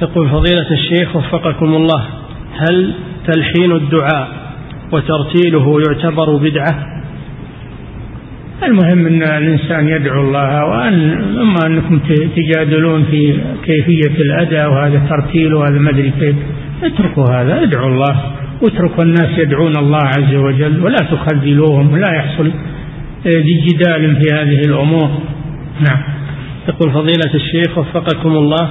يقول 0.02 0.30
فضيلة 0.30 0.72
الشيخ 0.72 1.16
وفقكم 1.16 1.66
الله 1.66 2.06
هل 2.58 2.94
تلحين 3.28 3.72
الدعاء 3.72 4.28
وترتيله 4.92 5.82
يعتبر 5.88 6.38
بدعة؟ 6.38 6.96
المهم 8.64 9.08
أن 9.08 9.24
الإنسان 9.24 9.88
يدعو 9.88 10.22
الله 10.22 10.66
وأن 10.66 11.12
أما 11.40 11.66
أنكم 11.66 12.00
تجادلون 12.36 13.06
في 13.12 13.38
كيفية 13.66 14.22
الأداء 14.22 14.72
وهذا 14.72 15.02
ترتيل 15.10 15.54
وهذا 15.54 15.80
ما 15.80 15.90
أدري 15.90 16.12
كيف 16.20 16.36
اتركوا 16.84 17.26
هذا 17.26 17.64
ادعوا 17.64 17.90
الله. 17.90 18.22
واتركوا 18.62 19.04
الناس 19.04 19.40
يدعون 19.40 19.74
الله 19.78 20.00
عز 20.18 20.36
وجل 20.36 20.84
ولا 20.84 20.98
تخذلوهم 20.98 21.94
ولا 21.94 22.16
يحصل 22.16 22.52
جدال 23.26 24.22
في 24.22 24.34
هذه 24.34 24.62
الأمور. 24.68 25.10
نعم. 25.90 26.04
يقول 26.70 26.92
فضيلة 26.92 27.34
الشيخ 27.34 27.78
وفقكم 27.78 28.30
الله 28.30 28.70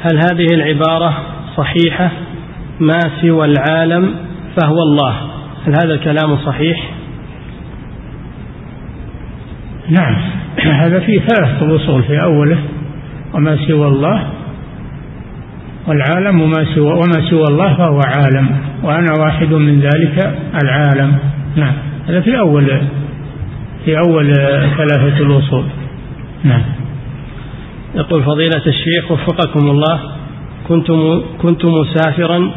هل 0.00 0.18
هذه 0.18 0.46
العبارة 0.54 1.22
صحيحة؟ 1.56 2.10
ما 2.80 2.98
سوى 3.20 3.44
العالم 3.44 4.14
فهو 4.56 4.76
الله. 4.82 5.14
هل 5.66 5.72
هذا 5.84 5.94
الكلام 5.94 6.36
صحيح؟ 6.36 6.90
نعم. 9.88 10.16
هذا 10.82 11.00
فيه 11.00 11.20
ثلاثة 11.20 11.76
أصول 11.76 12.02
في 12.02 12.22
أوله. 12.22 12.58
وما 13.34 13.58
سوى 13.66 13.88
الله؟ 13.88 14.37
والعالم 15.88 16.40
وما 16.42 16.64
سوى 16.74 16.92
وما 16.92 17.30
سوى 17.30 17.44
الله 17.50 17.74
فهو 17.74 18.00
عالم. 18.06 18.48
وأنا 18.82 19.08
واحد 19.20 19.52
من 19.52 19.80
ذلك 19.80 20.34
العالم. 20.62 21.18
نعم. 21.56 21.72
هذا 22.08 22.20
في 22.20 22.38
أول 22.38 22.80
في 23.84 23.98
أول 23.98 24.34
ثلاثة 24.76 25.18
الأصول 25.18 25.64
نعم. 26.44 26.62
يقول 27.94 28.22
فضيلة 28.22 28.62
الشيخ 28.66 29.10
وفقكم 29.10 29.70
الله. 29.70 30.00
كنت 30.68 30.90
كنت 31.42 31.64
مسافرا 31.64 32.50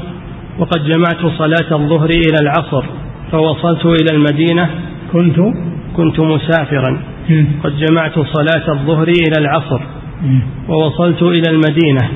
وقد 0.59 0.83
جمعت 0.83 1.37
صلاة 1.37 1.71
الظهر 1.71 2.09
إلى 2.09 2.37
العصر 2.41 2.83
فوصلت 3.31 3.85
إلى 3.85 4.17
المدينة. 4.17 4.69
كنت؟ 5.13 5.39
كنت 5.95 6.19
مسافرا. 6.19 7.01
قد 7.63 7.73
جمعت 7.77 8.13
صلاة 8.19 8.71
الظهر 8.73 9.07
إلى 9.07 9.37
العصر 9.37 9.81
ووصلت 10.67 11.21
إلى 11.21 11.49
المدينة. 11.51 12.09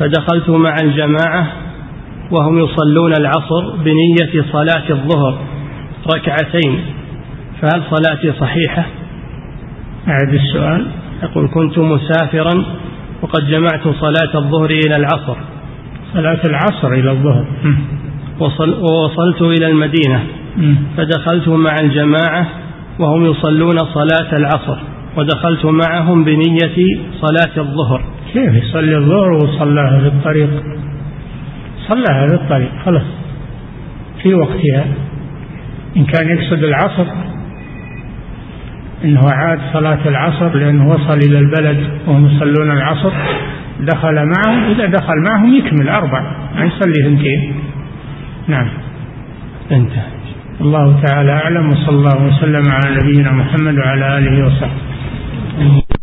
فدخلت 0.00 0.50
مع 0.50 0.76
الجماعة 0.82 1.46
وهم 2.30 2.58
يصلون 2.58 3.12
العصر 3.20 3.76
بنية 3.76 4.44
صلاة 4.52 4.90
الظهر 4.90 5.38
ركعتين. 6.14 6.80
فهل 7.60 7.82
صلاتي 7.90 8.32
صحيحة؟ 8.40 8.86
أعد 10.08 10.34
السؤال. 10.34 10.86
يقول 11.22 11.48
كنت 11.54 11.78
مسافرا 11.78 12.64
وقد 13.22 13.46
جمعت 13.46 13.88
صلاة 13.88 14.34
الظهر 14.34 14.70
إلى 14.70 14.96
العصر. 14.96 15.36
صلاة 16.14 16.40
العصر 16.44 16.92
إلى 16.92 17.10
الظهر. 17.10 17.46
وصل 18.40 18.70
ووصلت 18.70 19.42
إلى 19.42 19.66
المدينة. 19.66 20.24
فدخلت 20.96 21.48
مع 21.48 21.74
الجماعة 21.82 22.46
وهم 22.98 23.24
يصلون 23.24 23.78
صلاة 23.78 24.36
العصر. 24.36 24.78
ودخلت 25.16 25.64
معهم 25.64 26.24
بنية 26.24 26.98
صلاة 27.20 27.58
الظهر. 27.58 28.04
كيف 28.32 28.54
يصلي 28.54 28.96
الظهر 28.96 29.32
وصلاها 29.32 30.00
في 30.00 30.06
الطريق؟ 30.06 30.62
صلاها 31.88 32.26
في 32.28 32.34
الطريق 32.34 32.70
خلاص. 32.84 33.06
في 34.22 34.34
وقتها. 34.34 34.84
إن 35.96 36.04
كان 36.04 36.28
يقصد 36.28 36.64
العصر 36.64 37.06
إنه 39.04 39.20
عاد 39.30 39.60
صلاة 39.72 40.08
العصر 40.08 40.54
لأنه 40.54 40.88
وصل 40.88 41.18
إلى 41.18 41.38
البلد 41.38 41.90
وهم 42.06 42.26
يصلون 42.26 42.70
العصر. 42.70 43.12
دخل 43.80 44.14
معهم 44.14 44.70
إذا 44.70 44.86
دخل 44.86 45.14
معهم 45.30 45.54
يكمل 45.54 45.88
أربع 45.88 46.20
ما 46.56 46.64
يصلي 46.64 47.06
اثنتين 47.06 47.54
نعم. 48.48 48.68
انتهى. 49.72 50.18
الله 50.60 51.00
تعالى 51.06 51.32
أعلم 51.32 51.68
وصلى 51.70 51.96
الله 51.96 52.26
وسلم 52.26 52.62
على 52.72 52.96
نبينا 52.96 53.32
محمد 53.32 53.78
وعلى 53.78 54.18
آله 54.18 54.46
وصحبه. 54.46 55.97